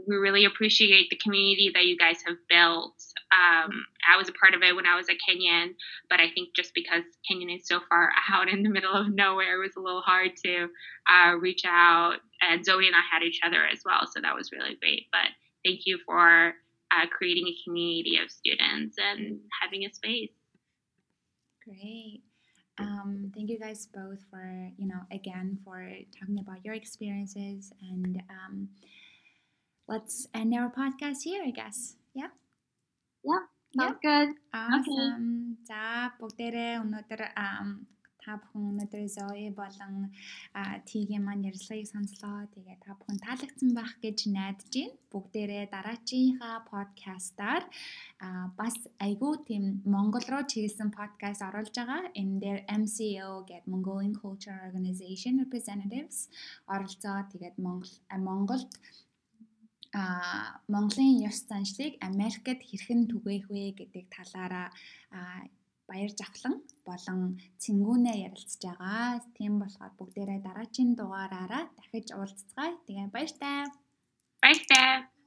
we 0.06 0.16
really 0.16 0.44
appreciate 0.44 1.10
the 1.10 1.16
community 1.16 1.72
that 1.74 1.86
you 1.86 1.98
guys 1.98 2.22
have 2.26 2.36
built. 2.48 2.94
Um, 3.32 3.84
I 4.10 4.16
was 4.16 4.28
a 4.28 4.32
part 4.32 4.54
of 4.54 4.62
it 4.62 4.74
when 4.74 4.86
I 4.86 4.96
was 4.96 5.08
a 5.08 5.16
Kenyon, 5.26 5.74
but 6.08 6.20
I 6.20 6.30
think 6.34 6.54
just 6.54 6.74
because 6.74 7.02
Kenyon 7.26 7.50
is 7.50 7.66
so 7.66 7.80
far 7.88 8.10
out 8.32 8.48
in 8.48 8.62
the 8.62 8.70
middle 8.70 8.92
of 8.92 9.08
nowhere, 9.08 9.56
it 9.56 9.66
was 9.66 9.76
a 9.76 9.80
little 9.80 10.02
hard 10.02 10.32
to 10.44 10.68
uh, 11.08 11.32
reach 11.36 11.62
out. 11.66 12.16
And 12.40 12.64
Zoe 12.64 12.86
and 12.86 12.96
I 12.96 13.02
had 13.10 13.22
each 13.22 13.40
other 13.44 13.64
as 13.70 13.80
well, 13.84 14.06
so 14.10 14.20
that 14.20 14.34
was 14.34 14.52
really 14.52 14.76
great. 14.80 15.06
But 15.12 15.30
thank 15.64 15.80
you 15.86 15.98
for 16.04 16.54
uh, 16.90 17.06
creating 17.16 17.46
a 17.46 17.56
community 17.64 18.18
of 18.22 18.30
students 18.30 18.96
and 18.98 19.40
having 19.60 19.84
a 19.84 19.92
space. 19.92 20.30
Great. 21.64 22.22
Um, 22.78 23.30
thank 23.34 23.50
you 23.50 23.58
guys 23.58 23.86
both 23.86 24.18
for, 24.30 24.70
you 24.76 24.88
know, 24.88 25.00
again, 25.12 25.58
for 25.64 25.88
talking 26.18 26.38
about 26.40 26.64
your 26.64 26.74
experiences 26.74 27.72
and 27.80 28.22
um, 28.30 28.68
let's 29.88 30.26
end 30.34 30.54
our 30.54 30.72
podcast 30.72 31.22
here, 31.22 31.42
I 31.46 31.50
guess. 31.50 31.96
Yeah. 32.14 32.28
Yeah. 33.24 33.40
Sounds 33.72 33.98
good. 34.04 34.30
Awesome. 34.52 35.56
За 35.64 36.12
бүгдээрээ 36.20 36.84
өнөөдөр 36.84 37.22
та 38.22 38.36
бүхэн 38.38 38.64
өнөөдөр 38.70 39.04
Zoe 39.10 39.48
болон 39.56 40.12
T-ийн 40.86 41.24
маань 41.24 41.46
ярилцлагыг 41.48 41.88
сонслоо. 41.88 42.46
Тэгээ 42.54 42.78
та 42.84 42.94
бүхэн 43.00 43.18
таалагдсан 43.24 43.70
байх 43.72 43.96
гэж 44.04 44.18
найдаж 44.28 44.68
байна. 44.76 45.00
Бүгдээрээ 45.12 45.64
дараачийнхаа 45.74 46.56
подкастаар 46.68 47.64
бас 48.60 48.76
айгүй 49.00 49.34
тийм 49.48 49.64
Монгол 49.88 50.26
руу 50.28 50.44
чиглэсэн 50.52 50.92
подкаст 50.92 51.40
оруулж 51.48 51.72
байгаа. 51.72 52.12
Энэ 52.20 52.38
дээр 52.44 52.60
MCO 52.68 53.48
гэдэг 53.48 53.66
Mongolian 53.72 54.14
Culture 54.20 54.58
Organization 54.68 55.40
Representatives 55.42 56.28
оролцоо. 56.68 57.24
Тэгээд 57.32 57.56
Монгол 57.56 57.92
Монголд 58.28 58.70
а 59.92 60.02
Монголын 60.72 61.20
ёс 61.28 61.38
заншлыг 61.48 61.92
Америкт 62.08 62.60
хэрхэн 62.68 63.00
түгээх 63.12 63.46
вэ 63.52 63.64
гэдэг 63.78 64.04
талаараа 64.16 64.68
баяр 65.88 66.12
жавхлан 66.20 66.54
болон 66.88 67.20
цэнгүүнээ 67.62 68.16
ярилцж 68.26 68.62
байгаа. 68.64 69.20
Тийм 69.36 69.52
болохоор 69.60 69.92
бүгдээрээ 69.98 70.40
дараагийн 70.46 70.90
дугаараараа 70.96 71.64
дахиж 71.76 72.08
уулзцгаая. 72.16 72.72
Тэгээ 72.86 73.08
баяртай. 73.14 73.68
Баяртай. 74.42 75.21